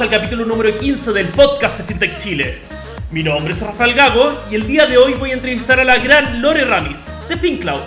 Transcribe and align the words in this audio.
al 0.00 0.08
capítulo 0.08 0.46
número 0.46 0.74
15 0.74 1.12
del 1.12 1.28
podcast 1.28 1.78
de 1.78 1.84
FinTech 1.84 2.16
Chile. 2.16 2.58
Mi 3.10 3.22
nombre 3.22 3.52
es 3.52 3.60
Rafael 3.60 3.92
Gago 3.92 4.40
y 4.50 4.54
el 4.54 4.66
día 4.66 4.86
de 4.86 4.96
hoy 4.96 5.12
voy 5.14 5.30
a 5.30 5.34
entrevistar 5.34 5.78
a 5.78 5.84
la 5.84 5.98
gran 5.98 6.40
Lore 6.40 6.64
Ramis 6.64 7.08
de 7.28 7.36
FinCloud. 7.36 7.82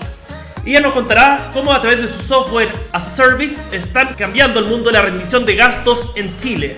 Ella 0.63 0.81
nos 0.81 0.93
contará 0.93 1.49
cómo 1.53 1.73
a 1.73 1.81
través 1.81 2.01
de 2.01 2.07
su 2.07 2.21
software 2.21 2.71
as 2.91 3.07
a 3.07 3.09
service 3.09 3.61
están 3.71 4.13
cambiando 4.13 4.59
el 4.59 4.67
mundo 4.67 4.91
de 4.91 4.93
la 4.93 5.01
rendición 5.01 5.43
de 5.43 5.55
gastos 5.55 6.11
en 6.15 6.37
Chile. 6.37 6.77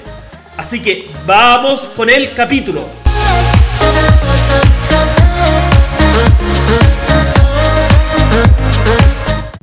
Así 0.55 0.81
que 0.81 1.09
vamos 1.25 1.81
con 1.95 2.09
el 2.09 2.33
capítulo. 2.33 3.04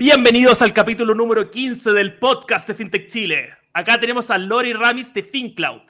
Bienvenidos 0.04 0.60
al 0.62 0.72
capítulo 0.72 1.14
número 1.14 1.48
15 1.48 1.92
del 1.92 2.18
podcast 2.18 2.66
de 2.66 2.74
FinTech 2.74 3.06
Chile. 3.06 3.54
Acá 3.72 4.00
tenemos 4.00 4.32
a 4.32 4.36
Lori 4.36 4.72
Ramis 4.72 5.14
de 5.14 5.22
FinCloud. 5.22 5.82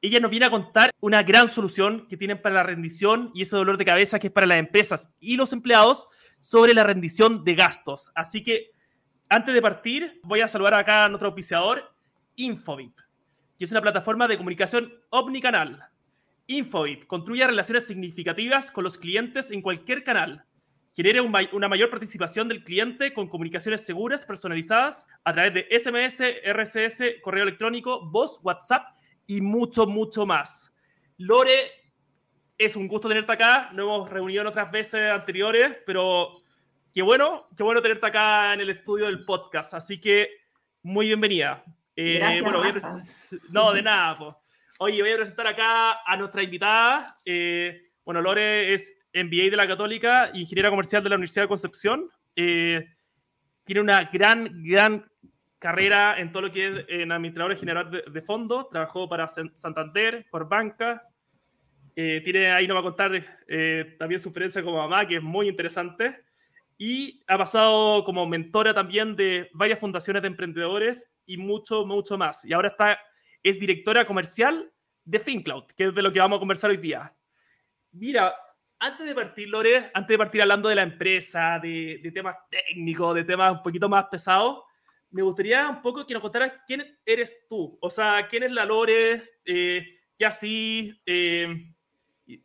Ella 0.00 0.20
nos 0.20 0.30
viene 0.30 0.46
a 0.46 0.50
contar 0.50 0.90
una 1.00 1.22
gran 1.22 1.50
solución 1.50 2.06
que 2.08 2.16
tienen 2.16 2.40
para 2.40 2.54
la 2.54 2.62
rendición 2.62 3.30
y 3.34 3.42
ese 3.42 3.56
dolor 3.56 3.76
de 3.76 3.84
cabeza 3.84 4.18
que 4.18 4.28
es 4.28 4.32
para 4.32 4.46
las 4.46 4.58
empresas 4.58 5.14
y 5.20 5.36
los 5.36 5.52
empleados 5.52 6.06
sobre 6.40 6.72
la 6.72 6.82
rendición 6.82 7.44
de 7.44 7.56
gastos. 7.56 8.10
Así 8.14 8.42
que 8.42 8.70
antes 9.28 9.52
de 9.52 9.60
partir, 9.60 10.18
voy 10.22 10.40
a 10.40 10.48
saludar 10.48 10.72
acá 10.72 11.04
a 11.04 11.10
nuestro 11.10 11.28
auspiciador, 11.28 11.92
Infobip, 12.36 12.96
que 13.58 13.66
es 13.66 13.70
una 13.70 13.82
plataforma 13.82 14.26
de 14.28 14.38
comunicación 14.38 14.94
omnicanal. 15.10 15.90
Infobip 16.46 17.06
construye 17.06 17.46
relaciones 17.46 17.86
significativas 17.86 18.72
con 18.72 18.84
los 18.84 18.96
clientes 18.96 19.50
en 19.50 19.60
cualquier 19.60 20.04
canal 20.04 20.46
genere 20.98 21.20
una 21.20 21.68
mayor 21.68 21.90
participación 21.90 22.48
del 22.48 22.64
cliente 22.64 23.14
con 23.14 23.28
comunicaciones 23.28 23.86
seguras, 23.86 24.24
personalizadas 24.24 25.06
a 25.22 25.32
través 25.32 25.54
de 25.54 25.68
SMS, 25.70 26.20
RCS, 26.42 27.22
correo 27.22 27.44
electrónico, 27.44 28.04
voz, 28.10 28.40
WhatsApp 28.42 28.84
y 29.24 29.40
mucho, 29.40 29.86
mucho 29.86 30.26
más. 30.26 30.74
Lore, 31.16 31.70
es 32.58 32.74
un 32.74 32.88
gusto 32.88 33.08
tenerte 33.08 33.30
acá. 33.30 33.70
Nos 33.74 33.84
hemos 33.84 34.10
reunido 34.10 34.40
en 34.40 34.48
otras 34.48 34.72
veces 34.72 35.08
anteriores, 35.08 35.76
pero 35.86 36.32
qué 36.92 37.02
bueno, 37.02 37.44
qué 37.56 37.62
bueno 37.62 37.80
tenerte 37.80 38.08
acá 38.08 38.54
en 38.54 38.62
el 38.62 38.70
estudio 38.70 39.06
del 39.06 39.24
podcast. 39.24 39.74
Así 39.74 40.00
que 40.00 40.28
muy 40.82 41.06
bienvenida. 41.06 41.62
Eh, 41.94 42.14
Gracias, 42.18 43.14
No, 43.50 43.72
de 43.72 43.82
nada. 43.82 44.16
Po. 44.16 44.42
Oye, 44.80 45.00
voy 45.00 45.12
a 45.12 45.16
presentar 45.16 45.46
acá 45.46 46.00
a 46.04 46.16
nuestra 46.16 46.42
invitada. 46.42 47.16
Eh, 47.24 47.87
bueno, 48.08 48.22
Lore 48.22 48.72
es 48.72 48.98
MBA 49.12 49.50
de 49.50 49.56
la 49.58 49.68
Católica, 49.68 50.30
ingeniera 50.32 50.70
comercial 50.70 51.04
de 51.04 51.10
la 51.10 51.16
Universidad 51.16 51.44
de 51.44 51.48
Concepción. 51.48 52.08
Eh, 52.34 52.88
tiene 53.64 53.82
una 53.82 54.08
gran, 54.10 54.62
gran 54.64 55.04
carrera 55.58 56.18
en 56.18 56.32
todo 56.32 56.44
lo 56.44 56.50
que 56.50 56.68
es 56.68 56.86
en 56.88 57.12
administrador 57.12 57.54
general 57.54 57.90
de, 57.90 58.02
de 58.10 58.22
fondos. 58.22 58.70
Trabajó 58.70 59.10
para 59.10 59.28
Santander, 59.28 60.26
por 60.30 60.48
banca. 60.48 61.02
Eh, 61.94 62.22
tiene 62.24 62.50
ahí, 62.50 62.66
nos 62.66 62.76
va 62.76 62.80
a 62.80 62.84
contar 62.84 63.12
eh, 63.46 63.96
también 63.98 64.22
su 64.22 64.30
experiencia 64.30 64.62
como 64.62 64.78
mamá, 64.78 65.06
que 65.06 65.16
es 65.16 65.22
muy 65.22 65.46
interesante. 65.46 66.24
Y 66.78 67.22
ha 67.26 67.36
pasado 67.36 68.04
como 68.04 68.24
mentora 68.24 68.72
también 68.72 69.16
de 69.16 69.50
varias 69.52 69.80
fundaciones 69.80 70.22
de 70.22 70.28
emprendedores 70.28 71.12
y 71.26 71.36
mucho, 71.36 71.84
mucho 71.84 72.16
más. 72.16 72.42
Y 72.46 72.54
ahora 72.54 72.68
está, 72.68 72.98
es 73.42 73.60
directora 73.60 74.06
comercial 74.06 74.72
de 75.04 75.20
FinCloud, 75.20 75.64
que 75.76 75.88
es 75.88 75.94
de 75.94 76.00
lo 76.00 76.10
que 76.10 76.20
vamos 76.20 76.38
a 76.38 76.40
conversar 76.40 76.70
hoy 76.70 76.78
día. 76.78 77.12
Mira, 77.92 78.34
antes 78.78 79.06
de 79.06 79.14
partir, 79.14 79.48
Lore, 79.48 79.90
antes 79.94 80.14
de 80.14 80.18
partir 80.18 80.42
hablando 80.42 80.68
de 80.68 80.74
la 80.74 80.82
empresa, 80.82 81.58
de, 81.60 82.10
temas 82.14 82.36
técnicos, 82.50 83.14
de 83.14 83.24
temas 83.24 83.52
un 83.52 83.62
poquito 83.62 83.88
más 83.88 84.06
pesados, 84.10 84.62
me 85.10 85.22
gustaría 85.22 85.68
un 85.68 85.82
poco 85.82 86.06
que 86.06 86.14
nos 86.14 86.22
contaras 86.22 86.52
quién 86.66 86.98
eres 87.04 87.46
tú. 87.48 87.78
O 87.80 87.90
sea, 87.90 88.28
quién 88.28 88.44
es 88.44 88.52
la 88.52 88.64
Lore, 88.64 89.22
eh, 89.44 89.84
qué 90.16 90.26
así, 90.26 91.00
eh, 91.06 91.72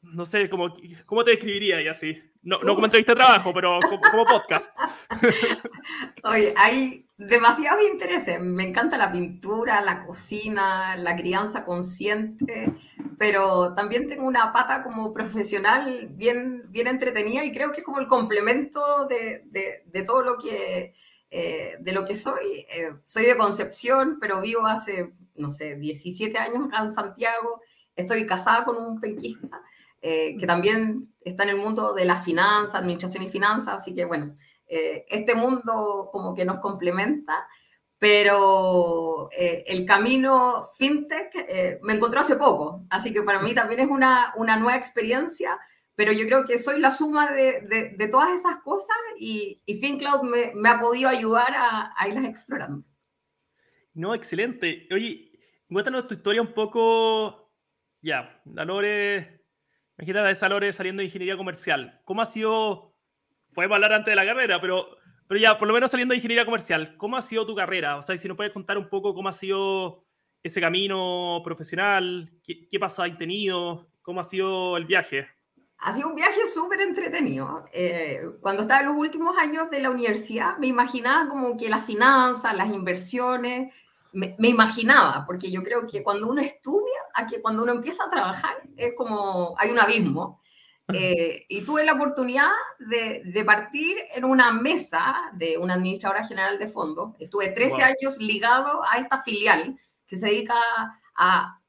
no 0.02 0.26
sé, 0.26 0.50
cómo, 0.50 0.74
cómo 1.06 1.24
te 1.24 1.32
describiría 1.32 1.82
y 1.82 1.88
así. 1.88 2.18
No, 2.44 2.60
no 2.60 2.76
como 2.76 2.88
entrevista 2.88 3.14
de 3.14 3.22
trabajo, 3.22 3.54
pero 3.54 3.80
como, 3.82 4.26
podcast. 4.30 4.76
Oye, 6.26 6.54
hay 6.58 7.08
demasiados 7.18 7.82
intereses. 7.90 8.42
Me 8.42 8.68
encanta 8.68 8.98
la 8.98 9.14
pintura, 9.14 9.82
la 9.82 10.06
cocina, 10.06 10.98
la 10.98 11.16
crianza 11.16 11.64
consciente, 11.64 12.74
pero 13.18 13.74
también 13.76 14.10
tengo 14.10 14.26
una 14.26 14.52
pata 14.52 14.84
como 14.84 15.14
profesional 15.14 16.10
bien, 16.12 16.64
bien 16.70 16.88
entretenida 16.88 17.46
y 17.46 17.54
creo 17.54 17.72
que 17.72 17.80
es 17.80 17.86
como 17.86 18.00
el 18.00 18.08
complemento 18.08 19.08
de, 19.08 19.44
de, 19.86 20.04
todo 20.04 20.22
lo 20.22 20.38
que, 20.38 20.94
eh, 21.32 21.78
de 21.80 21.92
lo 21.94 22.06
que 22.06 22.16
soy. 22.16 22.66
Eh, 22.70 22.92
soy 23.06 23.24
de 23.24 23.38
Concepción, 23.38 24.18
pero 24.20 24.42
vivo 24.42 24.68
hace, 24.68 25.14
no 25.36 25.52
sé, 25.54 25.78
17 25.78 26.38
años 26.38 26.66
acá 26.68 26.84
en 26.84 26.94
Santiago. 26.94 27.62
Estoy 27.96 28.26
casada 28.26 28.66
con 28.66 28.76
un 28.76 29.00
penquista. 29.00 29.62
Eh, 30.06 30.36
que 30.38 30.46
también 30.46 31.16
está 31.22 31.44
en 31.44 31.52
el 31.52 31.56
mundo 31.56 31.94
de 31.94 32.04
la 32.04 32.22
finanza, 32.22 32.78
administración 32.78 33.24
y 33.24 33.30
finanzas, 33.30 33.76
así 33.76 33.96
que 33.96 34.04
bueno, 34.04 34.36
eh, 34.68 35.06
este 35.08 35.34
mundo 35.34 36.10
como 36.12 36.36
que 36.36 36.44
nos 36.44 36.60
complementa, 36.60 37.48
pero 38.00 39.30
eh, 39.32 39.64
el 39.66 39.86
camino 39.86 40.72
fintech 40.76 41.80
me 41.84 41.94
encontró 41.94 42.20
hace 42.20 42.36
poco, 42.36 42.86
así 42.90 43.14
que 43.14 43.22
para 43.22 43.40
mí 43.40 43.54
también 43.54 43.80
es 43.80 43.90
una, 43.90 44.34
una 44.36 44.58
nueva 44.58 44.76
experiencia, 44.76 45.58
pero 45.96 46.12
yo 46.12 46.26
creo 46.26 46.44
que 46.44 46.60
soy 46.60 46.82
la 46.82 46.92
suma 46.92 47.32
de, 47.32 47.96
de, 47.98 48.08
todas 48.10 48.34
esas 48.34 48.58
cosas 48.58 48.98
y, 49.18 49.62
y 49.66 49.80
FinCloud 49.80 50.24
me, 50.24 50.52
me, 50.54 50.68
ha 50.68 50.82
podido 50.82 51.08
ayudar 51.08 51.54
a, 51.56 51.94
a 51.96 52.10
irlas 52.10 52.26
explorando. 52.26 52.84
No, 53.94 54.14
excelente. 54.14 54.86
Oye, 54.92 55.32
cuéntanos 55.70 56.10
tu 56.10 56.16
historia 56.16 56.42
un 56.42 56.54
poco. 56.54 57.54
Ya, 58.02 58.42
Lore 58.44 59.43
Imagínate 59.98 60.30
de 60.30 60.36
Salores 60.36 60.76
saliendo 60.76 61.02
de 61.02 61.06
ingeniería 61.06 61.38
comercial. 61.38 62.02
¿Cómo 62.06 62.22
ha 62.22 62.26
sido? 62.26 62.94
Podemos 63.54 63.76
hablar 63.76 63.94
antes 63.94 64.12
de 64.12 64.16
la 64.16 64.26
carrera, 64.26 64.60
pero, 64.60 64.98
pero 65.28 65.40
ya, 65.40 65.60
por 65.60 65.68
lo 65.68 65.74
menos 65.74 65.92
saliendo 65.92 66.14
de 66.14 66.18
ingeniería 66.18 66.46
comercial, 66.46 66.96
¿cómo 66.98 67.18
ha 67.18 67.22
sido 67.22 67.46
tu 67.46 67.56
carrera? 67.56 67.98
O 67.98 68.02
sea, 68.02 68.18
si 68.18 68.28
nos 68.28 68.36
puedes 68.36 68.52
contar 68.52 68.78
un 68.78 68.90
poco 68.90 69.14
cómo 69.14 69.30
ha 69.30 69.34
sido 69.34 70.06
ese 70.42 70.60
camino 70.60 71.42
profesional, 71.44 72.32
qué, 72.44 72.68
qué 72.70 72.80
pasos 72.80 73.08
has 73.08 73.18
tenido, 73.18 73.88
cómo 74.02 74.20
ha 74.20 74.24
sido 74.24 74.78
el 74.78 74.86
viaje. 74.86 75.28
Ha 75.78 75.94
sido 75.94 76.10
un 76.10 76.16
viaje 76.16 76.48
súper 76.48 76.82
entretenido. 76.82 77.66
Eh, 77.74 78.22
cuando 78.42 78.62
estaba 78.62 78.82
en 78.82 78.88
los 78.88 78.98
últimos 78.98 79.38
años 79.38 79.70
de 79.70 79.82
la 79.82 79.92
universidad, 79.92 80.58
me 80.58 80.68
imaginaba 80.68 81.28
como 81.28 81.58
que 81.58 81.70
las 81.70 81.86
finanzas, 81.86 82.56
las 82.56 82.70
inversiones, 82.70 83.74
me, 84.14 84.36
imaginaba, 84.48 85.26
porque 85.26 85.52
yo 85.52 85.64
creo 85.64 85.88
que 85.88 86.04
cuando 86.04 86.28
uno 86.28 86.42
estudia, 86.42 87.00
a 87.14 87.28
que 87.28 87.42
cuando 87.42 87.64
uno 87.64 87.74
empieza 87.74 88.06
a 88.06 88.10
trabajar, 88.10 88.56
es 88.78 88.94
como 88.96 89.56
hay 89.58 89.72
un 89.72 89.80
abismo. 89.80 90.42
Eh, 90.94 91.46
y 91.48 91.62
tuve 91.62 91.86
la 91.86 91.94
oportunidad 91.94 92.52
de, 92.78 93.22
de, 93.26 93.46
partir 93.46 93.98
en 94.14 94.26
una 94.26 94.52
mesa 94.52 95.16
de 95.34 95.58
una 95.58 95.76
administradora 95.76 96.28
general 96.28 96.60
de 96.60 96.68
fondos. 96.68 97.16
Estuve 97.20 97.50
13 97.50 97.82
años 97.82 98.18
ligado 98.20 98.84
a 98.84 98.98
esta 98.98 99.24
filial 99.24 99.80
que 100.06 100.18
se 100.18 100.26
dedica 100.26 100.56
a, 101.16 101.60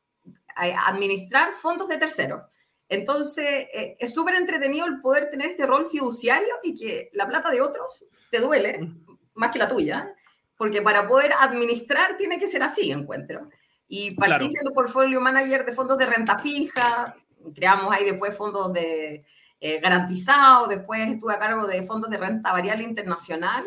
a 0.56 0.88
administrar 0.88 1.52
fondos 1.52 1.88
de 1.88 1.98
terceros. 1.98 2.42
Entonces, 2.88 3.66
eh, 3.72 3.96
es 3.98 4.12
súper 4.12 4.34
entretenido 4.34 4.86
el 4.86 5.00
poder 5.00 5.30
tener 5.30 5.50
este 5.50 5.64
rol 5.64 5.88
fiduciario 5.88 6.56
y 6.62 6.74
que 6.74 7.10
la 7.12 7.26
plata 7.26 7.50
de 7.50 7.60
otros 7.60 8.04
te 8.30 8.40
duele 8.40 8.92
más 9.34 9.52
que 9.52 9.58
la 9.58 9.68
tuya 9.68 10.14
porque 10.56 10.82
para 10.82 11.08
poder 11.08 11.32
administrar 11.38 12.16
tiene 12.16 12.38
que 12.38 12.48
ser 12.48 12.62
así, 12.62 12.90
encuentro. 12.90 13.48
Y 13.86 14.12
partí 14.12 14.50
siendo 14.50 14.72
portfolio 14.72 15.20
manager 15.20 15.64
de 15.64 15.72
fondos 15.72 15.98
de 15.98 16.06
renta 16.06 16.38
fija, 16.38 17.16
creamos 17.54 17.94
ahí 17.94 18.04
después 18.04 18.36
fondos 18.36 18.72
de 18.72 19.24
eh, 19.60 19.80
garantizados, 19.80 20.68
después 20.68 21.08
estuve 21.08 21.34
a 21.34 21.38
cargo 21.38 21.66
de 21.66 21.84
fondos 21.84 22.10
de 22.10 22.18
renta 22.18 22.52
variable 22.52 22.84
internacional. 22.84 23.64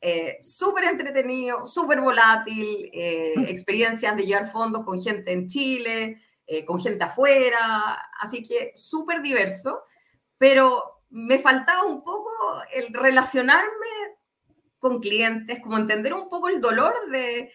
Eh, 0.00 0.38
súper 0.40 0.84
entretenido, 0.84 1.64
súper 1.64 2.00
volátil, 2.00 2.90
eh, 2.92 3.34
experiencias 3.48 4.16
de 4.16 4.26
llevar 4.26 4.50
fondos 4.50 4.84
con 4.84 5.00
gente 5.00 5.32
en 5.32 5.48
Chile, 5.48 6.20
con 6.66 6.78
gente 6.78 7.02
afuera, 7.02 8.10
así 8.20 8.44
que 8.44 8.72
súper 8.74 9.22
diverso, 9.22 9.84
pero 10.36 11.00
me 11.08 11.38
faltaba 11.38 11.84
un 11.84 12.04
poco 12.04 12.30
el 12.74 12.92
relacionarme 12.92 14.01
con 14.82 14.98
clientes, 14.98 15.60
como 15.60 15.78
entender 15.78 16.12
un 16.12 16.28
poco 16.28 16.48
el 16.48 16.60
dolor 16.60 16.92
de 17.12 17.52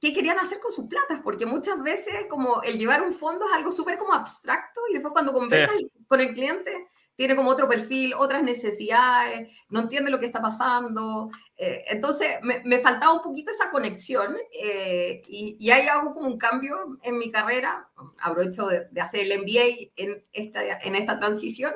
qué 0.00 0.14
querían 0.14 0.38
hacer 0.38 0.58
con 0.58 0.72
sus 0.72 0.86
platas, 0.86 1.20
porque 1.22 1.44
muchas 1.44 1.82
veces 1.82 2.24
como 2.30 2.62
el 2.62 2.78
llevar 2.78 3.02
un 3.02 3.12
fondo 3.12 3.44
es 3.46 3.52
algo 3.52 3.70
súper 3.70 3.98
como 3.98 4.14
abstracto 4.14 4.80
y 4.88 4.94
después 4.94 5.12
cuando 5.12 5.34
conversas 5.34 5.76
con 6.06 6.20
el 6.22 6.32
cliente 6.32 6.88
tiene 7.14 7.36
como 7.36 7.50
otro 7.50 7.68
perfil, 7.68 8.14
otras 8.14 8.42
necesidades, 8.42 9.50
no 9.68 9.80
entiende 9.80 10.10
lo 10.10 10.18
que 10.18 10.24
está 10.24 10.40
pasando. 10.40 11.30
Eh, 11.58 11.84
entonces 11.88 12.38
me, 12.40 12.62
me, 12.64 12.78
faltaba 12.78 13.12
un 13.12 13.22
poquito 13.22 13.50
esa 13.50 13.70
conexión 13.70 14.34
eh, 14.58 15.20
y, 15.28 15.58
y, 15.60 15.70
ahí 15.70 15.88
hago 15.88 16.14
como 16.14 16.26
un 16.26 16.38
cambio 16.38 16.96
en 17.02 17.18
mi 17.18 17.30
carrera, 17.30 17.86
aprovecho 18.22 18.66
de, 18.66 18.86
de 18.90 19.00
hacer 19.02 19.30
el 19.30 19.40
MBA 19.40 19.90
en 19.96 20.18
esta, 20.32 20.78
en 20.78 20.94
esta 20.94 21.18
transición 21.18 21.74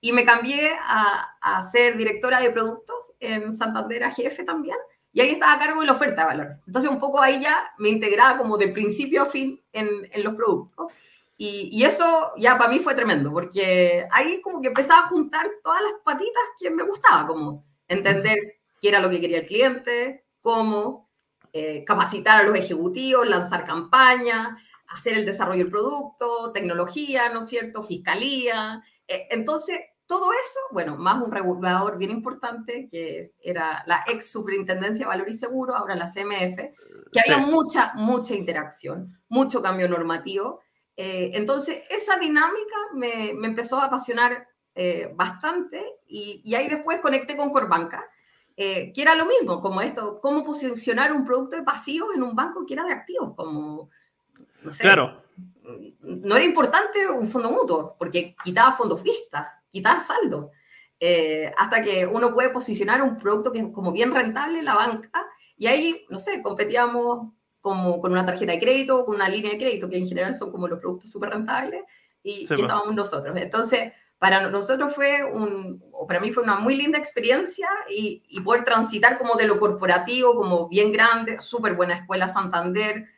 y 0.00 0.12
me 0.12 0.24
cambié 0.24 0.70
a, 0.80 1.36
a 1.42 1.62
ser 1.64 1.98
directora 1.98 2.40
de 2.40 2.50
producto 2.50 3.05
en 3.20 3.54
Santander 3.54 4.04
a 4.04 4.10
jefe 4.10 4.44
también. 4.44 4.76
y 5.12 5.20
ahí 5.20 5.30
estaba 5.30 5.54
a 5.54 5.58
cargo 5.58 5.80
de 5.80 5.86
la 5.86 5.92
oferta 5.92 6.22
de 6.22 6.26
valor. 6.26 6.60
Entonces 6.66 6.90
un 6.90 6.98
poco 6.98 7.20
ahí 7.20 7.40
ya 7.40 7.70
me 7.78 7.88
integraba 7.88 8.38
como 8.38 8.58
de 8.58 8.68
principio 8.68 9.22
a 9.22 9.26
fin 9.26 9.62
en, 9.72 9.88
en 10.12 10.24
los 10.24 10.34
productos. 10.34 10.92
Y, 11.38 11.70
y, 11.72 11.84
eso 11.84 12.32
ya 12.38 12.56
para 12.56 12.70
mí 12.70 12.78
fue 12.78 12.94
tremendo, 12.94 13.30
porque 13.30 14.06
ahí 14.10 14.40
como 14.40 14.62
que 14.62 14.68
empezaba 14.68 15.00
a 15.00 15.08
juntar 15.08 15.46
todas 15.62 15.82
las 15.82 15.92
patitas 16.02 16.42
que 16.58 16.70
me 16.70 16.82
gustaba, 16.82 17.26
como 17.26 17.64
entender 17.88 18.38
qué 18.80 18.88
era 18.88 19.00
lo 19.00 19.10
que 19.10 19.20
quería 19.20 19.40
el 19.40 19.46
cliente, 19.46 20.24
cómo, 20.40 21.06
eh, 21.52 21.84
capacitar 21.84 22.40
a 22.40 22.44
los 22.44 22.58
ejecutivos, 22.58 23.26
lanzar 23.26 23.64
campañas, 23.64 24.58
hacer 24.88 25.14
el 25.14 25.26
desarrollo 25.26 25.64
del 25.64 25.70
producto, 25.70 26.52
tecnología, 26.52 27.30
¿no 27.30 27.40
es 27.40 27.48
cierto?, 27.48 27.82
fiscalía. 27.82 28.82
Eh, 29.08 29.26
entonces, 29.30 29.80
todo 30.06 30.30
eso, 30.32 30.60
bueno, 30.70 30.96
más 30.96 31.20
un 31.20 31.32
regulador 31.32 31.98
bien 31.98 32.10
importante, 32.10 32.88
que 32.90 33.32
era 33.40 33.82
la 33.86 34.04
ex 34.06 34.30
Superintendencia 34.30 35.04
de 35.04 35.08
Valor 35.08 35.28
y 35.28 35.34
Seguro, 35.34 35.74
ahora 35.74 35.96
la 35.96 36.06
CMF, 36.06 36.56
que 37.12 37.20
había 37.20 37.38
mucha, 37.44 37.92
mucha 37.94 38.34
interacción, 38.34 39.18
mucho 39.28 39.60
cambio 39.62 39.88
normativo. 39.88 40.60
Eh, 40.96 41.32
entonces, 41.34 41.82
esa 41.90 42.18
dinámica 42.18 42.76
me, 42.94 43.34
me 43.34 43.48
empezó 43.48 43.78
a 43.78 43.86
apasionar 43.86 44.46
eh, 44.74 45.10
bastante 45.14 45.84
y, 46.06 46.40
y, 46.44 46.54
ahí 46.54 46.68
después 46.68 47.00
conecté 47.00 47.36
con 47.36 47.50
Corbanca, 47.50 48.08
eh, 48.56 48.92
que 48.94 49.02
era 49.02 49.14
lo 49.16 49.26
mismo, 49.26 49.60
como 49.60 49.80
esto, 49.80 50.20
cómo 50.20 50.44
posicionar 50.44 51.12
un 51.12 51.24
producto 51.24 51.56
de 51.56 51.62
pasivos 51.62 52.14
en 52.14 52.22
un 52.22 52.36
banco 52.36 52.64
que 52.64 52.74
era 52.74 52.84
de 52.84 52.92
activos, 52.92 53.34
como, 53.34 53.90
no 54.62 54.72
sé, 54.72 54.82
claro. 54.82 55.24
no 56.00 56.36
era 56.36 56.44
importante 56.44 57.08
un 57.08 57.28
fondo 57.28 57.50
mutuo, 57.50 57.96
porque 57.98 58.36
quitaba 58.44 58.76
fondos 58.76 59.02
vistas 59.02 59.48
quitar 59.76 60.00
saldo. 60.00 60.52
Eh, 60.98 61.52
hasta 61.58 61.82
que 61.82 62.06
uno 62.06 62.32
puede 62.32 62.48
posicionar 62.48 63.02
un 63.02 63.18
producto 63.18 63.52
que 63.52 63.58
es 63.58 63.66
como 63.72 63.92
bien 63.92 64.14
rentable 64.14 64.60
en 64.60 64.64
la 64.64 64.74
banca 64.74 65.26
y 65.58 65.66
ahí, 65.66 66.06
no 66.08 66.18
sé, 66.18 66.42
competíamos 66.42 67.32
como 67.60 68.00
con 68.00 68.12
una 68.12 68.24
tarjeta 68.24 68.52
de 68.52 68.60
crédito, 68.60 69.04
con 69.04 69.16
una 69.16 69.28
línea 69.28 69.52
de 69.52 69.58
crédito, 69.58 69.90
que 69.90 69.98
en 69.98 70.06
general 70.06 70.34
son 70.34 70.50
como 70.52 70.68
los 70.68 70.78
productos 70.78 71.10
súper 71.10 71.30
rentables, 71.30 71.82
y, 72.22 72.46
y, 72.48 72.60
estábamos 72.60 72.94
nosotros. 72.94 73.36
Entonces, 73.36 73.92
para 74.18 74.48
nosotros 74.48 74.94
fue 74.94 75.24
un, 75.24 75.82
o 75.92 76.06
para 76.06 76.20
mí 76.20 76.32
fue 76.32 76.44
una 76.44 76.56
muy 76.60 76.76
linda 76.76 76.98
experiencia 76.98 77.68
y, 77.90 78.22
y 78.28 78.40
poder 78.40 78.64
transitar 78.64 79.18
como 79.18 79.34
de 79.34 79.46
lo 79.46 79.58
corporativo, 79.58 80.36
como 80.36 80.68
bien 80.68 80.92
grande, 80.92 81.40
súper 81.40 81.74
buena 81.74 81.96
escuela 81.96 82.28
Santander, 82.28 83.08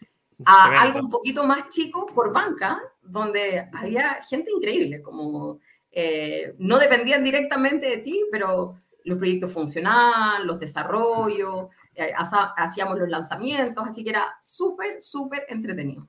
a 0.44 0.69
Tremendo. 0.69 0.81
algo 0.81 0.99
un 1.00 1.10
poquito 1.10 1.44
más 1.44 1.69
chico 1.69 2.06
por 2.06 2.32
banca, 2.32 2.81
donde 3.02 3.69
había 3.72 4.20
gente 4.22 4.50
increíble, 4.50 5.02
como 5.02 5.60
eh, 6.00 6.55
no 6.59 6.79
dependían 6.79 7.25
directamente 7.25 7.89
de 7.89 7.97
ti, 7.99 8.25
pero 8.31 8.81
los 9.03 9.19
proyectos 9.19 9.53
funcionaban, 9.53 10.47
los 10.47 10.61
desarrollos, 10.61 11.67
eh, 11.93 12.12
hacíamos 12.56 12.97
los 13.00 13.09
lanzamientos, 13.09 13.85
así 13.85 14.05
que 14.05 14.11
era 14.11 14.39
súper, 14.41 15.00
súper 15.00 15.45
entretenido. 15.49 16.06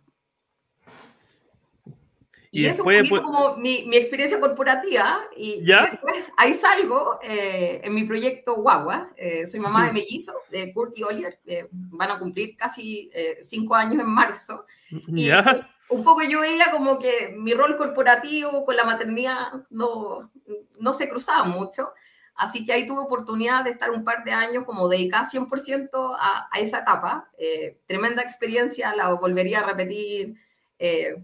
Y, 2.52 2.62
y 2.62 2.66
eso 2.66 2.74
es 2.74 2.80
un 2.80 2.86
poquito 2.86 3.10
pues, 3.10 3.22
como 3.22 3.58
mi, 3.58 3.86
mi, 3.88 3.98
experiencia 3.98 4.40
corporativa. 4.40 5.24
Y, 5.36 5.66
¿Ya? 5.66 5.88
y 5.88 5.92
después 5.92 6.16
ahí 6.38 6.54
salgo 6.54 7.20
eh, 7.24 7.82
en 7.84 7.94
mi 7.96 8.04
proyecto 8.04 8.58
Guagua. 8.58 9.12
Eh, 9.18 9.48
soy 9.48 9.60
mamá 9.60 9.88
de 9.88 9.94
mellizo, 9.94 10.34
de 10.52 10.72
Kurt 10.72 10.96
y 11.00 11.04
Oliver. 11.04 11.40
van 11.72 12.12
a 12.12 12.20
cumplir 12.20 12.56
casi 12.56 13.10
eh, 13.12 13.40
cinco 13.42 13.74
años 13.74 14.00
en 14.00 14.10
marzo. 14.10 14.68
Y 14.90 15.28
¿Ya? 15.28 15.68
Un 15.90 16.04
poco 16.04 16.24
yo 16.24 16.42
veía 16.42 16.72
como 16.72 17.00
que 17.00 17.36
mi 17.38 17.54
rol 17.54 17.76
corporativo 17.76 18.66
con 18.66 18.76
la 18.76 18.84
maternidad 18.84 19.52
no, 19.70 20.32
no 20.80 20.94
se 20.94 21.10
cruzaba 21.10 21.44
mucho. 21.44 21.94
Así 22.36 22.66
que 22.66 22.72
ahí 22.72 22.86
tuve 22.86 23.02
oportunidad 23.02 23.66
de 23.66 23.72
estar 23.72 23.92
un 23.92 24.06
par 24.06 24.24
de 24.24 24.32
años 24.32 24.64
como 24.64 24.88
dedicada 24.88 25.28
100% 25.30 26.16
a, 26.18 26.48
a 26.50 26.60
esa 26.60 26.80
etapa. 26.80 27.30
Eh, 27.38 27.80
tremenda 27.86 28.22
experiencia, 28.22 28.96
la 28.96 29.12
volvería 29.14 29.60
a 29.60 29.66
repetir. 29.66 30.36
Eh, 30.78 31.16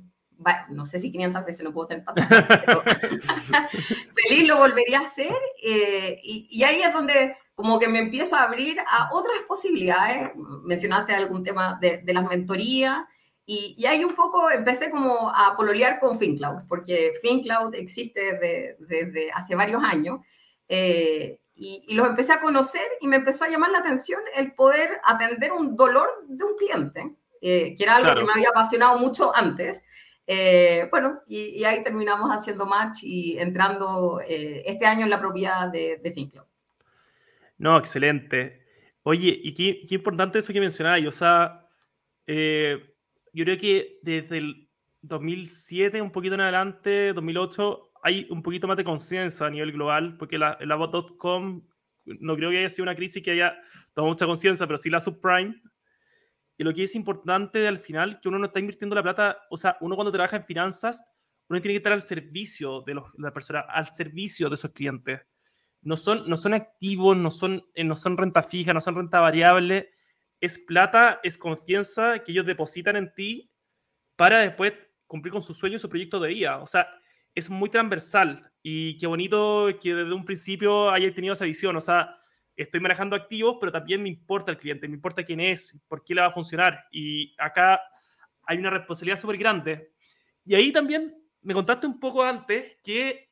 no 0.70 0.84
sé 0.84 1.00
si 1.00 1.14
500 1.14 1.46
veces 1.46 1.64
no 1.64 1.72
puedo 1.72 1.88
tener 1.88 2.04
tantas, 2.04 2.28
pero 2.66 2.84
feliz 4.28 4.46
lo 4.46 4.58
volvería 4.58 5.00
a 5.00 5.04
hacer. 5.04 5.34
Eh, 5.64 6.20
y, 6.22 6.50
y, 6.52 6.64
ahí 6.64 6.82
es 6.82 6.92
donde 6.92 7.38
como 7.54 7.80
que 7.80 7.88
me 7.88 8.00
empiezo 8.00 8.36
a 8.36 8.44
abrir 8.44 8.78
a 8.82 9.10
otras 9.14 9.38
posibilidades. 9.48 10.32
Mencionaste 10.64 11.16
algún 11.16 11.44
tema 11.44 11.78
de, 11.80 12.02
de 12.02 12.14
las 12.14 12.28
mentorías. 12.28 13.06
Y, 13.46 13.76
y, 13.78 13.86
ahí 13.86 14.04
un 14.04 14.16
poco 14.16 14.50
empecé 14.50 14.90
como 14.90 15.30
a 15.30 15.56
pololear 15.56 16.00
con 16.00 16.18
FinCloud, 16.18 16.68
porque 16.68 17.14
FinCloud 17.22 17.76
existe 17.76 18.34
desde, 18.34 18.76
desde 18.80 19.32
hace 19.32 19.56
varios 19.56 19.84
años. 19.84 20.20
Eh, 20.68 21.40
y, 21.54 21.84
y, 21.88 21.94
los 21.94 22.08
empecé 22.08 22.34
a 22.34 22.42
conocer 22.42 22.88
y 23.02 23.08
me 23.08 23.18
empezó 23.18 23.46
a 23.46 23.50
llamar 23.50 23.70
la 23.70 23.80
atención 23.80 24.20
el 24.36 24.54
poder 24.54 25.00
atender 25.04 25.52
un 25.52 25.76
dolor 25.76 26.10
de 26.28 26.44
un 26.44 26.56
cliente, 26.56 27.16
eh, 27.40 27.76
que 27.78 27.84
era 27.84 27.98
algo 27.98 28.08
claro. 28.08 28.22
que 28.22 28.26
me 28.26 28.34
había 28.34 28.50
apasionado 28.50 28.98
mucho 28.98 29.36
antes. 29.36 29.84
Eh, 30.28 30.88
bueno, 30.90 31.22
y, 31.28 31.62
y, 31.62 31.66
ahí 31.66 31.84
terminamos 31.84 32.32
haciendo 32.32 32.66
match 32.66 33.04
y 33.04 33.38
entrando 33.38 34.20
eh, 34.28 34.64
este 34.66 34.88
año 34.88 35.04
en 35.04 35.12
la 35.12 35.20
propiedad 35.20 35.70
de, 35.72 35.98
de 35.98 36.12
FinCloud. 36.12 36.48
No, 37.60 37.78
excelente. 37.78 38.66
Oye, 39.04 39.40
y 39.44 39.54
qué, 39.54 39.86
qué 39.88 39.96
importante 39.96 40.40
eso 40.40 40.52
que 40.52 40.60
mencionabas, 40.60 41.06
o 41.06 41.12
sea, 41.12 41.70
eh, 42.26 42.95
yo 43.36 43.44
creo 43.44 43.58
que 43.58 44.00
desde 44.02 44.38
el 44.38 44.70
2007, 45.02 46.02
un 46.02 46.12
poquito 46.12 46.36
en 46.36 46.42
adelante, 46.42 47.12
2008, 47.14 47.92
hay 48.02 48.28
un 48.30 48.42
poquito 48.42 48.66
más 48.66 48.78
de 48.78 48.86
conciencia 48.86 49.46
a 49.46 49.50
nivel 49.50 49.74
global, 49.74 50.16
porque 50.18 50.38
la, 50.38 50.58
la 50.62 50.76
bot.com 50.76 51.68
no 52.06 52.36
creo 52.36 52.50
que 52.50 52.60
haya 52.60 52.70
sido 52.70 52.84
una 52.84 52.96
crisis 52.96 53.22
que 53.22 53.32
haya 53.32 53.58
tomado 53.94 54.14
mucha 54.14 54.26
conciencia, 54.26 54.66
pero 54.66 54.78
sí 54.78 54.90
la 54.90 55.02
subprime. 55.02 55.62
Y 56.58 56.64
lo 56.64 56.74
que 56.74 56.84
es 56.84 56.96
importante 56.96 57.68
al 57.68 57.80
final, 57.80 58.22
que 58.22 58.30
uno 58.30 58.40
no 58.40 58.46
está 58.46 58.60
invirtiendo 58.60 58.96
la 58.96 59.04
plata, 59.04 59.38
o 59.50 59.58
sea, 59.58 59.78
uno 59.82 59.96
cuando 59.96 60.14
trabaja 60.14 60.38
en 60.38 60.46
finanzas, 60.46 61.04
uno 61.50 61.60
tiene 61.60 61.74
que 61.74 61.78
estar 61.78 61.92
al 61.92 62.02
servicio 62.02 62.82
de, 62.82 62.94
los, 62.94 63.12
de 63.12 63.24
la 63.24 63.34
persona, 63.34 63.60
al 63.60 63.94
servicio 63.94 64.48
de 64.48 64.56
esos 64.56 64.72
clientes. 64.72 65.20
No 65.82 65.98
son, 65.98 66.30
no 66.30 66.38
son 66.38 66.54
activos, 66.54 67.18
no 67.18 67.32
son, 67.32 67.66
eh, 67.74 67.84
no 67.84 67.98
son 67.98 68.16
renta 68.16 68.44
fija, 68.44 68.74
no 68.74 68.80
son 68.80 68.96
renta 68.96 69.20
variable, 69.20 69.90
es 70.40 70.60
plata, 70.60 71.20
es 71.24 71.38
confianza 71.38 72.20
que 72.20 72.32
ellos 72.32 72.46
depositan 72.46 72.96
en 72.96 73.14
ti 73.14 73.52
para 74.16 74.40
después 74.40 74.74
cumplir 75.08 75.34
con 75.34 75.42
sus 75.42 75.58
sueños 75.58 75.80
y 75.80 75.84
su 75.84 75.90
proyecto 75.90 76.20
de 76.20 76.30
vida. 76.30 76.58
O 76.60 76.68
sea, 76.68 76.88
es 77.34 77.50
muy 77.50 77.70
transversal 77.70 78.52
y 78.62 78.98
qué 78.98 79.08
bonito 79.08 79.68
que 79.82 79.94
desde 79.94 80.14
un 80.14 80.26
principio 80.26 80.90
hayas 80.90 81.14
tenido 81.14 81.34
esa 81.34 81.46
visión. 81.46 81.76
O 81.76 81.82
sea, 81.82 82.16
estoy 82.56 82.80
manejando 82.80 83.16
activos, 83.16 83.58
pero 83.60 83.72
también 83.72 84.02
me 84.02 84.10
importa 84.10 84.52
el 84.52 84.58
cliente, 84.58 84.88
me 84.88 84.96
importa 84.96 85.24
quién 85.24 85.42
es, 85.42 85.80
por 85.88 86.04
qué 86.04 86.16
le 86.16 86.22
va 86.22 86.28
a 86.28 86.32
funcionar. 86.32 86.86
Y 86.92 87.36
acá 87.38 87.82
hay 88.44 88.58
una 88.58 88.70
responsabilidad 88.70 89.20
súper 89.20 89.38
grande. 89.38 89.92
Y 90.46 90.56
ahí 90.56 90.72
también 90.72 91.14
me 91.42 91.54
contaste 91.54 91.88
un 91.88 92.00
poco 92.00 92.24
antes 92.24 92.78
que 92.84 93.30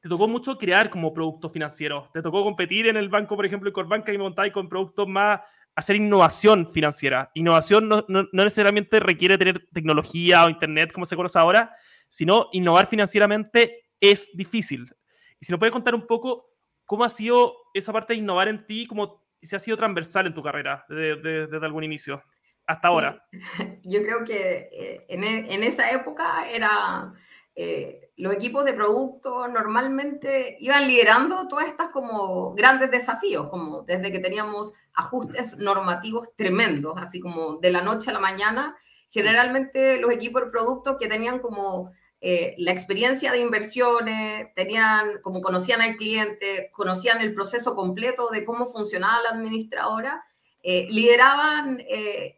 te 0.00 0.08
tocó 0.08 0.28
mucho 0.28 0.58
crear 0.58 0.90
como 0.90 1.12
producto 1.12 1.48
financiero. 1.48 2.10
Te 2.12 2.22
tocó 2.22 2.42
competir 2.42 2.86
en 2.86 2.96
el 2.96 3.08
banco, 3.08 3.36
por 3.36 3.46
ejemplo, 3.46 3.68
en 3.68 3.74
Corbanca 3.74 4.12
y 4.12 4.18
me 4.18 4.24
montáis 4.24 4.52
con 4.52 4.68
productos 4.68 5.08
más 5.08 5.40
hacer 5.76 5.96
innovación 5.96 6.66
financiera. 6.72 7.30
Innovación 7.34 7.88
no, 7.88 8.04
no, 8.08 8.22
no, 8.32 8.44
necesariamente 8.44 8.98
requiere 8.98 9.38
tener 9.38 9.68
tecnología 9.72 10.44
o 10.44 10.48
internet 10.48 10.90
como 10.90 11.06
se 11.06 11.14
conoce 11.14 11.38
ahora, 11.38 11.76
sino 12.08 12.48
innovar 12.52 12.86
financieramente 12.86 13.84
es 14.00 14.30
difícil. 14.34 14.90
Y 15.38 15.44
si 15.44 15.52
nos 15.52 15.58
puedes 15.58 15.72
contar 15.72 15.94
un 15.94 16.06
poco 16.06 16.48
cómo 16.86 17.04
ha 17.04 17.08
sido 17.10 17.54
esa 17.74 17.92
parte 17.92 18.14
de 18.14 18.20
innovar 18.20 18.48
en 18.48 18.66
ti, 18.66 18.86
cómo 18.86 19.26
se 19.42 19.54
ha 19.54 19.58
sido 19.58 19.76
transversal 19.76 20.26
en 20.26 20.34
tu 20.34 20.42
carrera 20.42 20.84
desde, 20.88 21.16
desde, 21.16 21.46
desde 21.46 21.66
algún 21.66 21.84
inicio 21.84 22.22
hasta 22.66 22.88
sí. 22.88 22.92
ahora. 22.92 23.26
Yo 23.84 24.02
creo 24.02 24.24
que 24.24 24.68
eh, 24.72 25.06
en, 25.08 25.24
e, 25.24 25.54
en, 25.54 25.62
esa 25.62 25.90
época 25.90 26.50
era... 26.50 27.12
Eh, 27.58 28.10
los 28.18 28.34
equipos 28.34 28.66
de 28.66 28.74
producto 28.74 29.48
normalmente 29.48 30.58
iban 30.60 30.86
liderando 30.86 31.48
todas 31.48 31.68
estas 31.68 31.88
como 31.88 32.54
grandes 32.54 32.90
desafíos, 32.90 33.48
como 33.48 33.80
desde 33.82 34.12
que 34.12 34.18
teníamos 34.18 34.74
ajustes 34.92 35.56
normativos 35.56 36.28
tremendos, 36.36 36.94
así 36.98 37.18
como 37.18 37.56
de 37.56 37.70
la 37.70 37.80
noche 37.80 38.10
a 38.10 38.12
la 38.12 38.20
mañana, 38.20 38.76
generalmente 39.08 39.98
los 39.98 40.12
equipos 40.12 40.44
de 40.44 40.50
producto 40.50 40.98
que 40.98 41.08
tenían 41.08 41.38
como 41.38 41.92
eh, 42.20 42.54
la 42.58 42.72
experiencia 42.72 43.32
de 43.32 43.38
inversiones, 43.38 44.52
tenían, 44.54 45.22
como 45.22 45.40
conocían 45.40 45.80
al 45.80 45.96
cliente, 45.96 46.70
conocían 46.72 47.22
el 47.22 47.32
proceso 47.32 47.74
completo 47.74 48.28
de 48.28 48.44
cómo 48.44 48.66
funcionaba 48.66 49.22
la 49.22 49.30
administradora, 49.30 50.22
eh, 50.62 50.88
lideraban 50.90 51.82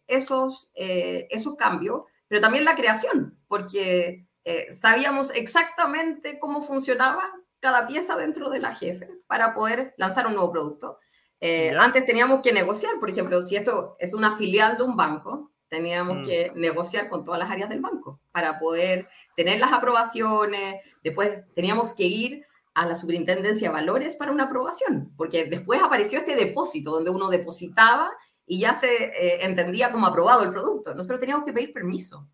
esos, 0.07 0.71
esos 0.75 1.57
cambios, 1.57 2.03
pero 2.29 2.41
también 2.41 2.65
la 2.65 2.77
creación, 2.77 3.39
porque 3.49 4.28
eh, 4.51 4.73
sabíamos 4.73 5.31
exactamente 5.35 6.39
cómo 6.39 6.63
funcionaba 6.63 7.31
cada 7.61 7.87
pieza 7.87 8.17
dentro 8.17 8.49
de 8.49 8.61
la 8.61 8.75
jefe 8.75 9.11
para 9.27 9.53
poder 9.53 9.93
lanzar 9.99 10.27
un 10.27 10.33
nuevo 10.33 10.51
producto. 10.51 10.99
Eh, 11.39 11.77
antes 11.79 12.07
teníamos 12.07 12.41
que 12.41 12.51
negociar, 12.51 12.99
por 12.99 13.11
ejemplo, 13.11 13.43
si 13.43 13.57
esto 13.57 13.97
es 13.99 14.15
una 14.15 14.39
filial 14.39 14.79
de 14.79 14.85
un 14.85 14.97
banco, 14.97 15.53
teníamos 15.69 16.21
mm. 16.21 16.25
que 16.25 16.53
negociar 16.55 17.11
con 17.11 17.25
todas 17.25 17.39
las 17.39 17.51
áreas 17.51 17.69
del 17.69 17.83
banco 17.83 18.21
para 18.33 18.59
poder 18.59 19.07
tener 19.37 19.61
las 19.61 19.71
aprobaciones, 19.71 20.83
después 21.05 21.43
teníamos 21.55 21.93
que 21.93 22.05
ir 22.05 22.47
a 22.73 22.87
la 22.87 22.97
superintendencia 22.97 23.69
de 23.69 23.75
valores 23.75 24.17
para 24.17 24.33
una 24.33 24.45
aprobación, 24.45 25.13
porque 25.19 25.45
después 25.45 25.83
apareció 25.83 26.21
este 26.21 26.37
depósito 26.37 26.93
donde 26.93 27.11
uno 27.11 27.29
depositaba 27.29 28.13
y 28.47 28.61
ya 28.61 28.73
se 28.73 28.89
eh, 28.89 29.45
entendía 29.45 29.93
como 29.93 30.07
aprobado 30.07 30.43
el 30.43 30.53
producto. 30.53 30.95
Nosotros 30.95 31.21
teníamos 31.21 31.45
que 31.45 31.53
pedir 31.53 31.75
permiso. 31.75 32.27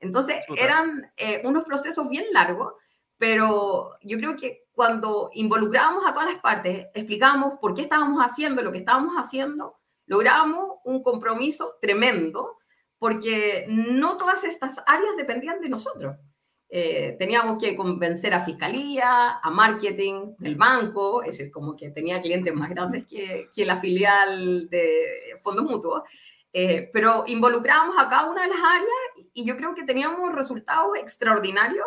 Entonces 0.00 0.38
eran 0.56 1.12
eh, 1.16 1.42
unos 1.44 1.64
procesos 1.64 2.08
bien 2.08 2.24
largos, 2.32 2.72
pero 3.18 3.96
yo 4.02 4.16
creo 4.16 4.34
que 4.34 4.64
cuando 4.72 5.30
involucrábamos 5.34 6.06
a 6.06 6.14
todas 6.14 6.32
las 6.32 6.40
partes, 6.40 6.86
explicábamos 6.94 7.58
por 7.60 7.74
qué 7.74 7.82
estábamos 7.82 8.24
haciendo 8.24 8.62
lo 8.62 8.72
que 8.72 8.78
estábamos 8.78 9.14
haciendo, 9.14 9.76
logramos 10.06 10.78
un 10.84 11.02
compromiso 11.02 11.76
tremendo, 11.80 12.56
porque 12.98 13.66
no 13.68 14.16
todas 14.16 14.44
estas 14.44 14.82
áreas 14.86 15.16
dependían 15.16 15.60
de 15.60 15.68
nosotros. 15.68 16.16
Eh, 16.72 17.16
teníamos 17.18 17.62
que 17.62 17.76
convencer 17.76 18.32
a 18.32 18.44
fiscalía, 18.44 19.38
a 19.42 19.50
marketing 19.50 20.34
del 20.38 20.54
banco, 20.54 21.22
es 21.22 21.36
decir, 21.36 21.52
como 21.52 21.76
que 21.76 21.90
tenía 21.90 22.22
clientes 22.22 22.54
más 22.54 22.70
grandes 22.70 23.06
que, 23.06 23.48
que 23.54 23.66
la 23.66 23.80
filial 23.80 24.70
de 24.70 25.36
fondos 25.42 25.64
mutuos, 25.64 26.02
eh, 26.52 26.90
pero 26.92 27.24
involucrábamos 27.26 27.96
a 27.98 28.08
cada 28.08 28.30
una 28.30 28.42
de 28.42 28.48
las 28.48 28.58
áreas 28.58 29.28
y 29.32 29.44
yo 29.44 29.56
creo 29.56 29.74
que 29.74 29.84
teníamos 29.84 30.32
resultados 30.32 30.98
extraordinarios 30.98 31.86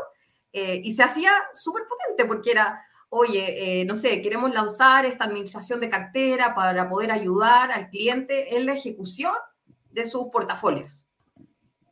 eh, 0.52 0.82
y 0.84 0.94
se 0.94 1.04
hacía 1.04 1.32
súper 1.54 1.84
potente 1.88 2.26
porque 2.26 2.52
era, 2.52 2.86
oye, 3.10 3.84
no 3.86 3.96
sé, 3.96 4.22
queremos 4.22 4.54
lanzar 4.54 5.06
esta 5.06 5.26
administración 5.26 5.80
de 5.80 5.90
cartera 5.90 6.56
para 6.56 6.88
poder 6.90 7.12
ayudar 7.12 7.72
al 7.72 7.90
cliente 7.90 8.56
en 8.56 8.66
la 8.66 8.74
ejecución 8.74 9.34
de 9.92 10.06
sus 10.06 10.28
portafolios. 10.32 11.04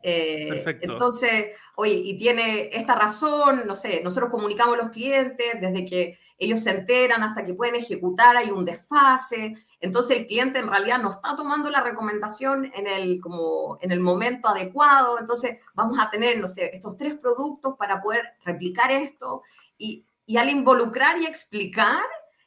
Eh, 0.04 0.63
entonces, 0.82 1.51
oye, 1.75 1.94
y 1.94 2.18
tiene 2.18 2.70
esta 2.74 2.96
razón, 2.96 3.63
no 3.66 3.75
sé, 3.75 4.01
nosotros 4.04 4.32
comunicamos 4.32 4.75
a 4.75 4.84
los 4.84 4.92
clientes 4.92 5.60
desde 5.60 5.86
que 5.86 6.20
ellos 6.41 6.62
se 6.62 6.71
enteran 6.71 7.21
hasta 7.21 7.45
que 7.45 7.53
pueden 7.53 7.75
ejecutar, 7.75 8.36
hay 8.36 8.50
un 8.50 8.65
desfase, 8.65 9.53
entonces 9.79 10.17
el 10.17 10.25
cliente 10.25 10.57
en 10.57 10.67
realidad 10.67 10.98
no 10.98 11.12
está 11.12 11.36
tomando 11.36 11.69
la 11.69 11.81
recomendación 11.81 12.71
en 12.74 12.88
el, 12.88 13.21
como 13.21 13.77
en 13.79 13.91
el 13.91 14.00
momento 14.00 14.50
adecuado, 14.50 15.19
entonces 15.19 15.60
vamos 15.75 16.00
a 16.00 16.10
tener, 16.10 16.39
no 16.39 16.48
sé, 16.48 16.71
estos 16.74 16.98
tres 16.98 17.13
productos 17.13 17.75
para 17.77 18.01
poder 18.01 18.25
replicar 18.43 18.91
esto. 18.91 19.43
Y, 19.77 20.03
y 20.25 20.38
al 20.38 20.50
involucrar 20.50 21.19
y 21.19 21.27
explicar, 21.27 22.01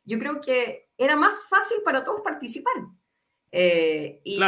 yo 0.04 0.18
creo 0.18 0.40
que 0.40 0.88
era 0.98 1.14
más 1.14 1.42
fácil 1.48 1.76
para 1.84 2.04
todos 2.04 2.20
participar. 2.22 2.74
Eh, 3.52 4.20
y, 4.24 4.40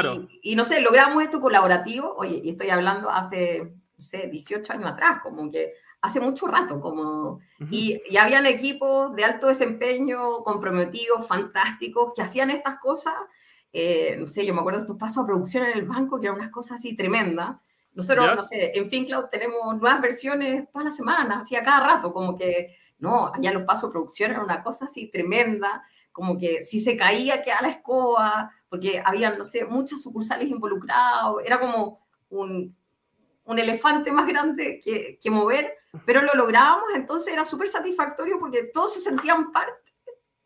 y, 0.42 0.56
no 0.56 0.64
sé, 0.64 0.80
logramos 0.80 1.22
esto 1.22 1.40
colaborativo, 1.40 2.16
oye, 2.16 2.40
y 2.42 2.50
estoy 2.50 2.70
hablando 2.70 3.10
hace, 3.10 3.76
no 3.96 4.02
sé, 4.02 4.26
18 4.26 4.72
años 4.72 4.86
atrás, 4.86 5.20
como 5.22 5.48
que 5.52 5.74
hace 6.00 6.20
mucho 6.20 6.46
rato, 6.46 6.80
como, 6.80 7.40
y, 7.70 8.00
y, 8.08 8.16
habían 8.16 8.46
equipos 8.46 9.14
de 9.16 9.24
alto 9.24 9.48
desempeño, 9.48 10.42
comprometidos, 10.44 11.26
fantásticos, 11.26 12.12
que 12.14 12.22
hacían 12.22 12.50
estas 12.50 12.78
cosas, 12.78 13.14
eh, 13.72 14.16
no 14.18 14.26
sé, 14.26 14.46
yo 14.46 14.54
me 14.54 14.60
acuerdo 14.60 14.78
de 14.78 14.84
estos 14.84 14.98
pasos 14.98 15.24
a 15.24 15.26
producción 15.26 15.64
en 15.64 15.76
el 15.76 15.84
banco, 15.84 16.20
que 16.20 16.26
eran 16.26 16.38
unas 16.38 16.50
cosas 16.50 16.78
así 16.78 16.96
tremendas. 16.96 17.56
Nosotros, 17.92 18.36
no 18.36 18.42
sé, 18.42 18.72
en 18.74 18.88
FinCloud 18.88 19.26
tenemos 19.30 19.78
nuevas 19.80 20.00
versiones 20.00 20.70
todas 20.70 20.86
las 20.86 20.96
semanas, 20.96 21.38
así 21.40 21.56
a 21.56 21.64
cada 21.64 21.80
rato, 21.80 22.12
como 22.12 22.36
que, 22.36 22.76
no, 22.98 23.32
allá 23.34 23.52
los 23.52 23.64
pasos 23.64 23.88
a 23.88 23.92
producción 23.92 24.30
eran 24.30 24.44
una 24.44 24.62
cosa 24.62 24.84
así 24.84 25.10
tremenda, 25.10 25.82
como 26.12 26.38
que 26.38 26.62
si 26.62 26.80
se 26.80 26.96
caía 26.96 27.42
quedaba 27.42 27.62
la 27.62 27.68
escoba, 27.68 28.50
porque 28.68 29.02
había, 29.04 29.36
no 29.36 29.44
sé, 29.44 29.64
muchas 29.64 30.02
sucursales 30.02 30.48
involucradas, 30.48 31.34
era 31.44 31.58
como 31.58 32.06
un, 32.28 32.76
un 33.46 33.58
elefante 33.58 34.12
más 34.12 34.26
grande 34.26 34.80
que, 34.82 35.30
mover, 35.30 35.72
pero 36.04 36.22
lo 36.22 36.34
lográbamos, 36.34 36.90
entonces 36.94 37.32
era 37.32 37.44
súper 37.44 37.68
satisfactorio 37.68 38.38
porque 38.38 38.70
todos 38.72 38.94
se 38.94 39.00
sentían 39.00 39.52
parte 39.52 39.94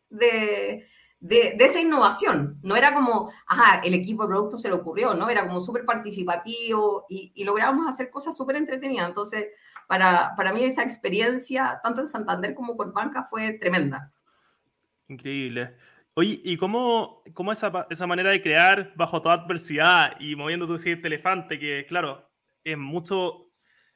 de, 0.09 0.85
de, 1.19 1.55
de, 1.57 1.65
esa 1.65 1.79
innovación. 1.79 2.59
No 2.61 2.75
era 2.75 2.93
como, 2.93 3.31
ajá, 3.47 3.81
el 3.83 3.95
equipo 3.95 4.23
de 4.23 4.29
producto 4.29 4.57
se 4.57 4.69
le 4.69 4.75
ocurrió, 4.75 5.13
¿no? 5.15 5.29
Era 5.29 5.47
como 5.47 5.59
súper 5.59 5.83
participativo 5.83 7.05
y, 7.09 7.31
y, 7.35 7.43
lográbamos 7.43 7.87
hacer 7.87 8.09
cosas 8.11 8.37
súper 8.37 8.55
entretenidas. 8.55 9.09
Entonces, 9.09 9.49
para, 9.87 10.35
para 10.37 10.53
mí 10.53 10.63
esa 10.63 10.83
experiencia, 10.83 11.79
tanto 11.83 12.01
en 12.01 12.09
Santander 12.09 12.53
como 12.53 12.77
con 12.77 12.93
Banca, 12.93 13.23
fue 13.23 13.53
tremenda. 13.53 14.11
Increíble. 15.07 15.75
Oye, 16.13 16.39
¿y 16.43 16.57
cómo, 16.57 17.23
cómo 17.33 17.51
esa, 17.51 17.87
esa 17.89 18.05
manera 18.05 18.29
de 18.29 18.41
crear 18.41 18.93
bajo 18.95 19.21
toda 19.21 19.35
adversidad 19.35 20.19
y 20.19 20.35
moviendo 20.35 20.67
tu 20.67 20.77
siguiente 20.77 21.07
elefante, 21.07 21.57
que 21.57 21.85
claro, 21.87 22.30
es 22.63 22.77
mucho, 22.77 23.51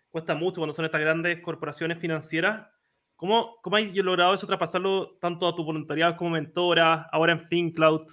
cuesta 0.10 0.36
mucho 0.36 0.62
cuando 0.62 0.74
son 0.74 0.86
estas 0.86 1.02
grandes 1.02 1.42
corporaciones 1.42 2.00
financieras? 2.00 2.68
¿Cómo, 3.16 3.58
cómo 3.62 3.78
has 3.78 3.84
logrado 3.94 4.34
eso, 4.34 4.48
traspasarlo 4.48 5.18
tanto 5.20 5.48
a 5.48 5.56
tu 5.56 5.64
voluntariado 5.64 6.18
como 6.18 6.32
mentora, 6.32 7.08
ahora 7.12 7.34
en 7.34 7.48
FinCloud? 7.48 8.08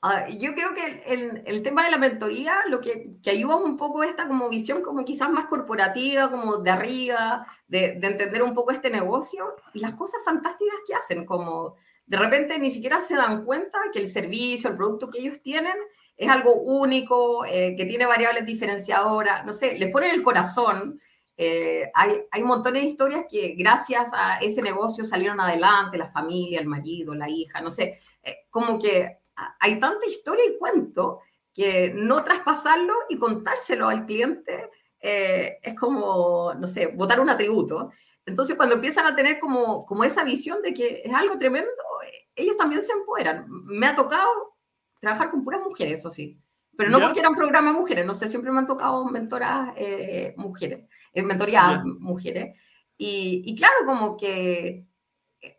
Uh, 0.00 0.30
yo 0.38 0.54
creo 0.54 0.74
que 0.74 1.02
el, 1.12 1.42
el, 1.44 1.62
tema 1.64 1.84
de 1.84 1.90
la 1.90 1.98
mentoría, 1.98 2.54
lo 2.68 2.80
que, 2.80 3.16
que, 3.20 3.30
ayuda 3.30 3.56
un 3.56 3.76
poco 3.76 4.04
esta 4.04 4.28
como 4.28 4.48
visión 4.48 4.80
como 4.80 5.04
quizás 5.04 5.28
más 5.28 5.46
corporativa, 5.46 6.30
como 6.30 6.58
de 6.58 6.70
arriba, 6.70 7.44
de, 7.66 7.96
de 7.98 8.06
entender 8.06 8.44
un 8.44 8.54
poco 8.54 8.70
este 8.70 8.90
negocio 8.90 9.56
y 9.74 9.80
las 9.80 9.94
cosas 9.94 10.20
fantásticas 10.24 10.78
que 10.86 10.94
hacen, 10.94 11.26
como 11.26 11.74
de 12.06 12.16
repente 12.16 12.60
ni 12.60 12.70
siquiera 12.70 13.00
se 13.00 13.16
dan 13.16 13.44
cuenta 13.44 13.78
que 13.92 13.98
el 13.98 14.06
servicio, 14.06 14.70
el 14.70 14.76
producto 14.76 15.10
que 15.10 15.18
ellos 15.18 15.42
tienen 15.42 15.74
es 16.18 16.28
algo 16.28 16.52
único, 16.54 17.44
eh, 17.46 17.76
que 17.76 17.84
tiene 17.84 18.04
variables 18.04 18.44
diferenciadoras, 18.44 19.46
no 19.46 19.52
sé, 19.52 19.78
les 19.78 19.92
ponen 19.92 20.12
el 20.12 20.22
corazón. 20.22 21.00
Eh, 21.36 21.88
hay, 21.94 22.22
hay 22.32 22.42
montones 22.42 22.82
de 22.82 22.88
historias 22.88 23.24
que 23.30 23.54
gracias 23.56 24.10
a 24.12 24.38
ese 24.38 24.60
negocio 24.60 25.04
salieron 25.04 25.40
adelante, 25.40 25.96
la 25.96 26.08
familia, 26.08 26.60
el 26.60 26.66
marido, 26.66 27.14
la 27.14 27.28
hija, 27.30 27.60
no 27.60 27.70
sé, 27.70 28.00
eh, 28.24 28.38
como 28.50 28.80
que 28.80 29.18
hay 29.60 29.78
tanta 29.78 30.04
historia 30.06 30.44
y 30.44 30.58
cuento 30.58 31.20
que 31.54 31.92
no 31.94 32.24
traspasarlo 32.24 32.94
y 33.08 33.16
contárselo 33.16 33.88
al 33.88 34.04
cliente 34.04 34.68
es 35.00 35.78
como, 35.78 36.52
no 36.54 36.66
sé, 36.66 36.88
votar 36.88 37.20
un 37.20 37.30
atributo. 37.30 37.92
Entonces, 38.26 38.56
cuando 38.56 38.74
empiezan 38.74 39.06
a 39.06 39.14
tener 39.14 39.38
como, 39.38 39.86
como 39.86 40.02
esa 40.02 40.24
visión 40.24 40.60
de 40.60 40.74
que 40.74 41.02
es 41.04 41.14
algo 41.14 41.38
tremendo, 41.38 41.70
ellos 42.34 42.56
también 42.56 42.82
se 42.82 42.92
empoderan. 42.92 43.46
Me 43.48 43.86
ha 43.86 43.94
tocado 43.94 44.57
trabajar 44.98 45.30
con 45.30 45.42
puras 45.42 45.60
mujeres, 45.62 46.00
eso 46.00 46.10
sí. 46.10 46.40
Pero 46.76 46.90
no 46.90 47.00
porque 47.00 47.20
eran 47.20 47.34
programas 47.34 47.74
de 47.74 47.80
mujeres, 47.80 48.06
no 48.06 48.14
sé, 48.14 48.28
siempre 48.28 48.52
me 48.52 48.58
han 48.58 48.66
tocado 48.66 49.04
mentoras 49.06 49.72
eh, 49.76 50.32
mujeres, 50.36 50.88
eh, 51.12 51.22
mentorías 51.22 51.84
mujeres. 51.84 52.56
Y, 52.96 53.42
y, 53.44 53.56
claro, 53.56 53.84
como 53.84 54.16
que 54.16 54.86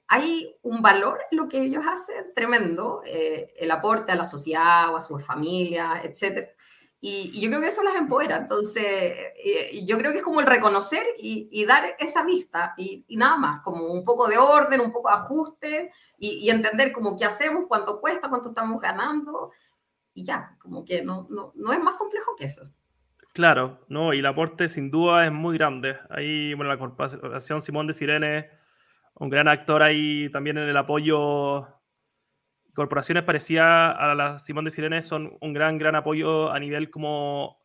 hay 0.07 0.55
un 0.63 0.81
valor 0.81 1.19
en 1.31 1.37
lo 1.37 1.47
que 1.47 1.61
ellos 1.61 1.85
hacen 1.85 2.33
tremendo, 2.33 3.01
eh, 3.05 3.53
el 3.57 3.71
aporte 3.71 4.11
a 4.11 4.15
la 4.15 4.25
sociedad 4.25 4.93
o 4.93 4.97
a 4.97 5.01
su 5.01 5.17
familia, 5.19 6.01
etc. 6.03 6.49
Y, 7.01 7.39
yo 7.39 7.49
creo 7.49 7.61
que 7.61 7.67
eso 7.67 7.83
las 7.83 7.95
empodera. 7.95 8.37
Entonces, 8.37 8.83
eh, 8.83 9.85
yo 9.85 9.97
creo 9.97 10.11
que 10.11 10.17
es 10.19 10.23
como 10.23 10.41
el 10.41 10.47
reconocer 10.47 11.03
y, 11.17 11.47
y 11.51 11.65
dar 11.65 11.95
esa 11.99 12.25
vista 12.25 12.73
y, 12.77 13.05
y, 13.07 13.15
nada 13.15 13.37
más, 13.37 13.61
como 13.61 13.85
un 13.85 14.03
poco 14.03 14.27
de 14.27 14.37
orden, 14.37 14.81
un 14.81 14.91
poco 14.91 15.09
de 15.09 15.15
ajuste 15.15 15.91
y, 16.17 16.49
entender 16.49 16.91
como 16.91 17.17
qué 17.17 17.25
hacemos, 17.25 17.65
cuánto 17.67 18.01
cuesta, 18.01 18.29
cuánto 18.29 18.49
estamos 18.49 18.81
ganando 18.81 19.51
y 20.13 20.23
ya, 20.25 20.57
como 20.59 20.83
que 20.83 21.01
no, 21.01 21.27
no, 21.29 21.53
no, 21.55 21.71
es 21.71 21.79
más 21.81 21.95
complejo 21.95 22.35
que 22.35 22.45
eso. 22.45 22.69
Claro, 23.33 23.85
no, 23.87 24.13
y 24.13 24.19
el 24.19 24.25
aporte 24.25 24.67
sin 24.67 24.91
duda 24.91 25.25
es 25.25 25.31
muy 25.31 25.57
grande. 25.57 25.97
Ahí, 26.09 26.53
bueno, 26.55 26.71
la 26.71 26.79
corporación 26.79 27.61
Simón 27.61 27.87
de 27.87 27.93
Sirene, 27.93 28.49
un 29.13 29.29
gran 29.29 29.47
actor 29.47 29.83
ahí 29.83 30.29
también 30.31 30.57
en 30.57 30.67
el 30.67 30.75
apoyo 30.75 31.78
corporaciones 32.73 33.23
parecidas 33.23 33.95
a 33.97 34.15
la 34.15 34.39
Simón 34.39 34.65
de 34.65 34.71
Sirene 34.71 35.01
son 35.01 35.37
un 35.41 35.53
gran, 35.53 35.77
gran 35.77 35.95
apoyo 35.95 36.51
a 36.51 36.59
nivel 36.59 36.89
como 36.89 37.59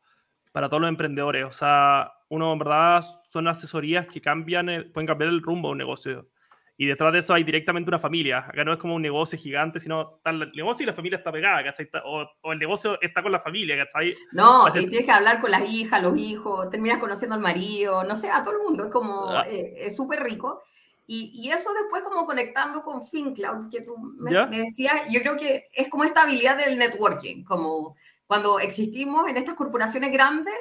para 0.53 0.69
todos 0.69 0.83
los 0.83 0.89
emprendedores. 0.89 1.45
O 1.45 1.53
sea, 1.53 2.13
uno 2.29 2.53
en 2.53 2.59
verdad 2.59 3.05
son 3.29 3.49
asesorías 3.49 4.07
que 4.07 4.21
cambian, 4.21 4.91
pueden 4.93 5.07
cambiar 5.07 5.31
el 5.31 5.43
rumbo 5.43 5.69
de 5.69 5.73
un 5.73 5.79
negocio. 5.79 6.29
Y 6.77 6.87
detrás 6.87 7.13
de 7.13 7.21
eso 7.21 7.33
hay 7.33 7.45
directamente 7.45 7.89
una 7.89 8.01
familia. 8.01 8.39
Acá 8.49 8.65
no 8.65 8.73
es 8.73 8.79
como 8.79 8.97
un 8.97 9.03
negocio 9.03 9.39
gigante, 9.39 9.79
sino 9.79 10.21
el 10.25 10.51
negocio 10.53 10.83
y 10.83 10.87
la 10.87 10.93
familia 10.93 11.19
está 11.19 11.31
pegada, 11.31 11.63
¿cachai? 11.63 11.89
O, 12.05 12.27
o, 12.43 12.53
el 12.53 12.59
negocio 12.59 13.01
está 13.01 13.23
con 13.23 13.31
la 13.31 13.39
familia, 13.39 13.77
¿cachai? 13.77 14.17
No, 14.33 14.67
y 14.69 14.73
tienes 14.73 15.05
que 15.05 15.13
hablar 15.13 15.41
con 15.41 15.53
las 15.53 15.71
hijas, 15.71 16.03
los 16.03 16.19
hijos, 16.19 16.69
terminas 16.71 16.99
conociendo 16.99 17.37
al 17.37 17.41
marido, 17.41 18.03
no 18.03 18.17
sé, 18.17 18.29
a 18.29 18.43
todo 18.43 18.55
el 18.57 18.63
mundo. 18.63 18.85
Es 18.87 18.91
como, 18.91 19.31
ah. 19.31 19.47
eh, 19.49 19.75
es 19.83 19.97
súper 19.97 20.21
rico. 20.21 20.63
Y, 21.07 21.31
y, 21.35 21.51
eso 21.51 21.71
después 21.75 22.03
como 22.03 22.25
conectando 22.25 22.83
con 22.83 23.07
FinCloud, 23.07 23.69
que 23.71 23.83
tú 23.83 23.97
me, 23.99 24.47
me, 24.47 24.59
decías, 24.59 25.03
yo 25.11 25.21
creo 25.21 25.37
que 25.37 25.69
es 25.73 25.89
como 25.91 26.05
esta 26.05 26.23
habilidad 26.23 26.57
del 26.57 26.79
networking, 26.79 27.45
como 27.45 27.95
cuando 28.27 28.59
existimos 28.59 29.29
en 29.29 29.37
estas 29.37 29.55
corporaciones 29.55 30.11
grandes, 30.11 30.55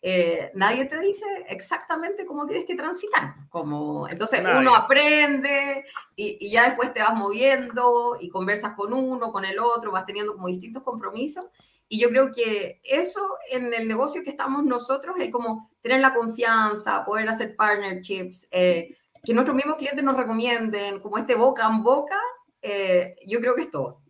eh, 0.00 0.52
nadie 0.54 0.84
te 0.84 1.00
dice 1.00 1.26
exactamente 1.48 2.24
cómo 2.26 2.46
tienes 2.46 2.64
que 2.64 2.76
transitar. 2.76 3.34
Como, 3.48 4.08
entonces 4.08 4.42
nadie. 4.42 4.60
uno 4.60 4.76
aprende 4.76 5.84
y, 6.14 6.38
y, 6.40 6.50
ya 6.50 6.66
después 6.68 6.94
te 6.94 7.00
vas 7.00 7.16
moviendo 7.16 8.16
y 8.20 8.28
conversas 8.28 8.74
con 8.76 8.92
uno, 8.92 9.32
con 9.32 9.44
el 9.44 9.58
otro, 9.58 9.90
vas 9.90 10.06
teniendo 10.06 10.34
como 10.34 10.46
distintos 10.46 10.84
compromisos. 10.84 11.46
Y 11.88 11.98
yo 11.98 12.10
creo 12.10 12.30
que 12.32 12.80
eso 12.84 13.36
en 13.50 13.72
el 13.72 13.88
negocio 13.88 14.22
que 14.22 14.30
estamos 14.30 14.62
nosotros 14.64 15.16
es 15.18 15.32
como 15.32 15.70
tener 15.80 16.00
la 16.00 16.14
confianza, 16.14 17.04
poder 17.04 17.28
hacer 17.28 17.56
partnerships, 17.56 18.46
eh, 18.50 18.94
que 19.24 19.34
nuestros 19.34 19.56
mismos 19.56 19.76
clientes 19.76 20.04
nos 20.04 20.16
recomienden, 20.16 21.00
como 21.00 21.18
este 21.18 21.34
boca 21.34 21.66
en 21.66 21.82
boca, 21.82 22.20
eh, 22.62 23.16
yo 23.26 23.40
creo 23.40 23.54
que 23.54 23.62
es 23.62 23.70
todo. 23.70 24.02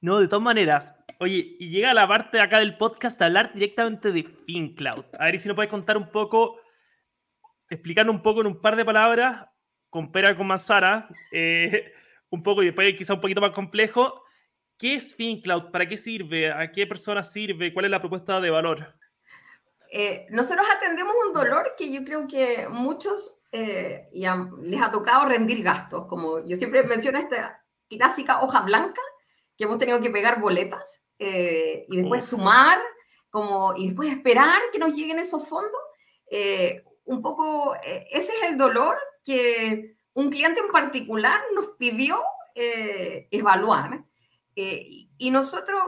No, 0.00 0.20
de 0.20 0.28
todas 0.28 0.42
maneras. 0.42 0.94
Oye, 1.20 1.56
y 1.58 1.70
llega 1.70 1.92
la 1.94 2.06
parte 2.06 2.40
acá 2.40 2.60
del 2.60 2.76
podcast 2.76 3.18
de 3.18 3.24
hablar 3.24 3.52
directamente 3.52 4.12
de 4.12 4.22
FinCloud. 4.22 5.04
A 5.18 5.24
ver 5.24 5.38
si 5.38 5.48
nos 5.48 5.56
puedes 5.56 5.70
contar 5.70 5.96
un 5.96 6.10
poco, 6.10 6.60
explicar 7.68 8.08
un 8.08 8.22
poco 8.22 8.40
en 8.40 8.46
un 8.46 8.60
par 8.60 8.76
de 8.76 8.84
palabras, 8.84 9.46
con 9.90 10.12
pera 10.12 10.36
con 10.36 10.46
manzana, 10.46 11.08
eh, 11.32 11.92
un 12.30 12.42
poco 12.42 12.62
y 12.62 12.66
después 12.66 12.94
quizá 12.94 13.14
un 13.14 13.20
poquito 13.20 13.40
más 13.40 13.50
complejo. 13.50 14.22
¿Qué 14.76 14.94
es 14.94 15.14
FinCloud? 15.14 15.72
¿Para 15.72 15.88
qué 15.88 15.96
sirve? 15.96 16.52
¿A 16.52 16.70
qué 16.70 16.86
personas 16.86 17.32
sirve? 17.32 17.74
¿Cuál 17.74 17.86
es 17.86 17.90
la 17.90 18.00
propuesta 18.00 18.40
de 18.40 18.50
valor? 18.50 18.94
Eh, 19.90 20.26
nosotros 20.30 20.66
atendemos 20.76 21.14
un 21.26 21.32
dolor 21.32 21.74
que 21.76 21.92
yo 21.92 22.04
creo 22.04 22.28
que 22.28 22.68
muchos 22.68 23.37
eh, 23.52 24.08
les 24.12 24.80
ha 24.80 24.90
tocado 24.90 25.26
rendir 25.26 25.62
gastos. 25.62 26.06
Como 26.06 26.44
yo 26.44 26.56
siempre 26.56 26.82
menciono 26.82 27.18
esta 27.18 27.64
clásica 27.88 28.42
hoja 28.42 28.60
blanca 28.60 29.00
que 29.56 29.64
hemos 29.64 29.78
tenido 29.78 30.00
que 30.00 30.10
pegar 30.10 30.40
boletas 30.40 31.02
eh, 31.18 31.86
y 31.88 31.96
después 31.96 32.24
sumar 32.24 32.78
como, 33.30 33.74
y 33.76 33.88
después 33.88 34.10
esperar 34.10 34.60
que 34.72 34.78
nos 34.78 34.94
lleguen 34.94 35.18
esos 35.18 35.46
fondos. 35.46 35.80
un 37.04 37.22
poco, 37.22 37.74
ese 38.10 38.32
es 38.32 38.42
el 38.48 38.58
dolor 38.58 38.96
que 39.24 39.96
un 40.12 40.30
cliente 40.30 40.60
en 40.60 40.70
particular 40.70 41.40
nos 41.54 41.70
pidió 41.78 42.22
evaluar. 42.54 44.04
y 44.54 45.30
nosotros 45.30 45.82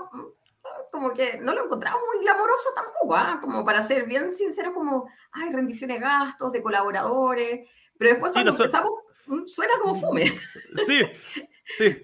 como 1.01 1.15
que 1.15 1.39
no 1.39 1.55
lo 1.55 1.65
encontramos 1.65 2.03
muy 2.15 2.23
glamoroso 2.23 2.69
tampoco, 2.75 3.17
¿ah? 3.17 3.39
como 3.41 3.65
para 3.65 3.83
ser 3.83 4.05
bien 4.05 4.33
sincero, 4.33 4.75
como, 4.75 5.09
ay, 5.33 5.51
rendiciones 5.51 5.97
de 5.97 6.03
gastos 6.03 6.53
de 6.53 6.63
colaboradores, 6.63 7.71
pero 7.97 8.11
después 8.11 8.35
cuando 8.35 8.51
empezamos, 8.51 8.93
mm, 9.27 9.47
suena 9.47 9.73
como 9.81 9.99
fume. 9.99 10.25
Sí, 10.87 11.01
sí. 11.79 12.03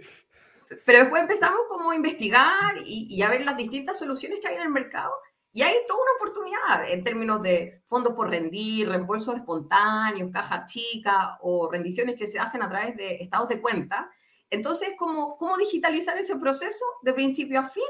pero 0.86 1.00
después 1.00 1.20
empezamos 1.20 1.60
como 1.68 1.90
a 1.90 1.94
investigar 1.94 2.78
y, 2.78 3.06
y, 3.10 3.20
a 3.20 3.28
ver 3.28 3.44
las 3.44 3.58
distintas 3.58 3.98
soluciones 3.98 4.40
que 4.40 4.48
hay 4.48 4.56
en 4.56 4.62
el 4.62 4.70
mercado 4.70 5.12
y 5.52 5.60
hay 5.60 5.76
toda 5.86 6.00
una 6.00 6.12
oportunidad 6.16 6.90
en 6.90 7.04
términos 7.04 7.42
de 7.42 7.82
fondos 7.86 8.14
por 8.14 8.30
rendir, 8.30 8.88
reembolsos 8.88 9.36
espontáneos, 9.36 10.30
caja 10.32 10.64
chica 10.64 11.36
o 11.42 11.70
rendiciones 11.70 12.16
que 12.16 12.26
se 12.26 12.38
hacen 12.38 12.62
a 12.62 12.70
través 12.70 12.96
de 12.96 13.16
estados 13.16 13.50
de 13.50 13.60
cuenta. 13.60 14.10
Entonces, 14.48 14.94
¿cómo, 14.96 15.36
cómo 15.36 15.58
digitalizar 15.58 16.16
ese 16.16 16.36
proceso 16.36 16.84
de 17.02 17.12
principio 17.12 17.60
a 17.60 17.68
fin? 17.68 17.84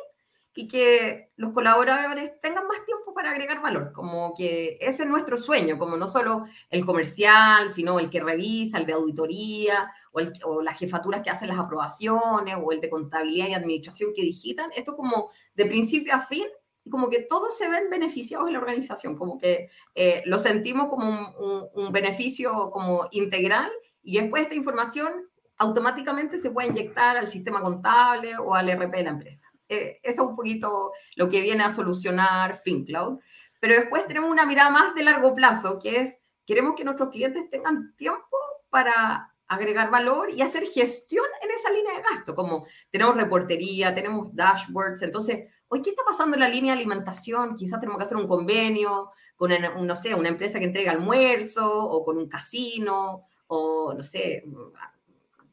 Y 0.57 0.67
que 0.67 1.31
los 1.37 1.53
colaboradores 1.53 2.41
tengan 2.41 2.67
más 2.67 2.85
tiempo 2.87 3.13
para 3.13 3.31
agregar 3.31 3.61
valor, 3.61 3.93
como 3.93 4.35
que 4.35 4.79
ese 4.81 5.03
es 5.03 5.09
nuestro 5.09 5.37
sueño, 5.37 5.79
como 5.79 5.99
no 5.99 6.09
solo 6.09 6.47
el 6.71 6.87
comercial, 6.87 7.71
sino 7.71 8.01
el 8.01 8.09
que 8.09 8.23
revisa, 8.23 8.79
el 8.79 8.87
de 8.87 8.95
auditoría, 8.95 9.93
o, 10.13 10.63
las 10.63 10.79
jefaturas 10.79 11.23
que 11.23 11.29
hacen 11.29 11.49
las 11.49 11.59
aprobaciones, 11.59 12.57
o 12.61 12.73
el 12.73 12.81
de 12.81 12.89
contabilidad 12.89 13.49
y 13.49 13.55
administración 13.55 14.13
que 14.17 14.23
digitan, 14.23 14.71
esto 14.75 14.97
como 14.97 15.31
de 15.55 15.67
principio 15.67 16.15
a 16.15 16.21
fin, 16.21 16.47
como 16.91 17.11
que 17.11 17.21
todos 17.21 17.57
se 17.59 17.69
ven 17.69 17.91
beneficiados 17.91 18.47
en 18.47 18.55
la 18.55 18.61
organización, 18.61 19.17
como 19.17 19.39
que 19.39 19.69
eh, 19.95 20.23
lo 20.25 20.39
sentimos 20.39 20.89
como 20.89 21.35
un, 21.39 21.69
un 21.75 21.93
beneficio 21.93 22.71
como 22.71 23.09
integral, 23.11 23.71
y 24.03 24.19
después 24.21 24.45
esta 24.45 24.55
información 24.55 25.29
automáticamente 25.59 26.39
se 26.39 26.51
puede 26.51 26.69
inyectar 26.69 27.19
al 27.19 27.29
sistema 27.29 27.61
contable 27.61 28.39
o 28.39 28.55
al 28.55 28.71
RP 28.71 28.97
de 28.97 29.03
la 29.03 29.11
empresa. 29.11 29.46
Eh, 29.69 29.99
eso 30.03 30.23
es 30.23 30.29
un 30.29 30.37
poquito 30.37 30.93
lo 31.17 31.29
que 31.29 31.41
viene 31.41 31.65
a 31.65 31.71
solucionar 31.71 32.61
FinCloud. 32.63 33.21
Pero 33.61 33.75
después 33.75 34.07
tenemos 34.07 34.31
una 34.31 34.47
mirada 34.47 34.71
más 34.71 34.95
de 34.95 35.03
largo 35.03 35.35
plazo, 35.35 35.79
que 35.81 36.01
es, 36.01 36.19
queremos 36.45 36.75
que 36.75 36.85
nuestros 36.85 37.11
clientes 37.11 37.49
tengan 37.51 37.95
tiempo 37.97 38.37
para 38.71 39.33
agregar 39.49 39.91
valor 39.91 40.31
y 40.31 40.43
hacer 40.43 40.65
gestión 40.67 41.25
en 41.43 41.51
esa 41.51 41.71
línea 41.71 41.95
de 41.95 42.03
gasto, 42.03 42.35
como 42.35 42.67
tenemos 42.91 43.17
reportería, 43.17 43.95
tenemos 43.95 44.35
dashboards, 44.35 45.03
entonces, 45.03 45.49
hoy, 45.69 45.83
¿qué 45.83 45.91
está 45.91 46.03
pasando 46.05 46.35
en 46.35 46.41
la 46.41 46.49
línea 46.49 46.73
de 46.73 46.81
alimentación? 46.81 47.55
Quizás 47.55 47.79
tenemos 47.79 47.99
que 47.99 48.05
hacer 48.05 48.17
un 48.17 48.27
convenio 48.27 49.11
con, 49.37 49.53
no 49.83 49.97
sé, 49.97 50.15
una 50.15 50.29
empresa 50.29 50.59
que 50.59 50.65
entrega 50.65 50.93
almuerzo 50.93 51.73
o 51.73 52.05
con 52.05 52.19
un 52.19 52.29
casino 52.29 53.27
o, 53.47 53.95
no 53.95 54.03
sé, 54.03 54.45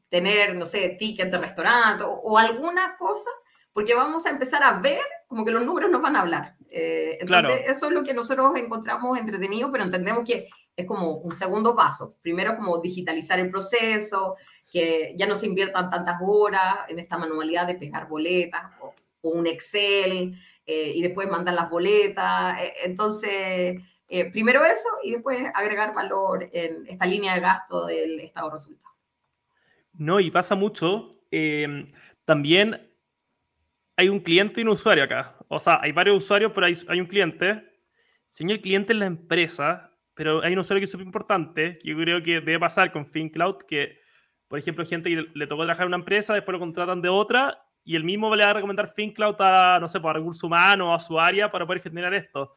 tener, 0.09 0.55
no 0.55 0.65
sé, 0.65 0.95
tickets 0.97 1.31
de 1.31 1.37
restaurante 1.37 2.03
o 2.07 2.37
alguna 2.37 2.95
cosa 2.97 3.29
porque 3.73 3.95
vamos 3.95 4.25
a 4.25 4.29
empezar 4.29 4.63
a 4.63 4.79
ver 4.79 5.01
como 5.27 5.43
que 5.43 5.51
los 5.51 5.65
números 5.65 5.91
nos 5.91 6.01
van 6.01 6.15
a 6.15 6.21
hablar. 6.21 6.55
Eh, 6.69 7.17
entonces, 7.19 7.61
eso 7.67 7.87
es 7.87 7.91
lo 7.91 8.03
que 8.03 8.13
nosotros 8.13 8.55
encontramos 8.55 9.17
entretenido, 9.17 9.71
pero 9.71 9.83
entendemos 9.83 10.23
que 10.23 10.47
es 10.75 10.85
como 10.85 11.17
un 11.17 11.33
segundo 11.33 11.75
paso. 11.75 12.15
Primero, 12.21 12.55
como 12.55 12.77
digitalizar 12.79 13.39
el 13.39 13.49
proceso, 13.49 14.35
que 14.71 15.13
ya 15.17 15.25
no 15.27 15.35
se 15.35 15.47
inviertan 15.47 15.89
tantas 15.89 16.19
horas 16.21 16.77
en 16.87 16.99
esta 16.99 17.17
manualidad 17.17 17.67
de 17.67 17.75
pegar 17.75 18.07
boletas 18.07 18.63
o, 18.79 18.93
un 19.25 19.47
Excel 19.47 20.37
eh, 20.65 20.91
y 20.93 21.01
después 21.01 21.29
mandar 21.31 21.53
las 21.55 21.69
boletas. 21.69 22.61
Eh, 22.61 22.73
entonces, 22.83 23.81
primero 24.31 24.65
eso 24.65 24.89
y 25.01 25.11
después 25.11 25.39
agregar 25.55 25.95
valor 25.95 26.49
en 26.51 26.85
esta 26.87 27.05
línea 27.05 27.33
de 27.33 27.39
gasto 27.39 27.85
del 27.85 28.19
estado 28.19 28.51
resultado. 28.51 28.93
No, 29.93 30.19
y 30.19 30.29
pasa 30.29 30.55
mucho. 30.55 31.09
también 32.25 32.92
hay 33.95 34.09
un 34.09 34.19
cliente 34.19 34.61
y 34.61 34.63
un 34.63 34.69
usuario 34.69 35.03
acá. 35.03 35.35
O 35.47 35.59
sea, 35.59 35.79
hay 35.81 35.91
varios 35.91 36.17
usuarios, 36.17 36.51
pero 36.53 36.67
hay, 36.67 36.73
hay 36.87 36.99
un 36.99 37.07
cliente. 37.07 37.63
Señor 38.27 38.61
cliente 38.61 38.93
es 38.93 38.99
la 38.99 39.05
empresa, 39.05 39.91
pero 40.13 40.43
hay 40.43 40.53
un 40.53 40.59
usuario 40.59 40.81
que 40.81 40.85
es 40.85 40.91
súper 40.91 41.05
importante, 41.05 41.77
que 41.79 41.89
yo 41.89 41.97
creo 41.97 42.21
que 42.23 42.41
debe 42.41 42.59
pasar 42.59 42.91
con 42.91 43.05
FinCloud, 43.05 43.57
que, 43.67 43.99
por 44.47 44.59
ejemplo, 44.59 44.85
gente 44.85 45.09
que 45.09 45.25
le 45.33 45.47
tocó 45.47 45.63
trabajar 45.63 45.85
en 45.85 45.89
una 45.89 45.97
empresa, 45.97 46.33
después 46.33 46.53
lo 46.53 46.59
contratan 46.59 47.01
de 47.01 47.09
otra, 47.09 47.65
y 47.83 47.95
el 47.95 48.03
mismo 48.03 48.33
le 48.35 48.43
va 48.43 48.51
a 48.51 48.53
recomendar 48.53 48.93
FinCloud 48.93 49.35
a, 49.39 49.79
no 49.79 49.87
sé, 49.87 49.99
para 49.99 50.19
recursos 50.19 50.43
humanos, 50.43 50.89
a 50.95 51.05
su 51.05 51.19
área, 51.19 51.51
para 51.51 51.65
poder 51.65 51.81
generar 51.81 52.13
esto. 52.13 52.55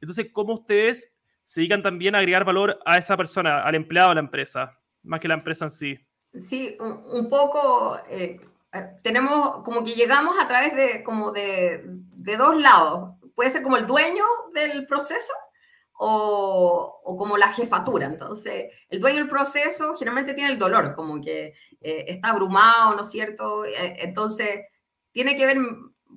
Entonces, 0.00 0.30
¿cómo 0.32 0.54
ustedes 0.54 1.16
se 1.42 1.60
dedican 1.60 1.82
también 1.82 2.14
a 2.14 2.18
agregar 2.18 2.44
valor 2.44 2.78
a 2.84 2.98
esa 2.98 3.16
persona, 3.16 3.62
al 3.62 3.74
empleado 3.74 4.10
de 4.10 4.16
la 4.16 4.20
empresa, 4.20 4.70
más 5.02 5.20
que 5.20 5.28
la 5.28 5.34
empresa 5.34 5.64
en 5.64 5.70
sí? 5.70 5.98
Sí, 6.42 6.76
un, 6.78 7.28
poco... 7.28 7.98
Eh, 8.10 8.40
tenemos 9.02 9.62
como 9.62 9.84
que 9.84 9.92
llegamos 9.92 10.38
a 10.38 10.48
través 10.48 10.74
de 10.74 11.04
como 11.04 11.32
de, 11.32 11.82
de, 11.86 12.36
dos 12.36 12.56
lados. 12.60 13.14
Puede 13.34 13.50
ser 13.50 13.62
como 13.62 13.76
el 13.76 13.86
dueño 13.86 14.24
del 14.54 14.86
proceso 14.86 15.32
o, 15.92 17.00
o, 17.04 17.16
como 17.16 17.36
la 17.36 17.52
jefatura. 17.52 18.06
Entonces, 18.06 18.72
el 18.88 19.00
dueño 19.00 19.18
del 19.18 19.28
proceso 19.28 19.96
generalmente 19.96 20.34
tiene 20.34 20.52
el 20.52 20.58
dolor, 20.58 20.94
como 20.94 21.20
que 21.20 21.54
eh, 21.80 22.04
está 22.08 22.30
abrumado, 22.30 22.94
¿no 22.94 23.02
es 23.02 23.10
cierto? 23.10 23.64
Eh, 23.64 23.96
entonces, 24.00 24.64
tiene 25.12 25.36
que 25.36 25.46
ver 25.46 25.58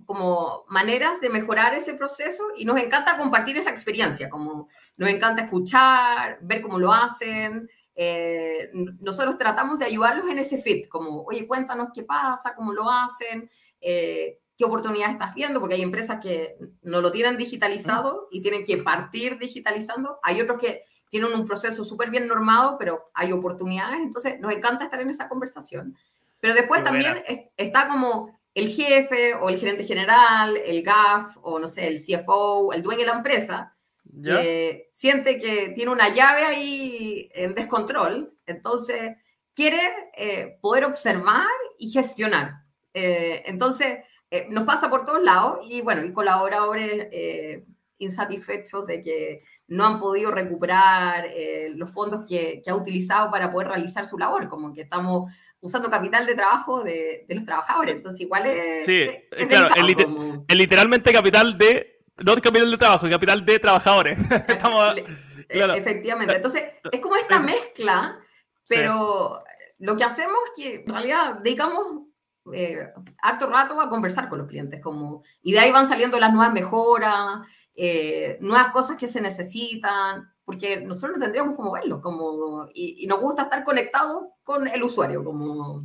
como 0.06 0.66
maneras 0.70 1.22
de 1.22 1.30
mejorar 1.30 1.74
ese 1.74 1.94
proceso 1.94 2.44
y 2.58 2.66
nos 2.66 2.80
encanta 2.80 3.18
compartir 3.18 3.58
esa 3.58 3.70
experiencia, 3.70 4.30
como 4.30 4.68
nos 4.98 5.10
encanta 5.10 5.44
escuchar, 5.44 6.40
ver 6.42 6.62
cómo 6.62 6.80
lo 6.80 6.92
hacen, 6.92 7.70
eh, 8.02 8.72
nosotros 9.02 9.36
tratamos 9.38 9.78
de 9.78 9.84
ayudarlos 9.84 10.30
en 10.30 10.40
ese 10.40 10.62
fit, 10.62 10.88
como, 10.88 11.24
oye, 11.24 11.46
cuéntanos 11.46 11.90
qué 11.94 12.04
pasa, 12.04 12.56
cómo 12.56 12.72
lo 12.72 12.90
hacen, 12.90 13.52
eh, 13.82 14.40
qué 14.58 14.64
oportunidades 14.64 15.16
estás 15.16 15.36
viendo, 15.36 15.60
porque 15.60 15.76
hay 15.76 15.82
empresas 15.82 16.18
que 16.24 16.56
no 16.82 17.02
lo 17.02 17.12
tienen 17.12 17.36
digitalizado 17.36 18.30
y 18.32 18.42
tienen 18.42 18.64
que 18.64 18.78
partir 18.78 19.38
digitalizando. 19.38 20.18
Hay 20.24 20.40
otros 20.40 20.62
que 20.62 20.86
tienen 21.10 21.34
un 21.34 21.46
proceso 21.46 21.84
súper 21.84 22.10
bien 22.10 22.30
normado, 22.30 22.78
pero 22.80 23.12
hay 23.14 23.34
oportunidades, 23.34 24.00
entonces 24.00 24.40
nos 24.40 24.54
encanta 24.54 24.86
estar 24.86 25.02
en 25.02 25.10
esa 25.10 25.28
conversación. 25.28 25.98
Pero 26.40 26.54
después 26.54 26.82
también 26.86 27.22
está 27.58 27.90
como 27.90 28.40
el 28.54 28.70
jefe 28.70 29.34
o 29.34 29.50
el 29.50 29.58
gerente 29.58 29.84
general, 29.84 30.56
el 30.56 30.84
GAF 30.84 31.36
o 31.42 31.60
no 31.60 31.68
sé, 31.68 31.86
el 31.88 32.00
CFO, 32.02 32.72
el 32.72 32.82
dueño 32.82 33.02
de 33.02 33.08
la 33.08 33.18
empresa, 33.18 33.74
que 34.24 34.90
siente 34.92 35.40
que 35.40 35.70
tiene 35.70 35.92
una 35.92 36.10
llave 36.10 36.44
ahí 36.44 37.30
en 37.34 37.54
descontrol, 37.54 38.34
entonces 38.46 39.18
quiere 39.54 39.82
eh, 40.16 40.58
poder 40.62 40.86
observar 40.86 41.48
y 41.78 41.90
gestionar. 41.90 42.64
Eh, 42.94 43.44
entonces, 43.46 44.04
eh, 44.32 44.48
nos 44.50 44.66
pasa 44.66 44.90
por 44.90 45.06
todos 45.06 45.22
lados 45.22 45.60
y 45.70 45.82
bueno, 45.82 46.06
y 46.06 46.14
colaboradores 46.14 47.10
insatisfechos 47.98 48.88
de 48.88 49.04
que 49.04 49.44
no 49.68 49.86
han 49.86 50.00
podido 50.00 50.32
recuperar 50.32 51.30
los 51.76 51.92
fondos 51.92 52.24
que, 52.26 52.62
que, 52.64 52.70
ha 52.70 52.76
utilizado 52.76 53.30
para 53.30 53.52
poder 53.52 53.68
realizar 53.68 54.06
su 54.06 54.18
labor, 54.18 54.48
como 54.48 54.74
que 54.74 54.84
estamos 54.84 55.30
usando 55.60 55.90
capital 55.90 56.26
de 56.26 56.36
trabajo 56.36 56.82
de, 56.82 57.26
de 57.28 57.36
los 57.36 57.44
trabajadores, 57.44 57.96
entonces 57.96 58.22
igual 58.22 58.46
es... 58.46 58.86
Sí, 58.86 59.08
claro, 59.50 59.76
es 60.48 60.58
literalmente 60.58 61.12
capital 61.12 61.58
de 61.58 61.99
no 62.26 62.36
capital 62.36 62.72
de 62.72 62.78
trabajo, 62.78 63.10
capital 63.10 63.46
de 63.46 63.60
trabajadores. 63.60 64.18
Eh, 65.52 65.66
efectivamente. 65.78 66.36
Entonces, 66.36 66.64
es 66.92 67.00
como 67.00 67.16
esta 67.16 67.40
mezcla, 67.40 68.20
pero 68.68 69.42
lo 69.80 69.98
que 69.98 70.04
hacemos 70.04 70.38
es 70.46 70.52
que 70.56 70.76
en 70.82 70.88
realidad 70.88 71.40
dedicamos 71.42 72.04
eh, 72.54 72.88
harto 73.20 73.50
rato 73.50 73.82
a 73.82 73.90
conversar 73.90 74.30
con 74.30 74.38
los 74.38 74.48
clientes, 74.48 74.80
como, 74.80 75.24
y 75.42 75.54
de 75.54 75.60
ahí 75.60 75.72
van 75.72 75.88
saliendo 75.90 76.20
las 76.20 76.32
nuevas 76.32 76.54
mejoras, 76.54 77.40
eh, 77.74 78.38
nuevas 78.42 78.70
cosas 78.70 78.96
que 78.96 79.08
se 79.08 79.22
necesitan, 79.22 80.32
porque 80.46 80.82
nosotros 80.82 81.18
no 81.18 81.24
tendríamos 81.24 81.56
como 81.56 81.72
verlo, 81.72 82.00
como, 82.00 82.68
y, 82.72 83.04
y 83.04 83.08
nos 83.08 83.20
gusta 83.20 83.44
estar 83.44 83.64
conectados 83.64 84.26
con 84.44 84.68
el 84.68 84.84
usuario, 84.84 85.24
como... 85.24 85.84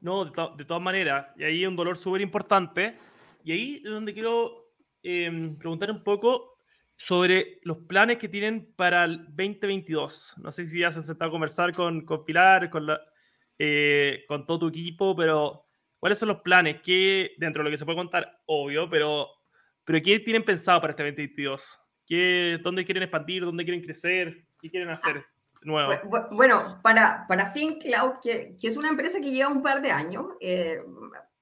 No, 0.00 0.24
de, 0.24 0.64
todas 0.64 0.82
maneras. 0.82 1.26
Y 1.36 1.42
ahí 1.42 1.54
hay 1.58 1.66
un 1.66 1.74
dolor 1.74 1.96
súper 1.96 2.20
importante. 2.20 2.94
Y 3.42 3.50
ahí 3.50 3.82
es 3.84 3.90
donde 3.90 4.14
quiero 4.14 4.65
em, 5.02 5.56
preguntar 5.56 5.90
un 5.90 6.02
poco 6.02 6.56
sobre 6.96 7.60
los 7.62 7.78
planes 7.78 8.16
que 8.18 8.28
tienen 8.28 8.72
para 8.74 9.04
el 9.04 9.26
2022. 9.26 10.36
No 10.38 10.50
sé 10.50 10.66
si 10.66 10.80
ya 10.80 10.90
se 10.90 10.98
han 10.98 11.04
sentado 11.04 11.28
a 11.28 11.32
conversar 11.32 11.72
con, 11.72 12.04
con 12.06 12.24
Pilar, 12.24 12.70
con, 12.70 12.86
la, 12.86 13.00
eh, 13.58 14.24
con 14.26 14.46
todo 14.46 14.60
tu 14.60 14.68
equipo, 14.68 15.14
pero 15.14 15.66
¿cuáles 15.98 16.18
son 16.18 16.28
los 16.28 16.40
planes? 16.40 16.80
¿Qué, 16.82 17.32
dentro 17.38 17.62
de 17.62 17.64
lo 17.64 17.74
que 17.74 17.78
se 17.78 17.84
puede 17.84 17.98
contar, 17.98 18.40
obvio, 18.46 18.88
pero, 18.88 19.28
pero 19.84 20.02
¿qué 20.02 20.20
tienen 20.20 20.44
pensado 20.44 20.80
para 20.80 20.92
este 20.92 21.02
2022? 21.02 21.82
¿Qué, 22.06 22.58
¿Dónde 22.62 22.84
quieren 22.84 23.02
expandir? 23.02 23.44
¿Dónde 23.44 23.64
quieren 23.64 23.82
crecer? 23.82 24.46
¿Qué 24.60 24.70
quieren 24.70 24.88
hacer? 24.88 25.24
Nuevo. 25.62 25.92
Bueno, 26.30 26.80
para, 26.82 27.26
para 27.26 27.50
FinCloud, 27.50 28.20
que, 28.22 28.56
que 28.60 28.68
es 28.68 28.76
una 28.76 28.88
empresa 28.88 29.20
que 29.20 29.32
lleva 29.32 29.50
un 29.50 29.62
par 29.62 29.82
de 29.82 29.90
años, 29.90 30.26
eh, 30.40 30.78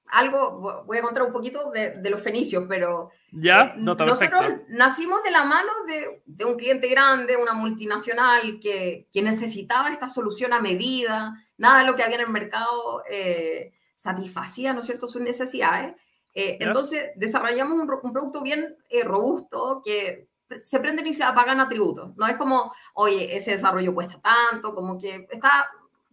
algo, 0.07 0.83
voy 0.85 0.97
a 0.97 1.01
contar 1.01 1.23
un 1.23 1.33
poquito 1.33 1.71
de, 1.71 2.09
los 2.09 2.21
fenicios, 2.21 2.65
pero 2.67 3.11
ya, 3.31 3.61
eh, 3.61 3.73
no, 3.77 3.95
nosotros 3.95 4.45
nacimos 4.69 5.23
de 5.23 5.31
la 5.31 5.45
mano 5.45 5.71
de, 5.87 6.21
de, 6.25 6.45
un 6.45 6.55
cliente 6.55 6.87
grande, 6.87 7.37
una 7.37 7.53
multinacional 7.53 8.59
que, 8.61 9.07
que, 9.11 9.21
necesitaba 9.21 9.91
esta 9.91 10.07
solución 10.07 10.53
a 10.53 10.59
medida, 10.59 11.33
nada 11.57 11.79
de 11.79 11.85
lo 11.85 11.95
que 11.95 12.03
había 12.03 12.17
en 12.17 12.23
el 12.23 12.29
mercado 12.29 13.03
eh, 13.09 13.73
satisfacía, 13.95 14.73
¿no 14.73 14.81
es 14.81 14.85
cierto?, 14.85 15.07
sus 15.07 15.21
necesidades. 15.21 15.95
Eh, 16.33 16.57
entonces 16.59 17.11
desarrollamos 17.15 17.73
un, 17.73 17.89
un 18.03 18.13
producto 18.13 18.41
bien 18.41 18.75
robusto 19.03 19.81
que 19.83 20.27
se 20.63 20.79
prenden 20.79 21.07
y 21.07 21.13
se 21.13 21.23
apagan 21.23 21.59
atributos. 21.59 22.15
No 22.17 22.27
es 22.27 22.37
como, 22.37 22.73
oye, 22.93 23.35
ese 23.35 23.51
desarrollo 23.51 23.95
cuesta 23.95 24.19
tanto, 24.21 24.75
como 24.75 24.99
que 24.99 25.27
está 25.31 25.67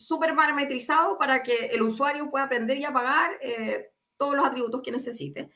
súper 0.07 0.35
parametrizado 0.35 1.19
para 1.19 1.43
que 1.43 1.67
el 1.67 1.83
usuario 1.83 2.31
pueda 2.31 2.45
aprender 2.45 2.77
y 2.79 2.85
apagar 2.85 3.33
eh, 3.41 3.91
todos 4.17 4.35
los 4.35 4.45
atributos 4.45 4.83
que 4.83 4.93
necesite. 4.93 5.51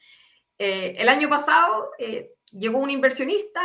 Eh, 0.59 0.97
el 0.99 1.09
año 1.09 1.29
pasado 1.29 1.91
eh, 1.99 2.33
llegó 2.51 2.79
un 2.79 2.91
inversionista, 2.91 3.63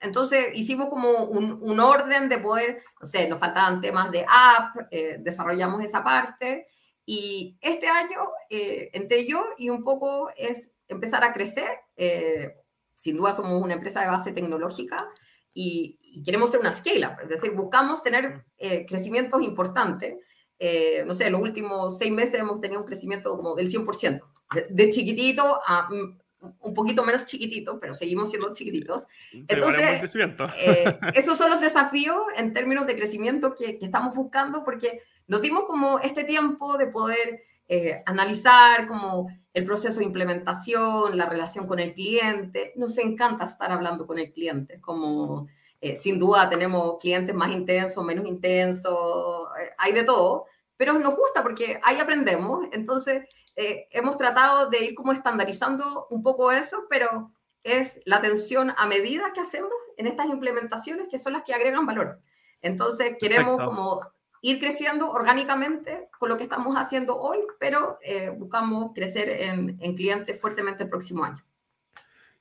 entonces 0.00 0.50
hicimos 0.54 0.88
como 0.88 1.24
un, 1.24 1.58
un, 1.60 1.80
orden 1.80 2.28
de 2.28 2.38
poder, 2.38 2.84
no 3.00 3.06
sé, 3.08 3.28
nos 3.28 3.40
faltaban 3.40 3.80
temas 3.80 4.12
de 4.12 4.24
app, 4.28 4.76
desarrollamos 5.18 5.82
esa 5.82 6.04
parte 6.04 6.68
y 7.04 7.58
este 7.60 7.88
año, 7.88 8.20
entre 8.48 9.26
yo 9.26 9.44
y 9.58 9.68
un 9.68 9.82
poco 9.82 10.30
es 10.36 10.70
empezar 10.86 11.24
a 11.24 11.32
crecer. 11.32 11.80
sin 12.94 13.16
duda 13.16 13.32
somos 13.32 13.60
una 13.60 13.74
empresa 13.74 14.02
de 14.02 14.06
base 14.06 14.30
tecnológica 14.30 15.10
y, 15.54 15.96
queremos 16.24 16.50
ser 16.50 16.60
una 16.60 16.72
scale-up, 16.72 17.20
es 17.22 17.28
decir, 17.28 17.52
buscamos 17.52 18.02
tener 18.02 18.44
eh, 18.58 18.84
crecimientos 18.86 19.40
importantes. 19.42 20.16
Eh, 20.58 21.04
no 21.06 21.14
sé, 21.14 21.30
los 21.30 21.40
últimos 21.40 21.98
seis 21.98 22.12
meses 22.12 22.34
hemos 22.34 22.60
tenido 22.60 22.80
un 22.80 22.86
crecimiento 22.86 23.36
como 23.36 23.54
del 23.54 23.68
100%, 23.68 24.20
de, 24.70 24.90
chiquitito 24.90 25.60
a 25.64 25.88
mm, 25.88 26.18
un 26.60 26.74
poquito 26.74 27.04
menos 27.04 27.26
chiquitito, 27.26 27.78
pero 27.78 27.94
seguimos 27.94 28.30
siendo 28.30 28.52
chiquititos. 28.52 29.06
Entonces, 29.46 30.14
eh, 30.56 30.98
esos 31.14 31.38
son 31.38 31.50
los 31.50 31.60
desafíos 31.60 32.16
en 32.36 32.52
términos 32.52 32.86
de 32.86 32.96
crecimiento 32.96 33.54
que, 33.54 33.78
que, 33.78 33.84
estamos 33.84 34.14
buscando 34.14 34.64
porque 34.64 35.02
nos 35.28 35.42
dimos 35.42 35.64
como 35.66 36.00
este 36.00 36.24
tiempo 36.24 36.76
de 36.76 36.88
poder 36.88 37.42
analizar 38.04 38.86
como 38.86 39.28
el 39.52 39.64
proceso 39.64 39.98
de 39.98 40.04
implementación, 40.04 41.16
la 41.16 41.26
relación 41.26 41.66
con 41.66 41.78
el 41.78 41.94
cliente. 41.94 42.72
Nos 42.76 42.98
encanta 42.98 43.44
estar 43.44 43.70
hablando 43.72 44.06
con 44.06 44.18
el 44.18 44.32
cliente, 44.32 44.80
como 44.80 45.48
eh, 45.80 45.96
sin 45.96 46.18
duda 46.18 46.48
tenemos 46.48 46.98
clientes 46.98 47.34
más 47.34 47.50
intensos, 47.52 48.04
menos 48.04 48.26
intensos, 48.26 49.48
eh, 49.60 49.70
hay 49.78 49.92
de 49.92 50.04
todo, 50.04 50.46
pero 50.76 50.98
nos 50.98 51.16
gusta 51.16 51.42
porque 51.42 51.80
ahí 51.82 51.98
aprendemos. 51.98 52.66
Entonces, 52.72 53.24
eh, 53.56 53.88
hemos 53.90 54.18
tratado 54.18 54.68
de 54.68 54.84
ir 54.84 54.94
como 54.94 55.12
estandarizando 55.12 56.06
un 56.10 56.22
poco 56.22 56.52
eso, 56.52 56.84
pero 56.90 57.32
es 57.62 58.00
la 58.04 58.16
atención 58.16 58.72
a 58.76 58.86
medida 58.86 59.32
que 59.32 59.40
hacemos 59.40 59.72
en 59.96 60.06
estas 60.06 60.26
implementaciones 60.26 61.08
que 61.10 61.18
son 61.18 61.32
las 61.32 61.44
que 61.44 61.54
agregan 61.54 61.86
valor. 61.86 62.20
Entonces, 62.62 63.16
queremos 63.18 63.62
como 63.62 64.02
ir 64.42 64.58
creciendo 64.58 65.10
orgánicamente 65.10 66.08
con 66.18 66.28
lo 66.28 66.36
que 66.36 66.44
estamos 66.44 66.76
haciendo 66.76 67.16
hoy, 67.16 67.38
pero 67.58 67.98
eh, 68.02 68.30
buscamos 68.30 68.92
crecer 68.94 69.28
en, 69.28 69.76
en, 69.80 69.94
clientes 69.94 70.40
fuertemente 70.40 70.84
el 70.84 70.90
próximo 70.90 71.24
año. 71.24 71.42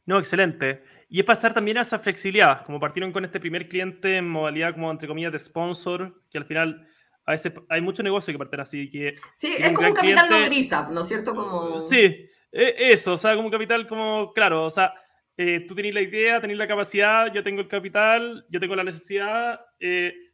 No, 0.06 0.18
excelente. 0.18 0.84
Y 1.10 1.20
es 1.20 1.26
pasar 1.26 1.54
también 1.54 1.78
a 1.78 1.82
esa 1.82 2.00
flexibilidad, 2.00 2.66
como 2.66 2.80
partieron 2.80 3.12
con 3.12 3.26
este 3.26 3.40
primer 3.40 3.68
cliente 3.68 4.18
en 4.18 4.30
modalidad 4.30 4.74
como 4.74 4.90
entre 4.90 5.08
comillas 5.08 5.32
de 5.32 5.40
sponsor, 5.40 6.22
que 6.30 6.38
al 6.38 6.46
final 6.46 6.88
a 7.26 7.32
veces 7.32 7.54
hay 7.70 7.82
mucho 7.82 8.02
negocio 8.02 8.34
que 8.34 8.40
parten 8.40 8.62
así. 8.62 8.90
Que, 8.90 9.14
sí, 9.36 9.56
es 9.58 9.74
como 9.74 9.90
un 9.90 9.94
capital 9.94 10.28
cliente, 10.28 10.76
no 10.76 10.90
¿no 10.92 11.02
es 11.02 11.08
cierto? 11.08 11.36
Como... 11.36 11.80
Sí, 11.82 12.30
e, 12.52 12.76
eso, 12.92 13.14
o 13.14 13.18
sea, 13.18 13.36
como 13.36 13.48
un 13.48 13.52
capital 13.52 13.88
como, 13.88 14.34
claro, 14.34 14.66
o 14.66 14.70
sea, 14.70 14.94
eh, 15.38 15.66
tú 15.68 15.76
tenés 15.76 15.94
la 15.94 16.02
idea, 16.02 16.42
tenés 16.42 16.58
la 16.58 16.68
capacidad, 16.68 17.32
yo 17.32 17.44
tengo 17.44 17.62
el 17.62 17.68
capital, 17.68 18.46
yo 18.50 18.60
tengo 18.60 18.76
la 18.76 18.84
necesidad. 18.84 19.62
Eh, 19.80 20.29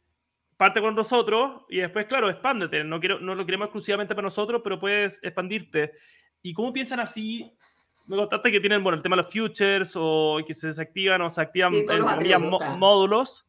parte 0.56 0.80
con 0.80 0.94
nosotros 0.94 1.62
y 1.68 1.78
después, 1.78 2.06
claro, 2.06 2.30
expándete. 2.30 2.82
No, 2.84 2.98
quiero, 3.00 3.20
no 3.20 3.34
lo 3.34 3.44
queremos 3.44 3.66
exclusivamente 3.66 4.14
para 4.14 4.26
nosotros, 4.26 4.60
pero 4.64 4.80
puedes 4.80 5.22
expandirte. 5.22 5.92
¿Y 6.42 6.54
cómo 6.54 6.72
piensan 6.72 7.00
así? 7.00 7.52
Me 8.06 8.16
contaste 8.16 8.50
que 8.52 8.60
tienen 8.60 8.82
bueno, 8.82 8.96
el 8.96 9.02
tema 9.02 9.16
de 9.16 9.22
los 9.22 9.32
futures 9.32 9.92
o 9.96 10.38
que 10.46 10.54
se 10.54 10.68
desactivan 10.68 11.20
o 11.22 11.28
se 11.30 11.40
activan 11.40 11.74
en 11.74 12.78
módulos. 12.78 13.46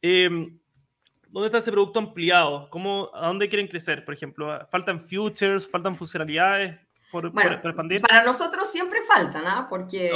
Em, 0.00 0.58
¿Dónde 1.28 1.46
está 1.46 1.58
ese 1.58 1.70
producto 1.70 1.98
ampliado? 2.00 2.68
¿Cómo, 2.70 3.10
¿A 3.14 3.28
dónde 3.28 3.48
quieren 3.48 3.68
crecer, 3.68 4.04
por 4.04 4.14
ejemplo? 4.14 4.66
¿Faltan 4.70 5.06
futures? 5.06 5.68
¿Faltan 5.68 5.94
funcionalidades? 5.94 6.80
Por, 7.12 7.26
expandir? 7.26 8.00
Para 8.00 8.22
nosotros 8.22 8.70
siempre 8.70 9.00
faltan, 9.02 9.44
¿ah? 9.44 9.66
Porque 9.68 10.12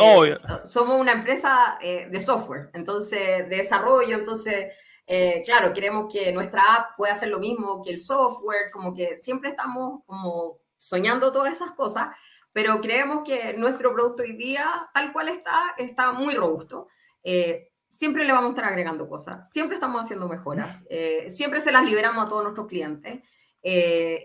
somos 0.64 1.00
una 1.00 1.12
empresa 1.12 1.76
eh, 1.80 2.06
de 2.08 2.20
software, 2.20 2.70
entonces, 2.72 3.48
de 3.48 3.56
desarrollo, 3.56 4.16
entonces 4.16 4.72
eh, 5.06 5.42
claro, 5.44 5.72
queremos 5.74 6.12
que 6.12 6.32
nuestra 6.32 6.62
app 6.74 6.96
pueda 6.96 7.12
hacer 7.12 7.28
lo 7.28 7.38
mismo 7.38 7.82
que 7.82 7.90
el 7.90 8.00
software, 8.00 8.70
como 8.72 8.94
que 8.94 9.18
siempre 9.18 9.50
estamos 9.50 10.02
como 10.06 10.58
soñando 10.78 11.32
todas 11.32 11.54
esas 11.54 11.72
cosas, 11.72 12.08
pero 12.52 12.80
creemos 12.80 13.24
que 13.24 13.54
nuestro 13.54 13.92
producto 13.92 14.22
hoy 14.22 14.36
día, 14.36 14.88
tal 14.94 15.12
cual 15.12 15.28
está, 15.28 15.74
está 15.76 16.12
muy 16.12 16.34
robusto. 16.34 16.88
Eh, 17.22 17.72
siempre 17.90 18.24
le 18.24 18.32
vamos 18.32 18.50
a 18.50 18.54
estar 18.54 18.64
agregando 18.66 19.08
cosas, 19.08 19.50
siempre 19.50 19.76
estamos 19.76 20.02
haciendo 20.02 20.28
mejoras, 20.28 20.84
eh, 20.88 21.30
siempre 21.30 21.60
se 21.60 21.72
las 21.72 21.84
liberamos 21.84 22.26
a 22.26 22.28
todos 22.28 22.42
nuestros 22.42 22.66
clientes. 22.66 23.22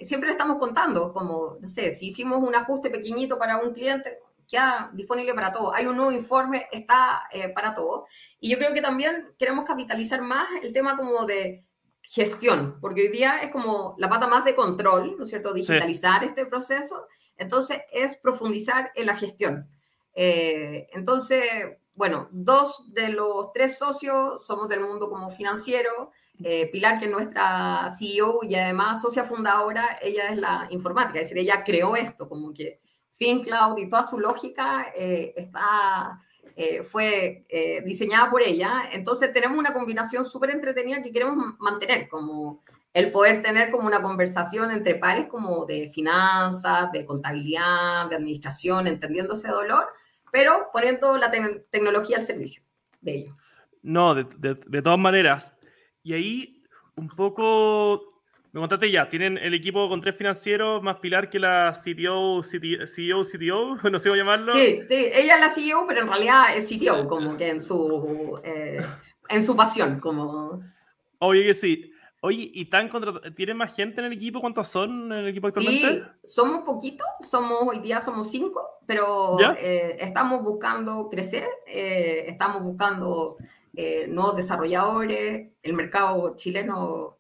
siempre 0.02 0.28
le 0.28 0.32
estamos 0.32 0.58
contando, 0.60 1.13
como, 1.13 1.58
no 1.60 1.68
sé, 1.68 1.92
si 1.92 2.08
hicimos 2.08 2.42
un 2.44 2.56
ajuste 2.56 2.89
pequeñito 2.89 3.38
para 3.38 3.58
un 3.58 3.74
cliente, 3.74 4.20
queda 4.49 4.89
disponible 4.93 5.33
para 5.33 5.53
todo. 5.53 5.73
Hay 5.73 5.85
un 5.85 5.95
nuevo 5.95 6.12
informe, 6.12 6.67
está 6.71 7.23
eh, 7.31 7.49
para 7.49 7.75
todo. 7.75 8.07
Y 8.39 8.49
yo 8.49 8.57
creo 8.57 8.73
que 8.73 8.81
también 8.81 9.33
queremos 9.38 9.63
capitalizar 9.63 10.21
más 10.21 10.47
el 10.63 10.73
tema 10.73 10.97
como 10.97 11.25
de 11.25 11.65
gestión, 12.01 12.79
porque 12.81 13.03
hoy 13.03 13.09
día 13.09 13.38
es 13.43 13.51
como 13.51 13.93
la 13.99 14.09
pata 14.09 14.27
más 14.27 14.43
de 14.43 14.55
control, 14.55 15.15
¿no 15.17 15.23
es 15.23 15.29
cierto? 15.29 15.53
Digitalizar 15.53 16.23
este 16.23 16.47
proceso. 16.47 17.05
Entonces, 17.38 17.81
es 17.91 18.17
profundizar 18.17 18.91
en 18.95 19.05
la 19.05 19.15
gestión. 19.15 19.69
Eh, 20.15 20.88
entonces, 20.93 21.43
bueno, 21.93 22.27
dos 22.31 22.91
de 22.93 23.09
los 23.09 23.53
tres 23.53 23.77
socios 23.77 24.43
somos 24.45 24.67
del 24.67 24.79
mundo 24.79 25.09
como 25.09 25.29
financiero. 25.29 26.12
Eh, 26.43 26.69
Pilar, 26.71 26.97
que 26.97 27.05
es 27.05 27.12
nuestra 27.12 27.88
CEO 27.97 28.39
y 28.43 28.55
además 28.55 29.01
socia 29.01 29.25
fundadora, 29.25 29.99
ella 30.01 30.29
es 30.29 30.38
la 30.38 30.67
informática, 30.71 31.19
es 31.19 31.27
decir, 31.27 31.38
ella 31.38 31.65
creó 31.65 31.97
esto, 31.97 32.29
como 32.29 32.53
que 32.53 32.79
FinCloud 33.19 33.77
y 33.77 33.89
toda 33.89 34.03
su 34.03 34.17
lógica 34.17 34.88
eh, 34.95 35.34
está, 35.36 36.21
eh, 36.55 36.82
fue 36.82 37.45
eh, 37.49 37.82
diseñada 37.86 38.32
por 38.32 38.41
ella. 38.41 38.89
Entonces 38.91 39.32
tenemos 39.34 39.58
una 39.58 39.73
combinación 39.73 40.25
súper 40.25 40.51
entretenida 40.51 41.03
que 41.03 41.12
queremos 41.12 41.38
mantener, 41.60 42.08
como 42.10 42.63
el 42.93 43.12
poder 43.12 43.43
tener 43.43 43.69
como 43.69 43.86
una 43.86 44.01
conversación 44.01 44.71
entre 44.71 44.95
pares 44.95 45.27
como 45.27 45.65
de 45.65 45.91
finanzas, 45.91 46.91
de 46.91 47.05
contabilidad, 47.05 48.10
de 48.10 48.15
administración, 48.15 48.88
entendiendo 48.88 49.34
ese 49.34 49.49
dolor, 49.49 49.86
pero 50.32 50.69
poniendo 50.73 51.17
la 51.17 51.29
tecnología 51.69 52.17
al 52.17 52.25
servicio 52.25 52.63
de 53.01 53.15
ello. 53.15 53.38
No, 53.84 54.15
de, 54.15 54.25
de 54.39 54.82
todas 54.82 54.99
maneras. 54.99 55.55
Y 56.03 56.13
ahí 56.13 56.63
un 56.95 57.08
poco 57.08 58.09
me 58.51 58.62
contaste 58.62 58.89
ya, 58.89 59.07
tienen 59.07 59.38
el 59.38 59.53
equipo 59.53 59.88
con 59.88 60.01
tres 60.01 60.15
financieros 60.15 60.81
más 60.81 60.97
pilar 60.97 61.29
que 61.29 61.38
la 61.38 61.71
CTO, 61.73 62.41
CEO, 62.43 63.21
CTO, 63.21 63.77
no 63.91 63.99
sé 63.99 64.09
cómo 64.09 64.17
llamarlo. 64.17 64.53
Sí, 64.55 64.81
sí, 64.88 65.09
ella 65.13 65.35
es 65.35 65.41
la 65.41 65.49
CEO, 65.49 65.85
pero 65.88 66.01
en 66.01 66.07
realidad 66.07 66.57
es 66.57 66.67
CTO, 66.67 67.07
como 67.07 67.38
que 67.38 67.49
en 67.49 67.62
su, 67.62 68.39
eh, 68.43 68.83
en 69.29 69.45
su 69.45 69.55
pasión, 69.55 69.99
como... 69.99 70.63
Oye 71.19 71.45
que 71.45 71.53
sí. 71.53 71.91
Oye, 72.21 72.49
¿y 72.53 72.65
tan 72.65 72.91
tienen 73.35 73.55
más 73.55 73.73
gente 73.75 74.01
en 74.01 74.07
el 74.07 74.13
equipo? 74.13 74.41
¿Cuántos 74.41 74.67
son 74.67 75.12
en 75.12 75.19
el 75.19 75.27
equipo 75.27 75.47
actualmente? 75.47 75.88
Sí, 75.88 76.03
somos 76.25 76.65
poquitos, 76.65 77.07
somos, 77.29 77.62
hoy 77.62 77.79
día 77.79 78.01
somos 78.01 78.29
cinco, 78.29 78.79
pero 78.85 79.39
eh, 79.57 79.95
estamos 79.99 80.43
buscando 80.43 81.07
crecer, 81.09 81.47
eh, 81.67 82.25
estamos 82.27 82.63
buscando 82.63 83.38
nuevos 84.09 84.35
desarrolladores, 84.35 85.51
el 85.63 85.73
mercado 85.73 86.35
chileno 86.35 87.17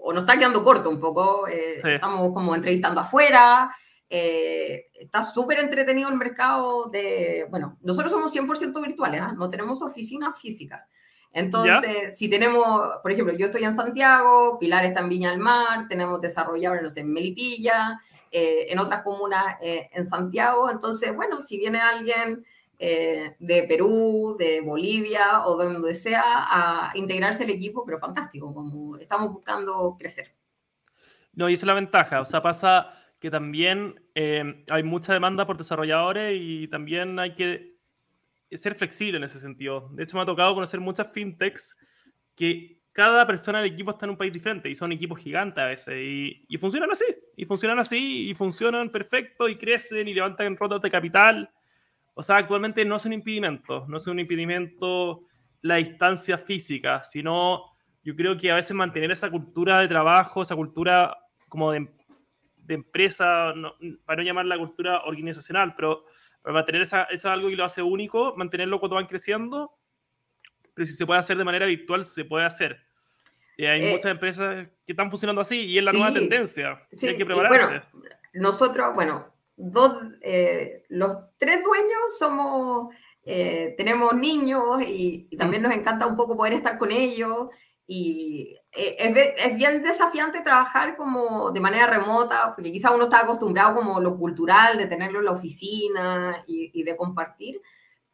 o 0.00 0.12
nos 0.12 0.24
está 0.24 0.38
quedando 0.38 0.64
corto 0.64 0.88
un 0.88 1.00
poco. 1.00 1.46
Eh, 1.48 1.80
estamos 1.84 2.32
como 2.32 2.54
entrevistando 2.54 3.00
afuera. 3.00 3.74
Eh, 4.08 4.86
está 4.94 5.22
súper 5.22 5.58
entretenido 5.58 6.08
el 6.08 6.16
mercado 6.16 6.86
de, 6.86 7.46
bueno, 7.50 7.76
nosotros 7.82 8.12
somos 8.12 8.34
100% 8.34 8.80
virtuales, 8.80 9.20
¿ah? 9.20 9.34
no 9.36 9.50
tenemos 9.50 9.82
oficina 9.82 10.32
física. 10.32 10.86
Entonces, 11.32 12.16
si 12.16 12.30
tenemos, 12.30 12.64
por 13.02 13.12
ejemplo, 13.12 13.34
yo 13.34 13.46
estoy 13.46 13.64
en 13.64 13.74
Santiago, 13.74 14.58
Pilar 14.58 14.86
está 14.86 15.00
en 15.00 15.10
Viña 15.10 15.30
del 15.30 15.38
Mar, 15.38 15.86
tenemos 15.86 16.20
desarrolladores, 16.20 16.82
no 16.82 16.90
sé, 16.90 17.00
en 17.00 17.12
Melipilla, 17.12 18.00
eh, 18.30 18.68
en 18.70 18.78
otras 18.78 19.02
comunas 19.02 19.56
en 19.60 20.08
Santiago. 20.08 20.70
Entonces, 20.70 21.14
bueno, 21.14 21.40
si 21.40 21.58
viene 21.58 21.78
alguien 21.78 22.46
eh, 22.78 23.36
de 23.38 23.62
Perú, 23.62 24.36
de 24.38 24.60
Bolivia 24.60 25.44
o 25.46 25.56
de 25.56 25.72
donde 25.72 25.94
sea 25.94 26.22
a 26.24 26.92
integrarse 26.94 27.44
al 27.44 27.50
equipo, 27.50 27.84
pero 27.84 27.98
fantástico, 27.98 28.52
como 28.52 28.96
estamos 28.98 29.32
buscando 29.32 29.96
crecer. 29.98 30.34
No, 31.32 31.48
y 31.48 31.54
esa 31.54 31.64
es 31.64 31.68
la 31.68 31.74
ventaja, 31.74 32.20
o 32.20 32.24
sea, 32.24 32.42
pasa 32.42 32.94
que 33.18 33.30
también 33.30 34.02
eh, 34.14 34.64
hay 34.70 34.82
mucha 34.82 35.12
demanda 35.12 35.46
por 35.46 35.56
desarrolladores 35.56 36.38
y 36.38 36.68
también 36.68 37.18
hay 37.18 37.34
que 37.34 37.76
ser 38.52 38.74
flexible 38.74 39.16
en 39.18 39.24
ese 39.24 39.40
sentido. 39.40 39.88
De 39.92 40.04
hecho, 40.04 40.16
me 40.16 40.22
ha 40.22 40.26
tocado 40.26 40.54
conocer 40.54 40.80
muchas 40.80 41.10
fintechs 41.12 41.76
que 42.34 42.80
cada 42.92 43.26
persona 43.26 43.60
del 43.60 43.72
equipo 43.72 43.90
está 43.90 44.06
en 44.06 44.10
un 44.10 44.16
país 44.16 44.32
diferente 44.32 44.68
y 44.68 44.74
son 44.74 44.92
equipos 44.92 45.18
gigantes 45.18 45.62
a 45.62 45.66
veces 45.66 45.94
y, 45.96 46.44
y 46.48 46.58
funcionan 46.58 46.90
así, 46.90 47.04
y 47.36 47.44
funcionan 47.46 47.78
así 47.78 48.30
y 48.30 48.34
funcionan 48.34 48.90
perfecto 48.90 49.48
y 49.48 49.56
crecen 49.56 50.08
y 50.08 50.14
levantan 50.14 50.56
rotas 50.56 50.80
de 50.82 50.90
capital 50.90 51.50
o 52.18 52.22
sea, 52.22 52.38
actualmente 52.38 52.82
no 52.86 52.96
es 52.96 53.04
un 53.04 53.12
impedimento, 53.12 53.84
no 53.88 53.98
es 53.98 54.06
un 54.06 54.18
impedimento 54.18 55.26
la 55.60 55.76
distancia 55.76 56.38
física, 56.38 57.04
sino 57.04 57.76
yo 58.02 58.16
creo 58.16 58.38
que 58.38 58.50
a 58.50 58.54
veces 58.54 58.74
mantener 58.74 59.10
esa 59.10 59.30
cultura 59.30 59.80
de 59.80 59.88
trabajo, 59.88 60.40
esa 60.40 60.56
cultura 60.56 61.14
como 61.50 61.72
de, 61.72 61.86
empresa, 62.68 63.52
para 64.06 64.16
no 64.16 64.22
llamar 64.22 64.46
la 64.46 64.56
cultura 64.56 65.02
organizacional, 65.04 65.74
pero 65.76 66.06
para 66.40 66.54
mantener 66.54 66.82
esa, 66.82 67.02
eso 67.04 67.30
algo 67.30 67.50
que 67.50 67.56
lo 67.56 67.64
hace 67.64 67.82
único, 67.82 68.34
mantenerlo 68.34 68.80
cuando 68.80 68.96
van 68.96 69.06
creciendo, 69.06 69.78
pero 70.72 70.86
si 70.86 70.94
se 70.94 71.04
puede 71.04 71.20
hacer 71.20 71.36
de 71.36 71.44
manera 71.44 71.66
virtual, 71.66 72.06
se 72.06 72.24
puede 72.24 72.46
hacer. 72.46 72.80
Y 73.58 73.66
hay 73.66 73.84
eh, 73.84 73.92
muchas 73.92 74.10
empresas 74.10 74.68
que 74.86 74.92
están 74.92 75.10
funcionando 75.10 75.42
así 75.42 75.66
y 75.66 75.76
es 75.76 75.84
la 75.84 75.92
nueva 75.92 76.14
tendencia. 76.14 76.80
Sí, 76.92 77.08
hay 77.08 77.18
que 77.18 77.26
prepararse. 77.26 77.82
Bueno, 77.92 78.16
nosotros, 78.32 78.94
bueno, 78.94 79.35
dos, 79.56 79.94
eh, 80.20 80.84
los 80.88 81.18
tres 81.38 81.64
dueños 81.64 82.18
somos, 82.18 82.94
eh, 83.24 83.74
tenemos 83.76 84.14
niños 84.14 84.82
y, 84.86 85.28
también 85.36 85.62
nos 85.62 85.72
encanta 85.72 86.06
un 86.06 86.16
poco 86.16 86.36
poder 86.36 86.52
estar 86.54 86.78
con 86.78 86.92
ellos 86.92 87.48
y 87.86 88.56
eh, 88.72 88.96
es, 88.98 89.46
es, 89.46 89.56
bien 89.56 89.82
desafiante 89.82 90.42
trabajar 90.42 90.96
como 90.96 91.50
de 91.52 91.60
manera 91.60 91.86
remota, 91.86 92.54
porque 92.54 92.72
quizá 92.72 92.90
uno 92.90 93.04
está 93.04 93.20
acostumbrado 93.20 93.76
como 93.76 94.00
lo 94.00 94.18
cultural, 94.18 94.78
de 94.78 94.86
tenerlo 94.86 95.20
en 95.20 95.24
la 95.26 95.32
oficina 95.32 96.44
y, 96.46 96.70
y 96.78 96.82
de 96.84 96.96
compartir, 96.96 97.60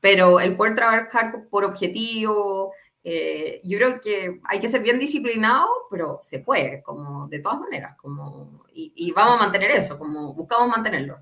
pero 0.01 0.41
el 0.41 0.57
poder 0.57 0.77
trabajar 0.77 1.49
por 1.51 1.65
objetivo, 1.65 2.73
yo 3.05 3.79
creo 3.79 4.01
que 4.01 4.41
hay 4.45 4.61
que 4.61 4.69
ser 4.69 4.83
bien 4.83 4.99
disciplinado, 4.99 5.69
pero 5.91 6.21
se 6.23 6.39
puede, 6.41 6.83
como 6.83 7.29
de 7.29 7.41
todas 7.41 7.61
maneras, 7.61 7.97
como, 8.01 8.65
y, 8.73 8.93
y 8.97 9.13
vamos 9.13 9.37
a 9.37 9.45
mantener 9.45 9.73
eso, 9.73 9.99
como 9.99 10.35
buscamos 10.35 10.69
mantenerlo. 10.69 11.19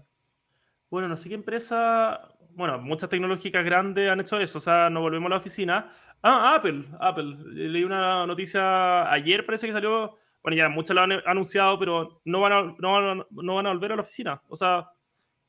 Bueno, 0.90 1.06
no 1.06 1.16
sé 1.16 1.28
qué 1.28 1.36
empresa, 1.36 2.34
bueno, 2.54 2.80
muchas 2.80 3.08
tecnológicas 3.08 3.64
grandes 3.64 4.10
han 4.10 4.20
hecho 4.20 4.40
eso, 4.40 4.58
o 4.58 4.60
sea, 4.60 4.90
no 4.90 5.00
volvemos 5.00 5.28
a 5.28 5.30
la 5.30 5.36
oficina. 5.36 5.92
Ah, 6.20 6.56
Apple, 6.56 6.84
Apple. 6.98 7.36
Leí 7.52 7.84
una 7.84 8.26
noticia 8.26 9.10
ayer, 9.10 9.46
parece 9.46 9.68
que 9.68 9.72
salió, 9.72 10.18
bueno, 10.42 10.56
ya 10.56 10.68
muchas 10.68 10.96
lo 10.96 11.02
han 11.02 11.12
anunciado, 11.26 11.78
pero 11.78 12.20
no 12.24 12.40
van 12.40 12.52
a, 12.52 12.74
no 12.78 12.92
van 12.92 13.20
a, 13.20 13.26
no 13.30 13.54
van 13.54 13.66
a 13.66 13.70
volver 13.70 13.92
a 13.92 13.96
la 13.96 14.02
oficina. 14.02 14.42
O 14.48 14.56
sea, 14.56 14.90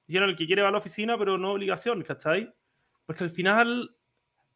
dijeron 0.05 0.29
el 0.29 0.35
que 0.35 0.45
quiere 0.45 0.61
va 0.61 0.69
a 0.69 0.71
la 0.71 0.77
oficina, 0.77 1.17
pero 1.17 1.37
no 1.39 1.53
obligación, 1.53 2.03
¿cachai? 2.03 2.53
Porque 3.05 3.23
al 3.23 3.31
final, 3.31 3.95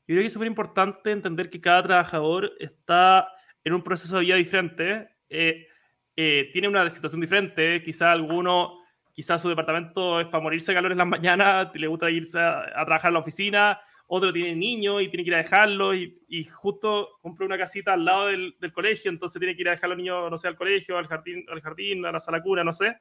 yo 0.08 0.13
creo 0.13 0.19
que 0.19 0.28
es 0.28 0.34
súper 0.34 0.48
importante 0.48 1.12
entender 1.12 1.50
que 1.50 1.60
cada 1.60 1.82
trabajador 1.82 2.52
está 2.60 3.28
en 3.63 3.74
un 3.74 3.84
proceso 3.84 4.17
de 4.17 4.26
vida 4.26 4.36
diferente, 4.36 5.10
eh, 5.30 5.67
eh, 6.15 6.50
tiene 6.54 6.67
una 6.67 6.88
situación 6.91 7.21
diferente, 7.21 7.82
quizá 7.82 8.12
alguno 8.12 8.85
quizás 9.15 9.41
su 9.41 9.47
departamento 9.49 10.19
es 10.19 10.28
para 10.28 10.43
morirse 10.43 10.71
de 10.71 10.75
calor 10.75 10.91
en 10.91 10.97
las 10.97 11.08
mañanas, 11.08 11.69
le 11.73 11.88
gusta 11.88 12.12
irse 12.12 12.39
a, 12.39 12.86
trabajar 12.86 13.10
en 13.10 13.13
la 13.13 13.19
oficina, 13.21 13.80
otro 14.08 14.32
tiene 14.32 14.56
niños 14.56 15.01
y 15.01 15.08
tiene 15.08 15.23
que 15.23 15.30
ir 15.30 15.36
a 15.36 15.39
dejarlo 15.39 15.95
y, 15.95 16.13
justo 16.51 17.17
compró 17.21 17.45
una 17.45 17.58
casita 17.58 17.93
al 17.93 18.06
lado 18.06 18.28
del, 18.28 18.56
colegio, 18.73 19.10
entonces 19.10 19.39
tiene 19.39 19.56
que 19.56 19.62
ir 19.62 19.69
a 19.69 19.71
dejar 19.71 19.86
a 19.86 19.89
los 19.89 19.97
niños, 19.97 20.30
no 20.30 20.38
sé, 20.38 20.49
al 20.49 20.58
colegio, 20.58 20.97
al 20.97 21.08
jardín, 21.08 21.45
al 21.49 21.62
jardín, 21.62 22.06
a 22.06 22.12
la 22.12 22.19
sala 22.19 22.43
cura, 22.43 22.63
no 22.63 22.73
sé. 22.73 22.97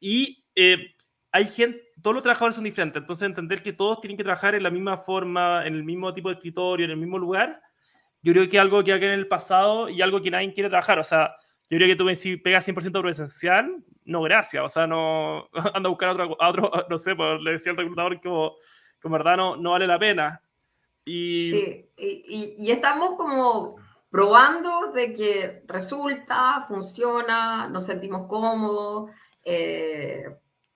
Y 0.00 0.44
eh, 0.54 0.94
hay 1.30 1.46
gente, 1.46 1.80
todos 2.02 2.14
los 2.14 2.22
trabajadores 2.22 2.56
son 2.56 2.64
diferentes, 2.64 3.00
entonces 3.00 3.24
entender 3.24 3.62
que 3.62 3.72
todos 3.72 4.00
tienen 4.00 4.16
que 4.16 4.24
trabajar 4.24 4.56
en 4.56 4.64
la 4.64 4.70
misma 4.70 4.98
forma, 4.98 5.64
en 5.64 5.74
el 5.74 5.84
mismo 5.84 6.12
tipo 6.12 6.28
de 6.28 6.34
escritorio, 6.34 6.84
en 6.84 6.90
el 6.90 6.96
mismo 6.96 7.18
lugar, 7.18 7.62
yo 8.20 8.32
creo 8.32 8.48
que 8.48 8.56
es 8.56 8.60
algo 8.60 8.82
que 8.82 8.86
quedado 8.86 9.12
en 9.12 9.20
el 9.20 9.28
pasado 9.28 9.88
y 9.88 10.02
algo 10.02 10.20
que 10.20 10.32
nadie 10.32 10.52
quiere 10.52 10.68
trabajar, 10.68 10.98
o 10.98 11.04
sea, 11.04 11.36
yo 11.68 11.78
creo 11.78 11.88
que 11.88 11.96
tú 11.96 12.08
si 12.14 12.36
pegas 12.36 12.66
100% 12.68 13.02
presencial, 13.02 13.82
no, 14.04 14.22
gracias. 14.22 14.62
O 14.64 14.68
sea, 14.68 14.86
no 14.86 15.48
anda 15.74 15.88
a 15.88 15.90
buscar 15.90 16.08
a 16.10 16.12
otro, 16.12 16.36
otro 16.40 16.86
no 16.90 16.98
sé, 16.98 17.14
pues, 17.14 17.40
le 17.40 17.52
decía 17.52 17.72
al 17.72 17.78
reclutador 17.78 18.20
que, 18.20 18.28
como, 18.28 18.56
en 19.02 19.12
verdad 19.12 19.36
no, 19.36 19.56
no 19.56 19.72
vale 19.72 19.86
la 19.86 19.98
pena. 19.98 20.40
Y... 21.04 21.50
Sí, 21.50 21.90
y, 21.96 22.56
y, 22.58 22.70
estamos 22.70 23.16
como 23.16 23.76
probando 24.10 24.92
de 24.92 25.12
que 25.12 25.62
resulta, 25.66 26.64
funciona, 26.66 27.68
nos 27.68 27.86
sentimos 27.86 28.26
cómodos, 28.26 29.10
eh, 29.44 30.24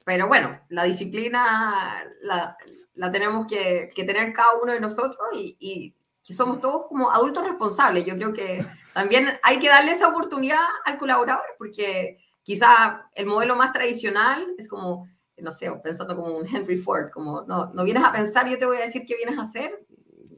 pero 0.04 0.28
bueno, 0.28 0.60
la 0.68 0.84
disciplina 0.84 2.04
la, 2.22 2.56
la 2.94 3.10
tenemos 3.10 3.46
que, 3.46 3.88
que, 3.94 4.04
tener 4.04 4.32
cada 4.32 4.54
uno 4.62 4.72
de 4.72 4.80
nosotros 4.80 5.28
y, 5.34 5.56
y 5.58 5.94
que 6.30 6.36
somos 6.36 6.60
todos 6.60 6.86
como 6.86 7.10
adultos 7.10 7.42
responsables. 7.42 8.06
Yo 8.06 8.14
creo 8.14 8.32
que 8.32 8.64
también 8.94 9.30
hay 9.42 9.58
que 9.58 9.68
darle 9.68 9.90
esa 9.90 10.06
oportunidad 10.06 10.62
al 10.84 10.96
colaborador, 10.96 11.42
porque 11.58 12.18
quizá 12.44 13.08
el 13.16 13.26
modelo 13.26 13.56
más 13.56 13.72
tradicional 13.72 14.46
es 14.56 14.68
como, 14.68 15.08
no 15.38 15.50
sé, 15.50 15.68
pensando 15.82 16.14
como 16.14 16.36
un 16.36 16.46
Henry 16.46 16.76
Ford, 16.76 17.10
como 17.10 17.42
no, 17.48 17.72
no 17.74 17.82
vienes 17.82 18.04
a 18.04 18.12
pensar, 18.12 18.48
yo 18.48 18.56
te 18.60 18.64
voy 18.64 18.76
a 18.76 18.82
decir 18.82 19.02
qué 19.08 19.16
vienes 19.16 19.38
a 19.38 19.42
hacer. 19.42 19.84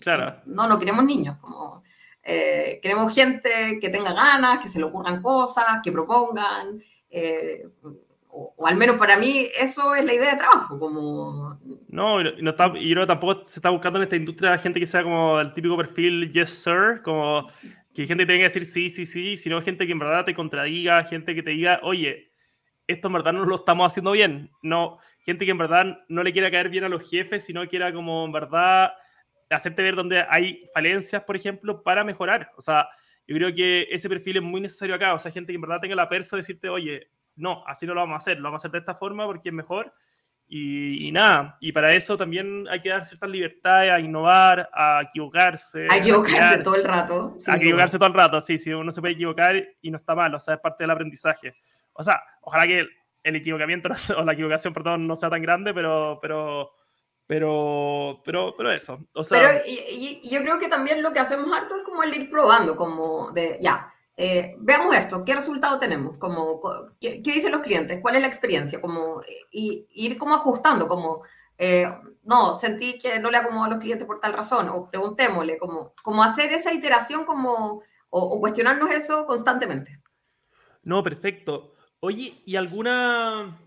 Claro. 0.01 0.41
No, 0.47 0.67
no 0.67 0.79
queremos 0.79 1.05
niños, 1.05 1.37
como 1.39 1.83
eh, 2.23 2.81
queremos 2.83 3.15
gente 3.15 3.79
que 3.79 3.91
tenga 3.91 4.15
ganas, 4.15 4.63
que 4.63 4.69
se 4.69 4.79
le 4.79 4.87
ocurran 4.87 5.21
cosas, 5.21 5.81
que 5.85 5.93
propongan. 5.93 6.83
Eh, 7.11 7.69
o, 8.35 8.67
al 8.67 8.77
menos 8.77 8.97
para 8.97 9.17
mí 9.19 9.49
eso 9.59 9.95
es 9.95 10.05
la 10.05 10.15
idea 10.15 10.33
de 10.33 10.39
trabajo, 10.39 10.79
como... 10.79 11.61
No, 11.89 12.23
no 12.23 12.51
está, 12.51 12.73
y 12.75 12.95
yo 12.95 13.07
tampoco 13.07 13.45
se 13.45 13.59
está 13.59 13.69
buscando 13.69 13.99
en 13.99 14.05
esta 14.05 14.17
industria 14.17 14.59
gente 14.59 14.81
que 14.81 14.87
sea 14.87 15.03
como 15.03 15.39
el 15.39 15.53
típico 15.53 15.77
perfil 15.77 16.33
yes 16.33 16.51
sir, 16.51 17.03
como 17.05 17.47
que 17.95 18.07
gente 18.07 18.25
tenga 18.25 18.39
que 18.39 18.45
decir 18.45 18.65
sí, 18.65 18.89
sí, 18.89 19.05
sí, 19.05 19.37
sino 19.37 19.61
gente 19.61 19.87
que 19.87 19.93
en 19.93 19.99
verdad 19.99 20.25
te 20.25 20.35
contradiga, 20.35 21.05
gente 21.05 21.35
que 21.35 21.43
te 21.43 21.51
diga, 21.51 21.81
oye, 21.83 22.31
esto 22.87 23.09
en 23.09 23.13
verdad 23.13 23.35
no 23.35 23.45
lo 23.45 23.57
estamos 23.57 23.87
haciendo 23.87 24.13
bien. 24.13 24.51
No, 24.63 24.99
gente 25.21 25.45
que 25.45 25.51
en 25.51 25.59
verdad 25.59 25.99
no 26.09 26.23
le 26.23 26.33
quiera 26.33 26.51
caer 26.51 26.71
bien 26.71 26.85
a 26.85 26.89
los 26.89 27.09
jefes, 27.09 27.45
sino 27.45 27.67
quiera 27.69 27.93
como 27.93 28.25
en 28.25 28.33
verdad 28.33 28.93
hacerte 29.51 29.83
ver 29.83 29.95
dónde 29.95 30.25
hay 30.29 30.71
falencias, 30.73 31.23
por 31.23 31.37
ejemplo, 31.37 31.83
para 31.83 32.03
mejorar. 32.03 32.51
O 32.57 32.63
sea, 32.63 32.89
yo 33.27 33.37
creo 33.37 33.55
que 33.55 33.89
ese 33.91 34.09
perfil 34.09 34.39
es 34.39 34.43
muy 34.43 34.63
necesario 34.63 34.95
acá. 34.95 35.15
O 35.15 35.19
sea, 35.19 35.31
gente 35.31 35.53
que 35.53 35.57
en 35.57 35.61
verdad 35.61 35.81
tenga 35.81 35.95
la 35.95 36.09
perso 36.09 36.37
de 36.37 36.41
decirte, 36.41 36.69
oye, 36.69 37.09
no, 37.37 37.65
así 37.67 37.87
no 37.87 37.95
lo 37.95 38.01
vamos 38.01 38.15
a 38.15 38.19
hacer, 38.19 38.39
lo 38.39 38.45
vamos 38.45 38.61
a 38.61 38.63
hacer 38.63 38.73
de 38.73 38.79
esta 38.79 38.95
forma 38.95 39.27
porque 39.27 39.49
es 39.49 39.55
mejor 39.55 39.93
y, 40.55 41.11
nada, 41.13 41.57
y 41.61 41.73
para 41.73 41.95
eso 41.95 42.19
también 42.19 42.67
hay 42.69 42.83
que 42.83 42.91
dar 42.91 43.07
ciertas 43.07 43.31
libertades 43.31 43.91
a 43.91 43.99
innovar, 43.99 44.69
a 44.71 45.01
equivocarse. 45.09 45.87
A 45.91 45.97
equivocarse 45.97 46.59
todo 46.59 46.75
el 46.75 46.85
rato. 46.85 47.39
A 47.47 47.57
equivocarse 47.57 47.97
todo 47.97 48.09
el 48.09 48.15
rato, 48.15 48.39
sí, 48.39 48.59
sí, 48.59 48.71
uno 48.71 48.93
se 48.93 49.01
puede 49.01 49.15
equivocar 49.15 49.57
y 49.81 49.91
no 49.91 49.97
está 49.97 50.15
mal, 50.15 50.35
o 50.35 50.39
sea, 50.39 50.55
es 50.55 50.61
parte 50.61 50.85
del 50.85 50.91
aprendizaje. 50.91 51.55
O 51.95 52.03
sea, 52.03 52.23
ojalá 52.43 52.67
que 52.67 52.87
el, 53.23 53.37
equivocamiento 53.37 53.89
o 54.19 54.25
la 54.25 54.35
equivocación, 54.35 54.75
perdón, 54.75 55.07
no 55.07 55.17
sea 55.17 55.31
tan 55.31 55.41
grande, 55.41 55.73
pero, 55.73 56.19
pero, 56.21 56.73
pero, 57.27 58.21
pero, 58.23 58.55
pero 58.55 58.73
eso. 58.73 59.07
O 59.15 59.25
sea, 59.25 59.39
pero 59.39 59.63
y, 59.67 60.21
y 60.23 60.29
yo 60.29 60.43
creo 60.43 60.59
que 60.59 60.69
también 60.69 61.03
lo 61.03 61.15
que 61.15 61.21
hacemos 61.21 61.51
harto 61.51 61.77
es 61.77 61.83
como 61.83 62.03
el 62.03 62.15
ir 62.15 62.29
probando, 62.29 62.77
como 62.77 63.31
de, 63.31 63.57
ya, 63.63 63.91
eh, 64.17 64.57
veamos 64.59 64.95
esto, 64.95 65.25
¿qué 65.25 65.35
resultado 65.35 65.79
tenemos? 65.79 66.19
Como, 66.19 66.61
¿qué, 67.01 67.21
dicen 67.23 67.53
los 67.53 67.63
clientes? 67.63 68.01
¿Cuál 68.03 68.17
es 68.17 68.21
la 68.21 68.29
experiencia? 68.29 68.81
Como, 68.81 69.23
ir 69.51 70.19
como 70.19 70.35
ajustando, 70.35 70.87
como, 70.87 71.23
eh, 71.57 71.87
no, 72.25 72.55
sentí 72.55 72.99
que 72.99 73.19
no 73.19 73.31
le 73.31 73.39
acomodó 73.39 73.65
a 73.65 73.69
los 73.69 73.79
clientes 73.79 74.07
por 74.07 74.21
tal 74.21 74.35
razón, 74.35 74.69
o 74.69 74.91
preguntémosle, 74.91 75.59
como, 75.59 75.95
como 76.03 76.23
hacer 76.23 76.53
esa 76.53 76.73
iteración 76.73 77.25
como, 77.25 77.83
o, 78.11 78.41
cuestionarnos 78.41 78.91
eso 78.91 79.27
constantemente. 79.27 80.01
No, 80.83 81.03
perfecto. 81.03 81.75
Oye, 82.01 82.35
¿y 82.45 82.57
alguna, 82.57 83.59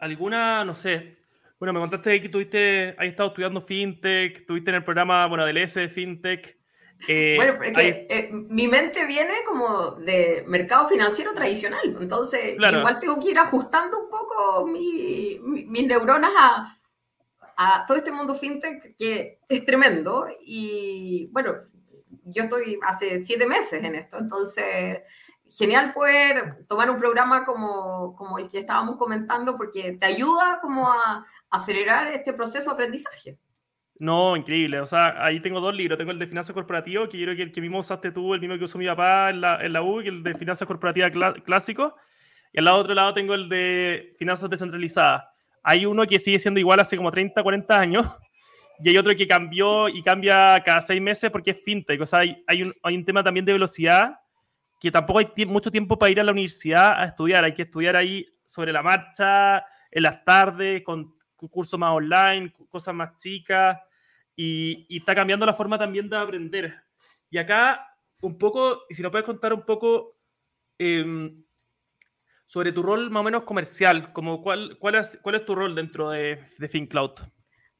alguna, 0.00 0.64
no 0.64 0.74
sé, 0.74 1.18
bueno, 1.58 1.72
me 1.72 1.80
contaste 1.80 2.20
que 2.20 2.28
tuviste, 2.28 2.96
has 2.98 3.06
estado 3.06 3.28
estudiando 3.28 3.60
FinTech, 3.60 4.38
estuviste 4.38 4.70
en 4.70 4.76
el 4.76 4.84
programa, 4.84 5.26
bueno, 5.26 5.46
del 5.46 5.58
S 5.58 5.78
de 5.78 5.88
FinTech, 5.88 6.58
Eh, 7.06 7.34
bueno, 7.36 7.54
porque 7.56 8.06
eh, 8.08 8.30
mi 8.32 8.66
mente 8.68 9.04
viene 9.06 9.34
como 9.46 9.92
de 9.92 10.44
mercado 10.46 10.88
financiero 10.88 11.34
tradicional, 11.34 11.96
entonces 12.00 12.54
igual 12.54 12.98
tengo 12.98 13.20
que 13.20 13.30
ir 13.30 13.38
ajustando 13.38 13.98
un 13.98 14.08
poco 14.08 14.66
mis 14.66 15.86
neuronas 15.86 16.32
a, 16.38 16.78
a 17.56 17.84
todo 17.86 17.98
este 17.98 18.12
mundo 18.12 18.34
fintech 18.34 18.96
que 18.96 19.40
es 19.48 19.64
tremendo 19.66 20.28
y 20.40 21.28
bueno, 21.32 21.54
yo 22.24 22.44
estoy 22.44 22.78
hace 22.82 23.22
siete 23.22 23.46
meses 23.46 23.84
en 23.84 23.94
esto, 23.94 24.18
entonces 24.18 25.02
genial 25.50 25.92
poder 25.92 26.64
tomar 26.68 26.90
un 26.90 26.98
programa 26.98 27.44
como, 27.44 28.16
como 28.16 28.38
el 28.38 28.48
que 28.48 28.60
estábamos 28.60 28.96
comentando 28.96 29.56
porque 29.56 29.96
te 30.00 30.06
ayuda 30.06 30.58
como 30.60 30.88
a 30.88 31.26
acelerar 31.50 32.08
este 32.08 32.32
proceso 32.32 32.70
de 32.70 32.74
aprendizaje. 32.74 33.38
No, 33.96 34.36
increíble. 34.36 34.80
O 34.80 34.86
sea, 34.86 35.24
ahí 35.24 35.40
tengo 35.40 35.60
dos 35.60 35.74
libros. 35.74 35.98
Tengo 35.98 36.10
el 36.10 36.18
de 36.18 36.26
finanzas 36.26 36.54
corporativas, 36.54 37.08
que 37.08 37.18
yo 37.18 37.24
creo 37.24 37.36
que 37.36 37.42
el 37.42 37.52
que 37.52 37.60
mismo 37.60 37.78
usaste 37.78 38.10
tú, 38.10 38.34
el 38.34 38.40
mismo 38.40 38.58
que 38.58 38.64
usó 38.64 38.78
mi 38.78 38.86
papá 38.86 39.30
en 39.30 39.40
la, 39.40 39.64
en 39.64 39.72
la 39.72 39.82
U, 39.82 40.02
que 40.02 40.08
el 40.08 40.22
de 40.22 40.34
finanzas 40.34 40.66
corporativas 40.66 41.12
clásico. 41.44 41.96
Y 42.52 42.58
al 42.58 42.68
otro 42.68 42.94
lado 42.94 43.14
tengo 43.14 43.34
el 43.34 43.48
de 43.48 44.14
finanzas 44.18 44.50
descentralizadas. 44.50 45.24
Hay 45.62 45.86
uno 45.86 46.06
que 46.06 46.18
sigue 46.18 46.38
siendo 46.38 46.60
igual 46.60 46.80
hace 46.80 46.96
como 46.96 47.10
30, 47.10 47.42
40 47.42 47.80
años. 47.80 48.06
Y 48.80 48.88
hay 48.88 48.98
otro 48.98 49.14
que 49.14 49.28
cambió 49.28 49.88
y 49.88 50.02
cambia 50.02 50.60
cada 50.64 50.80
seis 50.80 51.00
meses 51.00 51.30
porque 51.30 51.52
es 51.52 51.62
fintech. 51.62 52.00
O 52.00 52.06
sea, 52.06 52.18
hay, 52.18 52.42
hay, 52.48 52.64
un, 52.64 52.74
hay 52.82 52.96
un 52.96 53.04
tema 53.04 53.22
también 53.22 53.44
de 53.46 53.52
velocidad 53.52 54.18
que 54.80 54.90
tampoco 54.90 55.20
hay 55.20 55.46
mucho 55.46 55.70
tiempo 55.70 55.96
para 55.96 56.10
ir 56.10 56.18
a 56.20 56.24
la 56.24 56.32
universidad 56.32 57.00
a 57.00 57.04
estudiar. 57.04 57.44
Hay 57.44 57.54
que 57.54 57.62
estudiar 57.62 57.94
ahí 57.94 58.26
sobre 58.44 58.72
la 58.72 58.82
marcha, 58.82 59.64
en 59.92 60.02
las 60.02 60.24
tardes, 60.24 60.82
con 60.82 61.13
cursos 61.48 61.78
más 61.78 61.92
online, 61.92 62.52
cosas 62.68 62.94
más 62.94 63.16
chicas. 63.16 63.78
Y, 64.36 64.86
y, 64.88 64.98
está 64.98 65.14
cambiando 65.14 65.46
la 65.46 65.54
forma 65.54 65.78
también 65.78 66.08
de 66.08 66.16
aprender. 66.16 66.74
Y 67.30 67.38
acá, 67.38 67.96
un 68.22 68.36
poco, 68.36 68.82
y 68.88 68.94
si 68.94 69.02
nos 69.02 69.12
puedes 69.12 69.26
contar 69.26 69.52
un 69.52 69.62
poco 69.62 70.16
eh, 70.78 71.32
sobre 72.46 72.72
tu 72.72 72.82
rol 72.82 73.10
más 73.10 73.20
o 73.20 73.24
menos 73.24 73.44
comercial, 73.44 74.12
como 74.12 74.42
cuál, 74.42 74.76
cuál, 74.78 74.96
es, 74.96 75.18
cuál 75.22 75.36
es 75.36 75.44
tu 75.44 75.54
rol 75.54 75.74
dentro 75.74 76.10
de, 76.10 76.40
de 76.58 76.68
FinCloud. 76.68 77.12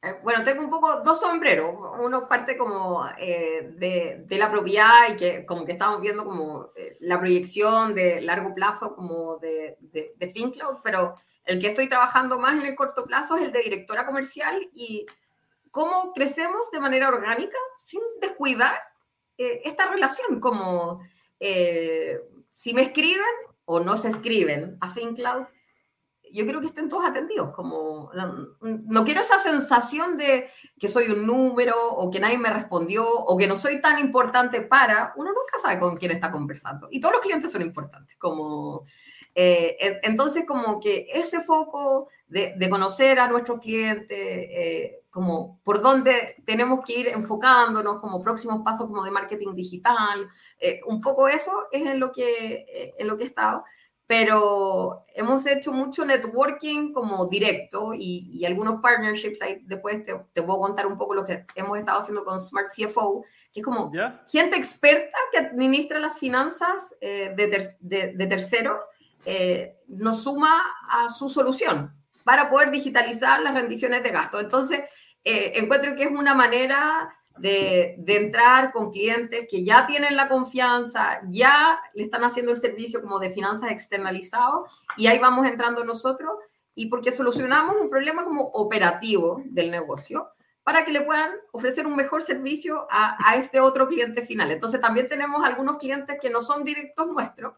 Eh, 0.01 0.19
bueno, 0.21 0.43
tengo 0.43 0.61
un 0.61 0.69
poco 0.69 1.01
dos 1.01 1.19
sombreros. 1.19 1.75
Uno 1.99 2.27
parte 2.27 2.57
como 2.57 3.07
eh, 3.17 3.71
de, 3.75 4.23
de, 4.27 4.37
la 4.37 4.51
propiedad 4.51 5.09
y 5.11 5.15
que 5.15 5.45
como 5.45 5.65
que 5.65 5.71
estamos 5.71 6.01
viendo 6.01 6.23
como 6.25 6.71
eh, 6.75 6.95
la 6.99 7.19
proyección 7.19 7.95
de 7.95 8.21
largo 8.21 8.53
plazo 8.53 8.95
como 8.95 9.37
de, 9.37 9.77
de, 9.79 10.13
de 10.15 10.31
FinCloud, 10.31 10.77
pero 10.83 11.15
el 11.45 11.59
que 11.59 11.67
estoy 11.67 11.89
trabajando 11.89 12.39
más 12.39 12.53
en 12.53 12.65
el 12.65 12.75
corto 12.75 13.05
plazo 13.05 13.37
es 13.37 13.43
el 13.43 13.51
de 13.51 13.63
directora 13.63 14.05
comercial 14.05 14.69
y 14.73 15.05
cómo 15.71 16.13
crecemos 16.13 16.71
de 16.71 16.79
manera 16.79 17.07
orgánica 17.07 17.57
sin 17.77 18.01
descuidar 18.21 18.75
esta 19.37 19.87
relación, 19.91 20.39
como 20.39 21.01
si 21.39 22.73
me 22.73 22.81
escriben, 22.83 23.25
o 23.65 23.79
no 23.79 23.97
se 23.97 24.07
escriben. 24.09 24.77
A 24.79 24.93
FinCloud, 24.93 25.45
yo 26.31 26.45
creo 26.45 26.59
que 26.59 26.67
estén 26.67 26.89
todos 26.89 27.05
atendidos, 27.05 27.53
como 27.53 28.11
no, 28.61 29.05
quiero 29.05 29.21
esa 29.21 29.39
sensación 29.39 30.17
de 30.17 30.49
que 30.79 30.87
soy 30.87 31.09
un 31.09 31.25
número 31.25 31.75
o 31.91 32.09
que 32.09 32.19
nadie 32.19 32.37
me 32.37 32.49
respondió 32.49 33.07
o 33.07 33.37
que 33.37 33.47
no 33.47 33.55
soy 33.55 33.81
tan 33.81 33.99
importante 33.99 34.61
para, 34.61 35.13
uno 35.15 35.29
nunca 35.29 35.59
sabe 35.61 35.79
con 35.79 35.97
quién 35.97 36.11
está 36.11 36.31
conversando 36.31 36.87
y 36.91 36.99
todos 36.99 37.13
los 37.13 37.21
clientes 37.21 37.51
son 37.51 37.61
importantes, 37.61 38.17
como 38.17 38.85
eh, 39.35 39.99
entonces 40.03 40.45
como 40.45 40.79
que 40.79 41.07
ese 41.13 41.41
foco 41.41 42.09
de, 42.27 42.69
conocer 42.69 43.19
a 43.19 43.27
nuestros 43.27 43.59
clientes, 43.59 44.17
eh, 44.19 45.01
como 45.15 45.61
por 45.63 45.81
dónde 45.81 46.35
tenemos 46.45 46.81
que 46.85 46.99
ir 46.99 47.07
enfocándonos 47.07 48.01
como 48.01 48.21
próximos 48.21 48.61
pasos 48.63 48.87
como 48.87 49.03
de 49.03 49.11
marketing 49.11 49.55
digital, 49.55 50.27
eh, 50.59 50.81
un 50.85 50.99
poco 50.99 51.27
eso 51.29 51.51
es 51.71 51.85
en 51.85 52.01
lo 52.01 52.11
que, 52.11 52.65
eh, 52.67 52.95
en 52.97 53.07
lo 53.07 53.17
que 53.17 53.23
he 53.23 53.27
estado, 53.27 53.63
pero 54.07 55.05
hemos 55.15 55.45
hecho 55.47 55.71
mucho 55.71 56.03
networking 56.03 56.91
como 56.91 57.27
directo 57.27 57.93
y, 57.93 58.29
y 58.31 58.45
algunos 58.45 58.81
partnerships, 58.81 59.41
ahí 59.41 59.61
después 59.63 60.05
te, 60.05 60.13
te, 60.33 60.43
puedo 60.43 60.59
contar 60.59 60.85
un 60.85 60.97
poco 60.97 61.15
lo 61.15 61.25
que 61.25 61.45
hemos 61.55 61.77
estado 61.77 61.99
haciendo 61.99 62.25
con 62.25 62.39
Smart 62.39 62.67
CFO, 62.69 63.23
que 63.53 63.61
es 63.61 63.65
como 63.65 63.91
gente 64.27 64.57
experta 64.57 65.17
que 65.31 65.37
administra 65.37 65.97
las 65.99 66.19
finanzas 66.19 66.93
eh, 66.99 67.33
de, 67.37 67.73
de, 67.79 68.13
de 68.13 68.27
terceros, 68.27 68.79
nos 69.87 70.23
suma 70.23 70.63
a 70.89 71.09
su 71.09 71.29
solución 71.29 71.93
para 72.25 72.49
poder 72.49 72.71
digitalizar 72.71 73.41
las 73.41 73.53
rendiciones 73.53 74.03
de 74.03 74.09
gasto. 74.09 74.39
Entonces, 74.39 74.81
eh, 75.23 75.53
encuentro 75.55 75.95
que 75.95 76.03
es 76.03 76.11
una 76.11 76.33
manera 76.33 77.15
de, 77.37 77.95
de, 77.99 78.17
entrar 78.17 78.71
con 78.71 78.91
clientes 78.91 79.47
que 79.49 79.63
ya 79.63 79.85
tienen 79.85 80.15
la 80.15 80.27
confianza, 80.27 81.19
ya 81.29 81.79
le 81.93 82.03
están 82.03 82.23
haciendo 82.23 82.51
el 82.51 82.57
servicio 82.57 83.01
como 83.01 83.19
de 83.19 83.29
finanzas 83.29 83.71
externalizado 83.71 84.65
y 84.97 85.07
ahí 85.07 85.19
vamos 85.19 85.45
entrando 85.45 85.83
nosotros 85.83 86.31
y 86.73 86.87
porque 86.87 87.11
solucionamos 87.11 87.75
un 87.79 87.89
problema 87.89 88.23
como 88.23 88.43
operativo 88.43 89.41
del 89.45 89.69
negocio 89.69 90.29
para 90.63 90.83
que 90.83 90.91
le 90.91 91.01
puedan 91.01 91.31
ofrecer 91.51 91.85
un 91.85 91.95
mejor 91.95 92.23
servicio 92.23 92.87
a, 92.89 93.17
a 93.23 93.35
este 93.35 93.59
otro 93.59 93.87
cliente 93.87 94.25
final. 94.25 94.49
Entonces 94.49 94.81
también 94.81 95.07
tenemos 95.07 95.45
algunos 95.45 95.77
clientes 95.77 96.17
que 96.19 96.29
no 96.29 96.41
son 96.41 96.63
directos 96.63 97.07
nuestros 97.07 97.53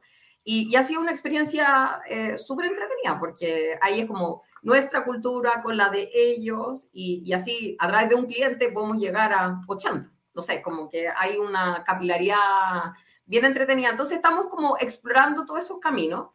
y, 0.50 0.70
y 0.72 0.78
ha 0.78 0.84
sido 0.84 1.02
una 1.02 1.12
experiencia 1.12 2.00
eh, 2.10 2.38
súper 2.38 2.68
entretenida 2.68 3.20
porque 3.20 3.78
ahí 3.82 4.00
es 4.00 4.08
como 4.08 4.44
nuestra 4.62 5.04
cultura 5.04 5.62
con 5.62 5.76
la 5.76 5.90
de 5.90 6.10
ellos 6.14 6.88
y, 6.94 7.22
y, 7.26 7.34
así 7.34 7.76
a 7.78 7.90
través 7.90 8.08
de 8.08 8.16
un 8.16 8.28
cliente 8.28 8.72
podemos 8.72 8.98
llegar 8.98 9.34
a 9.34 9.60
80. 9.68 10.10
No 10.34 10.42
sé, 10.42 10.62
como 10.62 10.88
que 10.90 11.10
hay 11.10 11.36
una 11.36 11.84
capilaridad 11.84 12.94
bien 13.26 13.44
entretenida. 13.44 13.90
Entonces 13.90 14.16
estamos 14.16 14.48
como 14.48 14.78
explorando 14.80 15.46
todos 15.46 15.66
esos 15.66 15.80
caminos. 15.80 16.30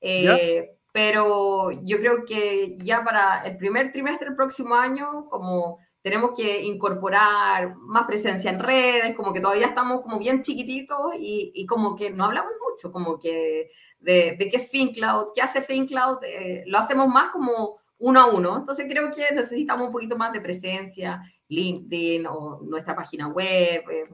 Eh, 0.00 0.78
pero 0.90 1.70
yo 1.70 1.98
creo 1.98 2.24
que 2.24 2.74
ya 2.78 3.04
para 3.04 3.42
el 3.42 3.58
primer 3.58 3.92
trimestre 3.92 4.28
del 4.28 4.36
próximo 4.36 4.76
año, 4.76 5.28
como 5.28 5.78
tenemos 6.02 6.32
que 6.36 6.62
incorporar 6.62 7.76
más 7.76 8.06
presencia 8.06 8.50
en 8.50 8.60
redes, 8.60 9.14
como 9.16 9.32
que 9.32 9.40
todavía 9.40 9.66
estamos 9.66 10.02
como 10.02 10.18
bien 10.18 10.42
chiquititos 10.42 11.14
y, 11.18 11.52
y 11.54 11.66
como 11.66 11.96
que 11.96 12.10
no 12.10 12.24
hablamos 12.24 12.52
mucho, 12.68 12.92
como 12.92 13.18
que 13.18 13.70
de, 14.00 14.36
de 14.38 14.50
qué 14.50 14.56
es 14.56 14.70
FinCloud, 14.70 15.28
qué 15.34 15.42
hace 15.42 15.62
FinCloud, 15.62 16.22
eh, 16.24 16.64
lo 16.66 16.78
hacemos 16.78 17.08
más 17.08 17.30
como 17.30 17.78
uno 17.98 18.20
a 18.20 18.26
uno. 18.26 18.56
Entonces 18.56 18.86
creo 18.88 19.10
que 19.10 19.34
necesitamos 19.34 19.86
un 19.86 19.92
poquito 19.92 20.16
más 20.16 20.32
de 20.32 20.40
presencia, 20.40 21.20
LinkedIn 21.48 22.26
o 22.26 22.60
nuestra 22.62 22.94
página 22.94 23.28
web, 23.28 23.82
eh, 23.90 24.08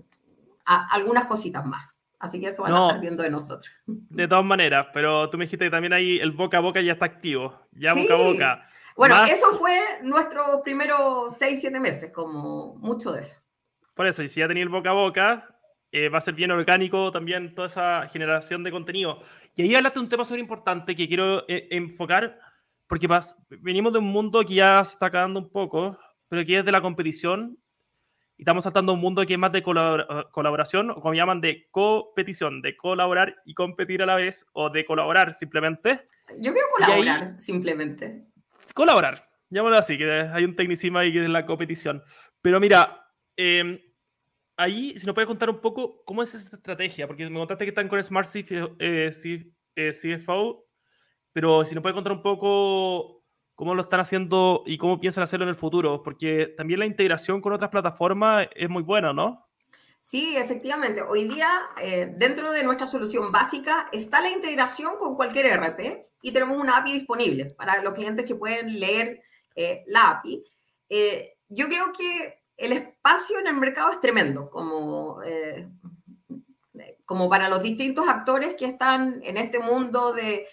a, 0.65 0.89
algunas 0.93 1.27
cositas 1.27 1.65
más. 1.65 1.87
Así 2.19 2.41
que 2.41 2.47
eso 2.47 2.63
van 2.63 2.73
a 2.73 2.87
estar 2.87 3.01
viendo 3.01 3.23
de 3.23 3.29
nosotros. 3.29 3.71
De 3.87 4.27
todas 4.27 4.45
maneras, 4.45 4.87
pero 4.95 5.29
tú 5.29 5.37
me 5.37 5.45
dijiste 5.45 5.67
que 5.67 5.71
también 5.71 5.93
ahí 5.93 6.17
el 6.19 6.31
boca 6.31 6.57
a 6.57 6.61
boca 6.61 6.81
ya 6.81 6.93
está 6.93 7.05
activo. 7.05 7.69
Ya 7.73 7.93
boca 7.93 8.15
a 8.15 8.17
boca. 8.17 8.67
Bueno, 8.97 9.25
eso 9.25 9.53
fue 9.59 9.77
nuestro 10.03 10.63
primeros 10.63 11.37
seis, 11.37 11.61
siete 11.61 11.81
meses, 11.81 12.13
como 12.13 12.77
mucho 12.77 13.13
de 13.13 13.21
eso. 13.21 13.37
Por 13.95 14.07
eso, 14.07 14.23
y 14.23 14.29
si 14.29 14.41
ya 14.41 14.49
tenía 14.49 14.63
el 14.63 14.69
boca 14.69 14.91
a 14.91 14.95
boca, 14.95 15.57
eh, 15.91 16.09
va 16.09 16.19
a 16.19 16.21
ser 16.21 16.35
bien 16.35 16.51
orgánico 16.51 17.13
también 17.13 17.55
toda 17.55 17.67
esa 17.67 18.09
generación 18.09 18.63
de 18.65 18.71
contenido. 18.71 19.21
Y 19.55 19.63
ahí 19.63 19.75
hablaste 19.75 19.99
de 19.99 20.05
un 20.05 20.09
tema 20.09 20.25
súper 20.25 20.41
importante 20.41 20.97
que 20.97 21.09
quiero 21.09 21.45
eh, 21.49 21.69
enfocar, 21.71 22.39
porque 22.87 23.09
venimos 23.61 23.93
de 23.93 23.99
un 23.99 24.07
mundo 24.07 24.45
que 24.45 24.55
ya 24.55 24.85
se 24.85 24.95
está 24.95 25.07
acabando 25.07 25.41
un 25.41 25.51
poco, 25.51 25.99
pero 26.29 26.45
que 26.45 26.59
es 26.59 26.65
de 26.65 26.73
la 26.73 26.81
competición, 26.81 27.59
y 28.37 28.43
estamos 28.43 28.65
saltando 28.65 28.93
a 28.93 28.95
un 28.97 29.01
mundo 29.01 29.25
que 29.25 29.35
es 29.35 29.39
más 29.39 29.53
de 29.53 29.63
colaboración, 29.63 30.91
o 30.91 31.01
como 31.01 31.15
llaman 31.15 31.41
de 31.41 31.69
competición, 31.71 32.63
de 32.63 32.77
colaborar 32.77 33.37
y 33.45 33.55
competir 33.55 34.03
a 34.03 34.07
la 34.07 34.17
vez, 34.17 34.47
o 34.53 34.71
de 34.71 34.85
colaborar 34.85 35.35
simplemente. 35.35 36.07
Yo 36.39 36.53
creo 36.53 36.67
colaborar 36.77 37.41
simplemente 37.41 38.34
colaborar. 38.75 39.31
Llámalo 39.49 39.77
así, 39.77 39.97
que 39.97 40.11
hay 40.11 40.45
un 40.45 40.55
tecnicismo 40.55 40.99
ahí 40.99 41.13
que 41.13 41.23
es 41.23 41.29
la 41.31 41.47
competición. 41.47 42.03
Pero 42.43 42.61
mira, 42.61 43.09
eh, 43.37 43.83
ahí, 44.57 44.99
si 44.99 45.07
nos 45.07 45.15
puedes 45.15 45.29
contar 45.29 45.49
un 45.49 45.61
poco 45.61 46.05
cómo 46.05 46.23
es 46.23 46.35
esta 46.35 46.57
estrategia, 46.57 47.07
porque 47.07 47.29
me 47.31 47.39
contaste 47.39 47.65
que 47.65 47.71
están 47.71 47.89
con 47.89 48.03
Smart 48.03 48.29
CFO, 48.29 48.77
eh, 48.79 49.11
CFO 49.91 50.65
pero 51.35 51.65
si 51.65 51.75
nos 51.75 51.83
puedes 51.83 51.95
contar 51.95 52.13
un 52.13 52.23
poco 52.23 53.25
cómo 53.57 53.75
lo 53.75 53.83
están 53.83 54.01
haciendo 54.01 54.63
y 54.67 54.79
cómo 54.79 55.01
piensan 55.01 55.25
hacerlo 55.25 55.45
en 55.45 55.51
el 55.51 55.57
futuro, 55.57 56.03
porque 56.03 56.55
también 56.57 56.79
la 56.79 56.87
integración 56.87 57.41
con 57.41 57.53
otras 57.53 57.71
plataformas 57.71 58.49
es 58.55 58.71
muy 58.71 58.85
buena, 58.85 59.13
¿no? 59.13 59.44
Sí, 60.05 60.37
efectivamente. 60.37 61.01
Hoy 61.01 61.27
día, 61.27 61.71
eh, 61.81 62.13
dentro 62.19 62.53
de 62.53 62.63
nuestra 62.63 62.87
solución 62.87 63.33
básica, 63.33 63.89
está 63.91 64.21
la 64.21 64.31
integración 64.31 64.99
con 64.99 65.17
cualquier 65.17 65.47
ERP 65.47 66.09
y 66.21 66.31
tenemos 66.31 66.59
una 66.59 66.77
API 66.77 66.93
disponible 66.93 67.47
para 67.47 67.83
los 67.83 67.95
clientes 67.95 68.27
que 68.27 68.35
pueden 68.35 68.79
leer 68.79 69.23
eh, 69.57 69.83
la 69.87 70.11
API. 70.11 70.45
Eh, 70.91 71.39
yo 71.49 71.69
creo 71.69 71.91
que 71.95 72.43
el 72.55 72.73
espacio 72.73 73.39
en 73.39 73.47
el 73.47 73.55
mercado 73.55 73.93
es 73.93 74.01
tremendo, 74.01 74.51
como, 74.51 75.21
como 77.07 77.29
para 77.31 77.49
los 77.49 77.63
distintos 77.63 78.07
actores 78.07 78.55
que 78.57 78.67
están 78.67 79.23
en 79.25 79.39
este 79.39 79.59
mundo 79.59 80.13
de 80.13 80.47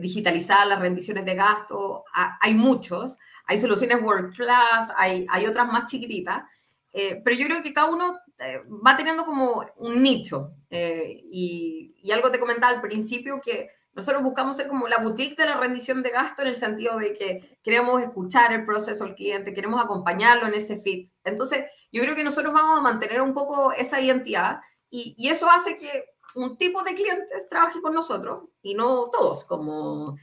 digitalizar 0.00 0.66
las 0.66 0.80
rendiciones 0.80 1.26
de 1.26 1.34
gasto. 1.34 2.04
hay 2.40 2.54
muchos, 2.54 3.18
hay 3.44 3.60
soluciones 3.60 4.02
world 4.02 4.34
class, 4.34 4.90
hay, 4.96 5.26
hay 5.28 5.46
otras 5.46 5.66
más 5.68 5.86
chiquititas. 5.90 6.44
pero 6.92 7.36
yo 7.36 7.46
creo 7.46 7.62
que 7.62 7.72
cada 7.72 7.90
uno 7.90 8.18
va 8.40 8.96
teniendo 8.96 9.24
como 9.24 9.64
un 9.76 10.02
nicho. 10.02 10.52
Eh, 10.70 11.20
y, 11.30 11.94
y, 12.02 12.10
algo 12.12 12.30
te 12.30 12.40
comentaba 12.40 12.72
al 12.72 12.80
principio 12.80 13.40
que 13.40 13.68
nosotros 13.92 14.22
buscamos 14.22 14.56
ser 14.56 14.68
como 14.68 14.88
la 14.88 14.98
boutique 14.98 15.36
de 15.36 15.46
la 15.46 15.58
rendición 15.58 16.02
de 16.02 16.10
gasto 16.10 16.42
en 16.42 16.48
el 16.48 16.56
sentido 16.56 16.96
de 16.98 17.14
que 17.14 17.58
queremos 17.62 18.00
escuchar 18.00 18.52
el 18.52 18.64
proceso 18.64 19.04
del 19.04 19.14
cliente, 19.14 19.52
queremos 19.52 19.82
acompañarlo 19.82 20.46
en 20.46 20.54
ese 20.54 20.80
fit. 20.80 21.10
Entonces, 21.24 21.64
yo 21.92 22.02
creo 22.02 22.14
que 22.14 22.24
nosotros 22.24 22.54
vamos 22.54 22.78
a 22.78 22.82
mantener 22.82 23.20
un 23.20 23.34
poco 23.34 23.72
esa 23.72 24.00
identidad 24.00 24.60
y, 24.88 25.14
y 25.18 25.28
eso 25.28 25.50
hace 25.50 25.76
que 25.76 26.04
un 26.36 26.56
tipo 26.56 26.82
de 26.84 26.94
clientes 26.94 27.48
trabaje 27.48 27.80
con 27.82 27.92
nosotros 27.92 28.44
y 28.62 28.74
no 28.74 29.10
todos, 29.10 29.42
como, 29.44 30.16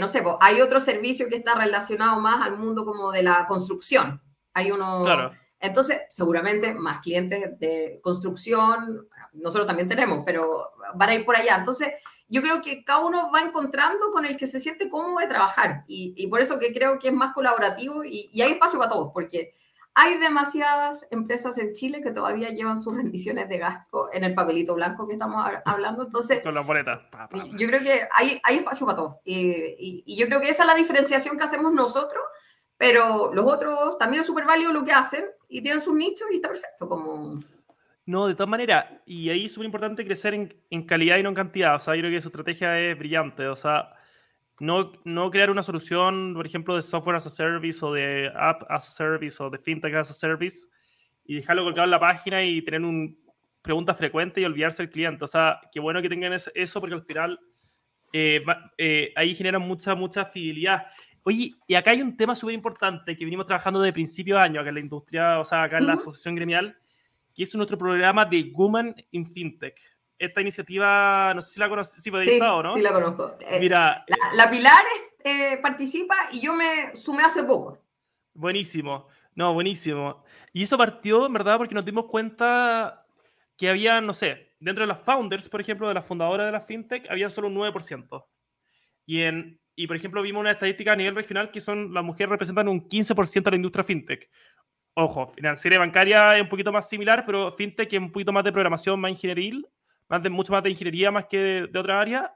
no 0.00 0.08
sé, 0.08 0.22
hay 0.40 0.60
otro 0.60 0.80
servicio 0.80 1.28
que 1.30 1.36
está 1.36 1.54
relacionado 1.54 2.20
más 2.20 2.46
al 2.46 2.58
mundo 2.58 2.84
como 2.84 3.10
de 3.10 3.22
la 3.22 3.46
construcción. 3.46 4.20
Hay 4.52 4.70
uno... 4.70 5.02
Claro 5.04 5.30
entonces, 5.60 6.02
seguramente 6.10 6.74
más 6.74 7.00
clientes 7.00 7.58
de 7.58 8.00
construcción, 8.02 9.08
nosotros 9.32 9.66
también 9.66 9.88
tenemos, 9.88 10.22
pero 10.24 10.72
van 10.94 11.08
a 11.08 11.14
ir 11.14 11.24
por 11.24 11.36
allá. 11.36 11.56
Entonces, 11.56 11.94
yo 12.28 12.42
creo 12.42 12.60
que 12.60 12.84
cada 12.84 13.04
uno 13.04 13.30
va 13.32 13.40
encontrando 13.40 14.10
con 14.10 14.24
el 14.24 14.36
que 14.36 14.46
se 14.46 14.60
siente 14.60 14.90
cómodo 14.90 15.18
de 15.18 15.28
trabajar 15.28 15.84
y, 15.86 16.26
por 16.26 16.40
eso 16.40 16.58
que 16.58 16.74
creo 16.74 16.98
que 16.98 17.08
es 17.08 17.14
más 17.14 17.32
colaborativo 17.32 18.04
y, 18.04 18.30
hay 18.40 18.52
espacio 18.52 18.78
para 18.78 18.90
todos, 18.90 19.12
porque 19.12 19.54
hay 19.94 20.18
demasiadas 20.18 21.06
empresas 21.10 21.56
en 21.56 21.72
Chile 21.72 22.02
que 22.02 22.10
todavía 22.10 22.50
llevan 22.50 22.78
sus 22.78 22.94
rendiciones 22.94 23.48
de 23.48 23.56
gasto 23.56 24.10
en 24.12 24.24
el 24.24 24.34
papelito 24.34 24.74
blanco 24.74 25.06
que 25.06 25.14
estamos 25.14 25.42
hablando. 25.64 26.04
Entonces, 26.04 26.42
con 26.42 26.54
la 26.54 26.60
boleta. 26.60 27.08
Yo 27.56 27.66
creo 27.66 27.80
que 27.80 28.06
hay, 28.12 28.38
hay 28.42 28.56
espacio 28.58 28.84
para 28.84 28.96
todos. 28.96 29.16
Y, 29.24 30.02
y 30.04 30.16
yo 30.16 30.26
creo 30.26 30.42
que 30.42 30.50
esa 30.50 30.64
es 30.64 30.68
la 30.68 30.74
diferenciación 30.74 31.38
que 31.38 31.44
hacemos 31.44 31.72
nosotros 31.72 32.22
pero 32.78 33.32
los 33.32 33.46
otros 33.46 33.98
también 33.98 34.20
es 34.20 34.26
súper 34.26 34.44
válido 34.44 34.72
lo 34.72 34.84
que 34.84 34.92
hacen 34.92 35.24
y 35.48 35.62
tienen 35.62 35.82
sus 35.82 35.94
nichos 35.94 36.28
y 36.30 36.36
está 36.36 36.48
perfecto. 36.48 36.88
Como... 36.88 37.40
No, 38.04 38.28
de 38.28 38.34
todas 38.34 38.48
maneras, 38.48 38.86
y 39.04 39.30
ahí 39.30 39.46
es 39.46 39.52
súper 39.52 39.66
importante 39.66 40.04
crecer 40.04 40.34
en, 40.34 40.54
en, 40.70 40.86
calidad 40.86 41.18
y 41.18 41.22
no 41.22 41.30
en 41.30 41.34
cantidad. 41.34 41.74
O 41.74 41.78
sea, 41.78 41.94
yo 41.94 42.02
creo 42.02 42.12
que 42.12 42.20
su 42.20 42.28
estrategia 42.28 42.78
es 42.78 42.98
brillante. 42.98 43.46
O 43.48 43.56
sea, 43.56 43.92
no, 44.60 44.92
no 45.04 45.30
crear 45.30 45.50
una 45.50 45.62
solución, 45.62 46.32
por 46.34 46.46
ejemplo, 46.46 46.76
de 46.76 46.82
software 46.82 47.16
as 47.16 47.26
a 47.26 47.30
service 47.30 47.84
o 47.84 47.92
de 47.92 48.30
app 48.34 48.62
as 48.70 48.88
a 48.88 48.90
service 48.90 49.42
o 49.42 49.50
de 49.50 49.58
fintech 49.58 49.94
as 49.94 50.10
a 50.10 50.14
service 50.14 50.66
y 51.24 51.36
dejarlo 51.36 51.64
colgado 51.64 51.84
en 51.84 51.90
la 51.90 52.00
página 52.00 52.42
y 52.44 52.62
tener 52.62 52.82
un 52.82 53.18
pregunta 53.60 53.94
frecuente 53.94 54.40
y 54.40 54.44
olvidarse 54.44 54.82
del 54.82 54.90
cliente. 54.90 55.24
O 55.24 55.26
sea, 55.26 55.60
qué 55.72 55.80
bueno 55.80 56.00
que 56.00 56.08
tengan 56.08 56.32
eso 56.32 56.80
porque 56.80 56.94
al 56.94 57.02
final 57.02 57.40
eh, 58.12 58.42
eh, 58.78 59.12
ahí 59.16 59.34
generan 59.34 59.62
mucha, 59.62 59.94
mucha 59.94 60.24
fidelidad. 60.26 60.86
Oye, 61.28 61.56
y 61.66 61.74
acá 61.74 61.90
hay 61.90 62.00
un 62.00 62.16
tema 62.16 62.36
súper 62.36 62.54
importante 62.54 63.16
que 63.16 63.24
venimos 63.24 63.46
trabajando 63.46 63.80
desde 63.80 63.92
principio 63.92 64.36
de 64.36 64.42
año, 64.42 64.60
acá 64.60 64.68
en 64.68 64.76
la 64.76 64.80
industria, 64.80 65.40
o 65.40 65.44
sea, 65.44 65.64
acá 65.64 65.78
en 65.78 65.88
la 65.88 65.94
asociación 65.94 66.36
gremial, 66.36 66.78
que 67.34 67.42
es 67.42 67.52
nuestro 67.56 67.76
programa 67.76 68.24
de 68.24 68.52
Woman 68.54 68.94
in 69.10 69.26
FinTech. 69.32 69.76
Esta 70.16 70.40
iniciativa, 70.40 71.32
no 71.34 71.42
sé 71.42 71.54
si 71.54 71.58
la 71.58 71.68
conoces, 71.68 72.00
sí, 72.00 72.12
sí, 72.22 72.38
¿no? 72.38 72.74
Sí, 72.74 72.80
la 72.80 72.92
conozco. 72.92 73.36
Eh, 73.40 73.58
Mira, 73.58 74.04
la, 74.34 74.48
Pilar 74.48 74.84
eh, 75.24 75.58
participa 75.60 76.14
y 76.30 76.42
yo 76.42 76.54
me 76.54 76.94
sumé 76.94 77.24
hace 77.24 77.42
poco. 77.42 77.76
Buenísimo, 78.32 79.08
no, 79.34 79.52
buenísimo. 79.52 80.22
Y 80.52 80.62
eso 80.62 80.78
partió, 80.78 81.26
en 81.26 81.32
verdad, 81.32 81.58
porque 81.58 81.74
nos 81.74 81.84
dimos 81.84 82.04
cuenta 82.04 83.04
que 83.56 83.68
había, 83.68 84.00
no 84.00 84.14
sé, 84.14 84.54
dentro 84.60 84.84
de 84.84 84.92
las 84.92 85.02
founders, 85.02 85.48
por 85.48 85.60
ejemplo, 85.60 85.88
de 85.88 85.94
las 85.94 86.06
fundadoras 86.06 86.46
de 86.46 86.52
la 86.52 86.60
FinTech, 86.60 87.10
había 87.10 87.30
solo 87.30 87.48
un 87.48 87.56
9%. 87.56 88.24
Y 89.06 89.22
en 89.22 89.60
y, 89.76 89.86
por 89.86 89.96
ejemplo, 89.96 90.22
vimos 90.22 90.40
una 90.40 90.52
estadística 90.52 90.92
a 90.92 90.96
nivel 90.96 91.14
regional 91.14 91.50
que 91.50 91.60
son 91.60 91.92
las 91.92 92.02
mujeres 92.02 92.30
representan 92.30 92.66
un 92.66 92.88
15% 92.88 93.42
de 93.42 93.50
la 93.50 93.56
industria 93.56 93.84
fintech. 93.84 94.30
Ojo, 94.94 95.26
financiera 95.26 95.76
y 95.76 95.78
bancaria 95.78 96.36
es 96.36 96.42
un 96.42 96.48
poquito 96.48 96.72
más 96.72 96.88
similar, 96.88 97.24
pero 97.26 97.52
fintech 97.52 97.92
es 97.92 98.00
un 98.00 98.10
poquito 98.10 98.32
más 98.32 98.42
de 98.42 98.52
programación, 98.52 98.98
más 98.98 99.10
ingenieril, 99.10 99.68
más 100.08 100.22
de, 100.22 100.30
mucho 100.30 100.50
más 100.52 100.62
de 100.62 100.70
ingeniería 100.70 101.10
más 101.10 101.26
que 101.26 101.38
de, 101.38 101.62
otra 101.64 101.80
otras 101.80 102.00
áreas. 102.00 102.30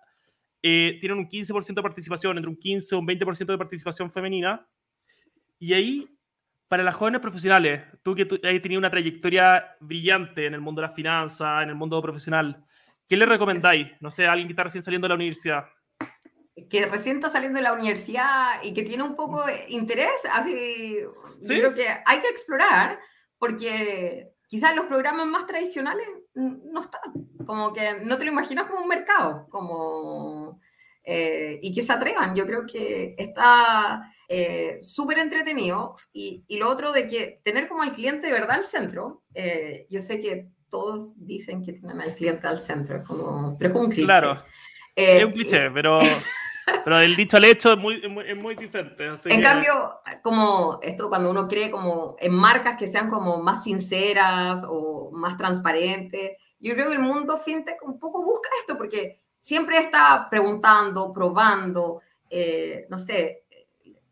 Eh, 0.62 0.99
tienen 1.01 1.16
un 1.16 1.26
15% 1.26 1.74
de 1.74 1.82
participación, 1.82 2.36
entre 2.36 2.51
un 2.51 2.57
15 2.59 2.95
y 2.95 2.99
un 2.99 3.07
20% 3.07 3.47
de 3.47 3.59
participación 3.59 4.12
femenina. 4.12 4.68
Y 5.59 5.72
ahí, 5.72 6.09
para 6.68 6.82
las 6.82 6.95
jóvenes 6.95 7.22
profesionales, 7.22 7.82
tú 8.03 8.14
que 8.14 8.24
has 8.24 8.62
tenido 8.62 8.78
una 8.78 8.91
trayectoria 8.91 9.76
brillante 9.80 10.45
en 10.45 10.53
el 10.53 10.61
mundo 10.61 10.82
de 10.82 10.88
la 10.88 10.95
finanza, 10.95 11.62
en 11.62 11.70
el 11.70 11.74
mundo 11.74 12.03
profesional, 12.03 12.62
¿qué 13.09 13.16
le 13.16 13.24
recomendáis? 13.24 13.88
No 14.01 14.11
sé, 14.11 14.26
a 14.26 14.32
alguien 14.32 14.47
que 14.47 14.53
está 14.53 14.64
recién 14.64 14.82
saliendo 14.82 15.07
de 15.07 15.11
la 15.11 15.14
universidad 15.14 15.64
que 16.69 16.87
recién 16.87 17.17
está 17.17 17.31
saliendo 17.31 17.59
de 17.59 17.63
la 17.63 17.73
universidad 17.73 18.63
y 18.63 18.75
que 18.75 18.83
tiene 18.83 19.03
un 19.03 19.17
poco 19.17 19.45
de 19.45 19.65
interés, 19.69 20.11
así 20.33 20.55
¿Sí? 21.41 21.59
creo 21.59 21.75
que 21.75 21.87
hay 22.05 22.21
que 22.21 22.29
explorar, 22.29 22.99
porque 23.39 24.31
quizás 24.49 24.75
los 24.75 24.87
programas 24.87 25.27
más 25.27 25.47
tradicionales 25.47 26.07
no 26.35 26.81
están, 26.81 27.01
como 27.47 27.73
que 27.73 28.01
no 28.03 28.19
te 28.19 28.25
lo 28.25 28.33
imaginas 28.33 28.67
como 28.67 28.83
un 28.83 28.89
mercado, 28.89 29.47
como, 29.49 30.61
eh, 31.05 31.59
y 31.63 31.75
que 31.75 31.83
se 31.83 31.93
atrevan, 31.93 32.35
yo 32.35 32.47
creo 32.47 32.67
que 32.67 33.15
está 33.17 34.13
eh, 34.29 34.79
súper 34.83 35.19
entretenido, 35.19 35.97
y, 36.13 36.45
y, 36.47 36.59
lo 36.59 36.69
otro 36.69 36.93
de 36.93 37.07
que 37.07 37.41
tener 37.45 37.69
como 37.69 37.83
al 37.83 37.93
cliente 37.93 38.27
de 38.27 38.33
verdad 38.33 38.59
al 38.59 38.65
centro, 38.65 39.23
eh, 39.35 39.87
yo 39.89 40.01
sé 40.01 40.21
que 40.21 40.49
todos 40.69 41.15
dicen 41.17 41.65
que 41.65 41.73
tienen 41.73 42.01
al 42.01 42.15
cliente 42.15 42.47
al 42.47 42.59
centro, 42.59 43.03
como, 43.05 43.57
pero 43.57 43.69
es 43.69 43.73
como 43.73 43.85
un 43.85 43.91
cliché. 43.91 44.05
Claro. 44.05 44.45
es 44.95 45.25
un 45.25 45.33
cliché, 45.33 45.71
pero 45.71 46.01
Pero 46.85 47.01
el 47.01 47.17
dicho 47.17 47.37
al 47.37 47.45
hecho 47.45 47.73
es 47.73 47.79
muy, 47.79 48.03
es 48.27 48.37
muy, 48.37 48.55
diferente. 48.55 49.07
en 49.07 49.43
cambio, 49.43 50.01
como 50.23 50.79
esto 50.83 51.09
cuando 51.09 51.31
uno 51.31 51.49
cree 51.49 51.71
como 51.71 52.17
en 52.19 52.35
marcas 52.35 52.77
que 52.79 52.87
sean 52.87 53.09
como 53.09 53.43
más 53.43 53.65
sinceras 53.65 54.65
o 54.69 55.11
más 55.13 55.37
transparentes, 55.37 56.37
yo 56.59 56.75
creo 56.75 56.89
que 56.89 56.95
el 56.95 57.01
mundo 57.01 57.39
fintech 57.39 57.83
un 57.83 57.99
poco 57.99 58.23
busca 58.23 58.49
esto 58.61 58.77
porque 58.77 59.21
siempre 59.41 59.79
está 59.79 60.29
preguntando, 60.31 61.13
probando, 61.13 62.03
eh, 62.29 62.87
no 62.91 62.99
sé, 62.99 63.45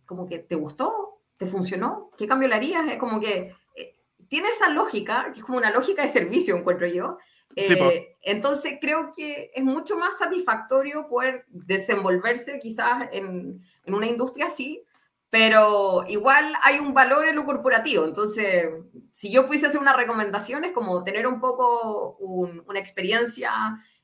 como 0.07 0.27
que 0.27 0.39
te 0.39 0.55
gustó, 0.55 1.21
te 1.37 1.47
funcionó, 1.47 2.11
¿qué 2.17 2.27
cambio 2.27 2.49
le 2.49 2.55
harías? 2.55 2.89
Es 2.89 2.99
como 2.99 3.21
que 3.21 3.55
eh, 3.77 3.95
tiene 4.29 4.49
esa 4.49 4.71
lógica, 4.71 5.31
que 5.33 5.41
es 5.41 5.45
como 5.45 5.59
una 5.59 5.71
lógica 5.71 6.03
de 6.03 6.09
servicio, 6.09 6.57
encuentro 6.57 6.87
yo, 6.87 7.19
eh, 7.59 8.17
entonces 8.23 8.79
creo 8.81 9.11
que 9.15 9.51
es 9.55 9.65
mucho 9.65 9.97
más 9.97 10.19
satisfactorio 10.19 11.09
poder 11.09 11.47
desenvolverse 11.49 12.59
quizás 12.61 13.09
en, 13.13 13.61
en, 13.85 13.95
una 13.95 14.07
industria 14.07 14.47
así, 14.47 14.85
pero 15.31 16.05
igual 16.09 16.53
hay 16.63 16.79
un 16.79 16.95
valor 16.95 17.27
en 17.27 17.37
lo 17.37 17.45
corporativo. 17.45 18.05
Entonces, 18.05 18.71
si 19.13 19.31
yo 19.31 19.47
pudiese 19.47 19.67
hacer 19.67 19.81
una 19.81 19.93
recomendación 19.93 20.65
es 20.65 20.73
como 20.73 21.05
tener 21.05 21.27
un 21.27 21.41
poco 21.41 22.17
una 22.19 22.79
experiencia 22.79 23.51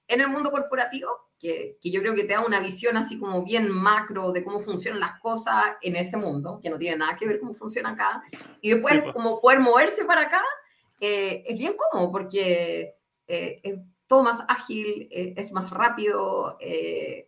en 0.06 0.20
el 0.20 0.28
mundo 0.28 0.50
corporativo, 0.50 1.08
que, 1.38 1.78
que, 1.80 1.90
yo 1.90 2.00
creo 2.00 2.14
que 2.14 2.24
te 2.24 2.34
da 2.34 2.40
una 2.40 2.60
visión 2.60 2.96
así 2.96 3.18
como 3.18 3.42
bien 3.42 3.70
macro 3.70 4.32
de 4.32 4.44
cómo 4.44 4.60
funcionan 4.60 5.00
las 5.00 5.18
cosas 5.20 5.64
en 5.82 5.96
ese 5.96 6.16
mundo, 6.16 6.60
que 6.62 6.70
no 6.70 6.78
tiene 6.78 6.96
nada 6.96 7.16
que 7.16 7.26
ver 7.26 7.40
cómo 7.40 7.52
funciona 7.52 7.90
acá, 7.90 8.22
y 8.60 8.70
después 8.70 9.02
como 9.12 9.40
poder 9.40 9.60
moverse 9.60 10.04
para 10.04 10.22
acá, 10.22 10.42
eh, 11.00 11.44
es 11.46 11.58
bien 11.58 11.74
cómodo 11.76 12.10
porque 12.12 12.96
eh, 13.26 13.60
es 13.62 13.74
todo 14.06 14.22
más 14.22 14.44
ágil, 14.48 15.08
eh, 15.10 15.34
es 15.36 15.52
más 15.52 15.70
rápido. 15.70 16.56
Eh, 16.60 17.26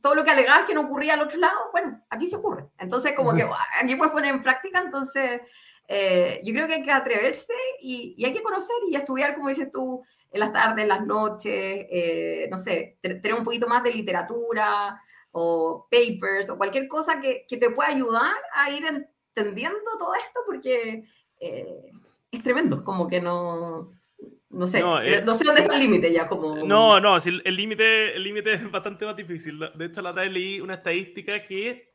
todo 0.00 0.14
lo 0.14 0.24
que 0.24 0.30
alegabas 0.30 0.64
que 0.64 0.74
no 0.74 0.82
ocurría 0.82 1.14
al 1.14 1.22
otro 1.22 1.38
lado, 1.38 1.70
bueno, 1.72 2.00
aquí 2.08 2.26
se 2.26 2.36
ocurre. 2.36 2.66
Entonces, 2.78 3.14
como 3.14 3.34
que 3.34 3.44
aquí 3.82 3.96
puedes 3.96 4.12
poner 4.12 4.32
en 4.32 4.42
práctica, 4.42 4.80
entonces 4.80 5.40
yo 5.88 6.52
creo 6.52 6.66
que 6.66 6.74
hay 6.74 6.82
que 6.84 6.92
atreverse 6.92 7.52
y, 7.80 8.14
y, 8.16 8.24
hay 8.24 8.32
que 8.32 8.42
conocer 8.42 8.76
y 8.88 8.94
estudiar, 8.94 9.34
como 9.34 9.48
dices 9.48 9.70
tú, 9.72 10.04
en 10.30 10.40
las 10.40 10.52
tardes, 10.52 10.82
en 10.84 10.88
las 10.88 11.04
noches, 11.04 11.86
no 12.48 12.58
sé, 12.58 12.98
tener 13.02 13.34
un 13.34 13.44
poquito 13.44 13.66
más 13.66 13.82
de 13.82 13.92
literatura 13.92 15.00
o 15.32 15.88
papers 15.90 16.48
o 16.48 16.56
cualquier 16.56 16.86
cosa 16.86 17.20
que, 17.20 17.44
que 17.48 17.56
te 17.56 17.70
pueda 17.70 17.88
ayudar 17.88 18.36
a 18.54 18.70
ir 18.70 18.84
entendiendo 18.86 19.98
todo 19.98 20.14
esto 20.14 20.40
porque 20.46 21.04
es 21.38 22.42
tremendo, 22.44 22.84
como 22.84 23.08
que 23.08 23.20
no, 23.20 23.90
no 24.50 24.66
sé, 24.66 24.80
no, 24.80 25.00
eh, 25.02 25.24
sé 25.34 25.44
dónde 25.44 25.62
está 25.62 25.74
el 25.74 25.80
límite 25.80 26.12
ya 26.12 26.28
como... 26.28 26.64
No, 26.64 27.00
no, 27.00 27.18
si 27.18 27.30
el 27.44 27.56
límite 27.56 28.14
el 28.14 28.22
límite 28.22 28.54
es 28.54 28.70
bastante 28.70 29.04
más 29.04 29.16
difícil. 29.16 29.58
De 29.74 29.86
hecho, 29.86 30.02
la 30.02 30.10
otra 30.10 30.22
vez 30.22 30.32
leí 30.32 30.60
una 30.60 30.74
estadística 30.74 31.44
que 31.46 31.92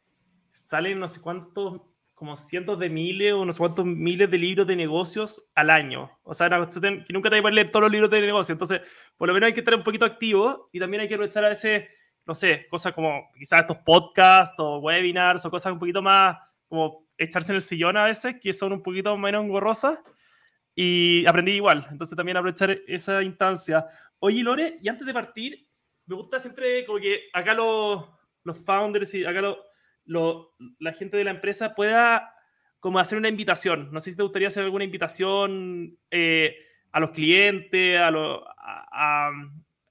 salen 0.50 1.00
no 1.00 1.08
sé 1.08 1.22
cuántos, 1.22 1.82
como 2.14 2.36
cientos 2.36 2.78
de 2.78 2.90
miles 2.90 3.34
o 3.34 3.46
no 3.46 3.54
sé 3.54 3.60
cuántos 3.60 3.86
miles 3.86 4.30
de 4.30 4.38
libros 4.38 4.68
de 4.68 4.76
negocios 4.76 5.44
al 5.56 5.70
año. 5.70 6.12
O 6.24 6.34
sea, 6.34 6.50
que 6.50 7.06
nunca 7.10 7.30
te 7.30 7.38
hay 7.38 7.42
que 7.42 7.52
leer 7.52 7.72
todos 7.72 7.84
los 7.84 7.92
libros 7.92 8.12
de 8.12 8.22
negocio. 8.22 8.52
Entonces, 8.52 8.82
por 9.18 9.30
lo 9.30 9.34
menos 9.34 9.48
hay 9.48 9.54
que 9.54 9.62
estar 9.62 9.74
un 9.74 9.84
poquito 9.84 10.06
activo 10.06 10.70
y 10.74 10.80
también 10.80 11.02
hay 11.02 11.08
que 11.08 11.16
aprovechar 11.16 11.46
a 11.46 11.50
veces, 11.50 11.88
no 12.26 12.36
sé, 12.36 12.68
cosas 12.70 12.94
como 12.94 13.30
quizás 13.40 13.62
estos 13.62 13.78
podcasts 13.78 14.56
o 14.58 14.80
webinars 14.80 15.46
o 15.46 15.50
cosas 15.50 15.72
un 15.72 15.80
poquito 15.80 16.02
más 16.02 16.38
como 16.68 17.08
echarse 17.18 17.54
en 17.54 17.58
el 17.58 17.62
sillón 17.62 17.96
a 17.96 18.04
veces, 18.04 18.36
que 18.42 18.52
son 18.52 18.74
un 18.74 18.84
poquito 18.84 19.18
menos 19.18 19.46
engorrosas 19.46 20.00
y 20.76 21.26
aprendí 21.28 21.52
igual, 21.54 21.86
entonces 21.92 22.16
también 22.16 22.38
aprovechar 22.38 22.72
esa 22.88 23.22
instancia. 23.24 23.86
Oye, 24.20 24.44
Lore, 24.44 24.78
y 24.82 24.90
antes 24.90 25.06
de 25.06 25.14
partir, 25.14 25.68
me 26.06 26.16
gusta 26.16 26.40
siempre 26.40 26.86
como 26.86 27.00
que 27.00 27.30
acá 27.34 27.54
los, 27.54 28.06
los 28.44 28.58
founders 28.60 29.14
y 29.14 29.26
acá 29.26 29.42
lo, 29.42 29.58
lo, 30.06 30.56
la 30.80 30.94
gente 30.94 31.18
de 31.18 31.24
la 31.24 31.32
empresa 31.32 31.76
pueda 31.76 32.34
como 32.80 33.00
hacer 33.00 33.18
una 33.18 33.30
invitación. 33.30 33.90
No 33.92 34.02
sé 34.02 34.12
si 34.12 34.18
te 34.18 34.24
gustaría 34.24 34.48
hacer 34.48 34.64
alguna 34.64 34.84
invitación 34.84 35.98
eh, 36.10 36.56
a 36.92 37.00
los 37.00 37.12
clientes, 37.12 38.00
a, 38.00 39.32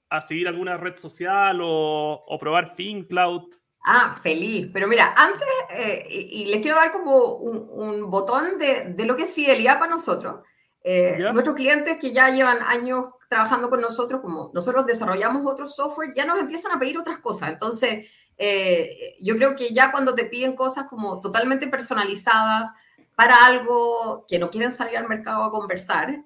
a, 0.09 0.21
seguir 0.21 0.47
alguna 0.47 0.77
red 0.77 0.97
social 0.97 1.61
o, 1.61 2.23
o 2.27 2.39
probar 2.39 2.75
FinCloud. 2.75 3.49
Ah, 3.83 4.19
feliz. 4.21 4.69
Pero 4.73 4.87
mira, 4.87 5.13
antes, 5.15 5.47
eh, 5.71 6.05
y, 6.09 6.45
les 6.45 6.61
quiero 6.61 6.77
dar 6.77 6.91
como 6.91 7.35
un, 7.35 8.11
botón 8.11 8.59
de, 8.59 8.93
de, 8.93 9.05
lo 9.05 9.15
que 9.15 9.23
es 9.23 9.33
fidelidad 9.33 9.79
para 9.79 9.91
nosotros. 9.91 10.43
Eh, 10.83 11.17
nuestros 11.33 11.55
clientes 11.55 11.97
que 11.99 12.11
ya 12.11 12.29
llevan 12.29 12.61
años 12.63 13.09
trabajando 13.29 13.69
con 13.69 13.81
nosotros, 13.81 14.21
como 14.21 14.51
nosotros 14.53 14.85
desarrollamos 14.85 15.45
otro 15.45 15.67
software, 15.67 16.11
ya 16.15 16.25
nos 16.25 16.39
empiezan 16.39 16.71
a 16.71 16.79
pedir 16.79 16.97
otras 16.97 17.19
cosas. 17.19 17.49
Entonces, 17.49 18.09
eh, 18.37 19.15
yo 19.21 19.35
creo 19.35 19.55
que 19.55 19.73
ya 19.73 19.91
cuando 19.91 20.15
te 20.15 20.25
piden 20.25 20.55
cosas 20.55 20.87
como 20.89 21.19
totalmente 21.19 21.67
personalizadas 21.67 22.69
para 23.15 23.45
algo 23.45 24.25
que 24.27 24.39
no 24.39 24.49
quieren 24.49 24.73
salir 24.73 24.97
al 24.97 25.07
mercado 25.07 25.43
a 25.43 25.51
conversar, 25.51 26.25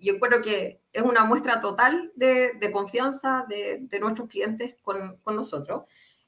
yo 0.00 0.18
creo 0.18 0.42
que 0.42 0.80
es 0.92 1.02
una 1.02 1.24
muestra 1.24 1.60
total 1.60 2.10
de, 2.16 2.54
de 2.54 2.72
confianza 2.72 3.44
de, 3.48 3.78
de, 3.82 4.00
nuestros 4.00 4.28
clientes 4.28 4.74
con, 4.82 5.18
con 5.18 5.36
nosotros. 5.36 5.84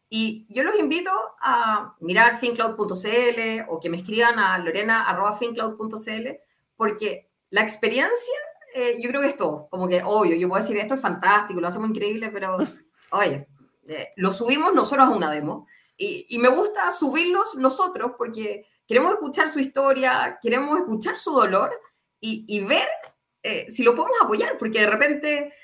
Y 0.08 0.46
yo 0.48 0.62
los 0.62 0.78
invito 0.78 1.10
a 1.40 1.96
mirar 2.00 2.38
fincloud.cl 2.38 3.64
o 3.68 3.80
que 3.80 3.90
me 3.90 3.96
escriban 3.96 4.38
a 4.38 4.58
lorena.fincloud.cl 4.58 6.28
porque 6.76 7.28
la 7.54 7.62
experiencia 7.62 8.34
eh, 8.74 8.96
yo 9.00 9.08
creo 9.08 9.20
que 9.20 9.28
es 9.28 9.36
todo. 9.36 9.68
Como 9.70 9.86
que, 9.86 10.02
obvio, 10.04 10.34
yo 10.34 10.48
puedo 10.48 10.60
decir 10.60 10.76
esto 10.76 10.94
es 10.94 11.00
fantástico, 11.00 11.60
lo 11.60 11.68
hacemos 11.68 11.88
increíble, 11.88 12.30
pero 12.32 12.58
oye, 13.12 13.46
eh, 13.86 14.08
lo 14.16 14.32
subimos 14.32 14.74
nosotros 14.74 15.06
a 15.06 15.12
una 15.12 15.30
demo 15.30 15.68
y, 15.96 16.26
y 16.30 16.38
me 16.38 16.48
gusta 16.48 16.90
subirlos 16.90 17.54
nosotros 17.54 18.14
porque 18.18 18.66
queremos 18.88 19.12
escuchar 19.12 19.50
su 19.50 19.60
historia, 19.60 20.40
queremos 20.42 20.80
escuchar 20.80 21.16
su 21.16 21.30
dolor 21.30 21.70
y, 22.18 22.44
y 22.48 22.64
ver 22.64 22.88
eh, 23.44 23.68
si 23.70 23.84
lo 23.84 23.94
podemos 23.94 24.20
apoyar, 24.20 24.58
porque 24.58 24.80
de 24.80 24.90
repente 24.90 25.54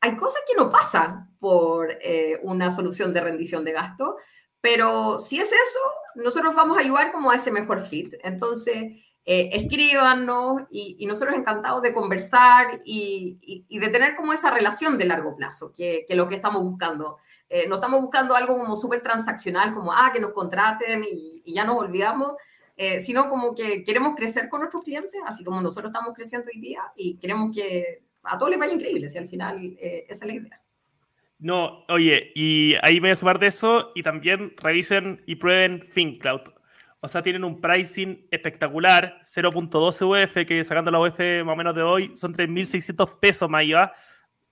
hay 0.00 0.14
cosas 0.14 0.42
que 0.46 0.54
no 0.54 0.70
pasan 0.70 1.36
por 1.40 1.98
una 2.42 2.70
solución 2.70 3.12
de 3.12 3.20
rendición 3.20 3.64
de 3.64 3.72
gasto, 3.72 4.16
pero 4.60 5.18
si 5.18 5.40
es 5.40 5.50
eso, 5.50 5.80
nosotros 6.14 6.54
vamos 6.54 6.78
a 6.78 6.82
ayudar 6.82 7.10
como 7.10 7.32
a 7.32 7.34
ese 7.34 7.50
mejor 7.50 7.80
fit. 7.84 8.14
Entonces, 8.22 8.92
eh, 9.24 9.50
escríbanos 9.52 10.62
y, 10.70 11.06
nosotros 11.06 11.36
encantados 11.36 11.82
de 11.82 11.94
conversar 11.94 12.80
y, 12.84 13.38
de 13.68 13.88
tener 13.88 14.16
como 14.16 14.32
esa 14.32 14.50
relación 14.50 14.98
de 14.98 15.04
largo 15.04 15.36
plazo, 15.36 15.72
que 15.72 16.06
es 16.08 16.16
lo 16.16 16.28
que 16.28 16.34
estamos 16.34 16.62
buscando. 16.62 17.18
Eh, 17.48 17.66
no 17.68 17.74
estamos 17.74 18.00
buscando 18.00 18.34
algo 18.34 18.56
como 18.56 18.76
súper 18.76 19.02
transaccional, 19.02 19.74
como, 19.74 19.92
ah, 19.92 20.10
que 20.12 20.20
nos 20.20 20.32
contraten 20.32 21.04
y, 21.04 21.42
ya 21.52 21.64
nos 21.64 21.76
olvidamos, 21.76 22.32
eh, 22.76 22.98
sino 23.00 23.28
como 23.28 23.54
que 23.54 23.84
queremos 23.84 24.16
crecer 24.16 24.48
con 24.48 24.60
nuestros 24.60 24.82
clientes, 24.82 25.20
así 25.26 25.44
como 25.44 25.60
nosotros 25.60 25.92
estamos 25.92 26.14
creciendo 26.14 26.48
hoy 26.52 26.60
día 26.60 26.80
y 26.96 27.18
queremos 27.18 27.54
que 27.54 28.02
a 28.22 28.38
todos 28.38 28.50
les 28.50 28.58
vaya 28.58 28.72
increíble, 28.72 29.08
si 29.08 29.18
al 29.18 29.28
final 29.28 29.76
eh, 29.78 30.06
esa 30.08 30.24
es 30.24 30.32
la 30.32 30.36
idea. 30.38 30.60
No, 31.38 31.84
oye, 31.88 32.32
y 32.34 32.74
ahí 32.82 33.00
voy 33.00 33.10
a 33.10 33.16
sumar 33.16 33.38
de 33.38 33.48
eso 33.48 33.92
y 33.94 34.02
también 34.02 34.54
revisen 34.56 35.22
y 35.26 35.36
prueben 35.36 35.90
ThinkCloud. 35.92 36.61
O 37.04 37.08
sea, 37.08 37.20
tienen 37.20 37.42
un 37.42 37.60
pricing 37.60 38.28
espectacular, 38.30 39.18
0.12 39.22 40.06
UF, 40.06 40.46
que 40.46 40.64
sacando 40.64 40.88
la 40.88 41.00
UF 41.00 41.18
más 41.44 41.54
o 41.54 41.56
menos 41.56 41.74
de 41.74 41.82
hoy 41.82 42.14
son 42.14 42.32
3.600 42.32 43.18
pesos 43.18 43.50
más 43.50 43.64
IVA 43.64 43.92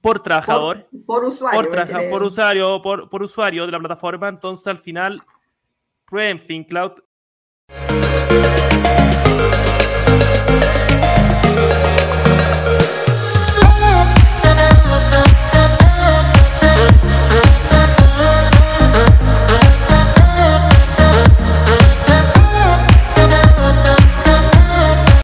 por 0.00 0.20
trabajador. 0.20 0.88
Por, 1.06 1.24
usuario. 1.24 1.70
Por, 1.70 2.10
por 2.10 2.22
usuario, 2.24 2.82
por, 2.82 3.08
por, 3.08 3.22
usuario 3.22 3.66
de 3.66 3.72
la 3.72 3.78
plataforma. 3.78 4.28
Entonces, 4.28 4.66
al 4.66 4.78
final, 4.78 5.22
prueben 6.06 6.44
ThinkCloud. 6.44 6.94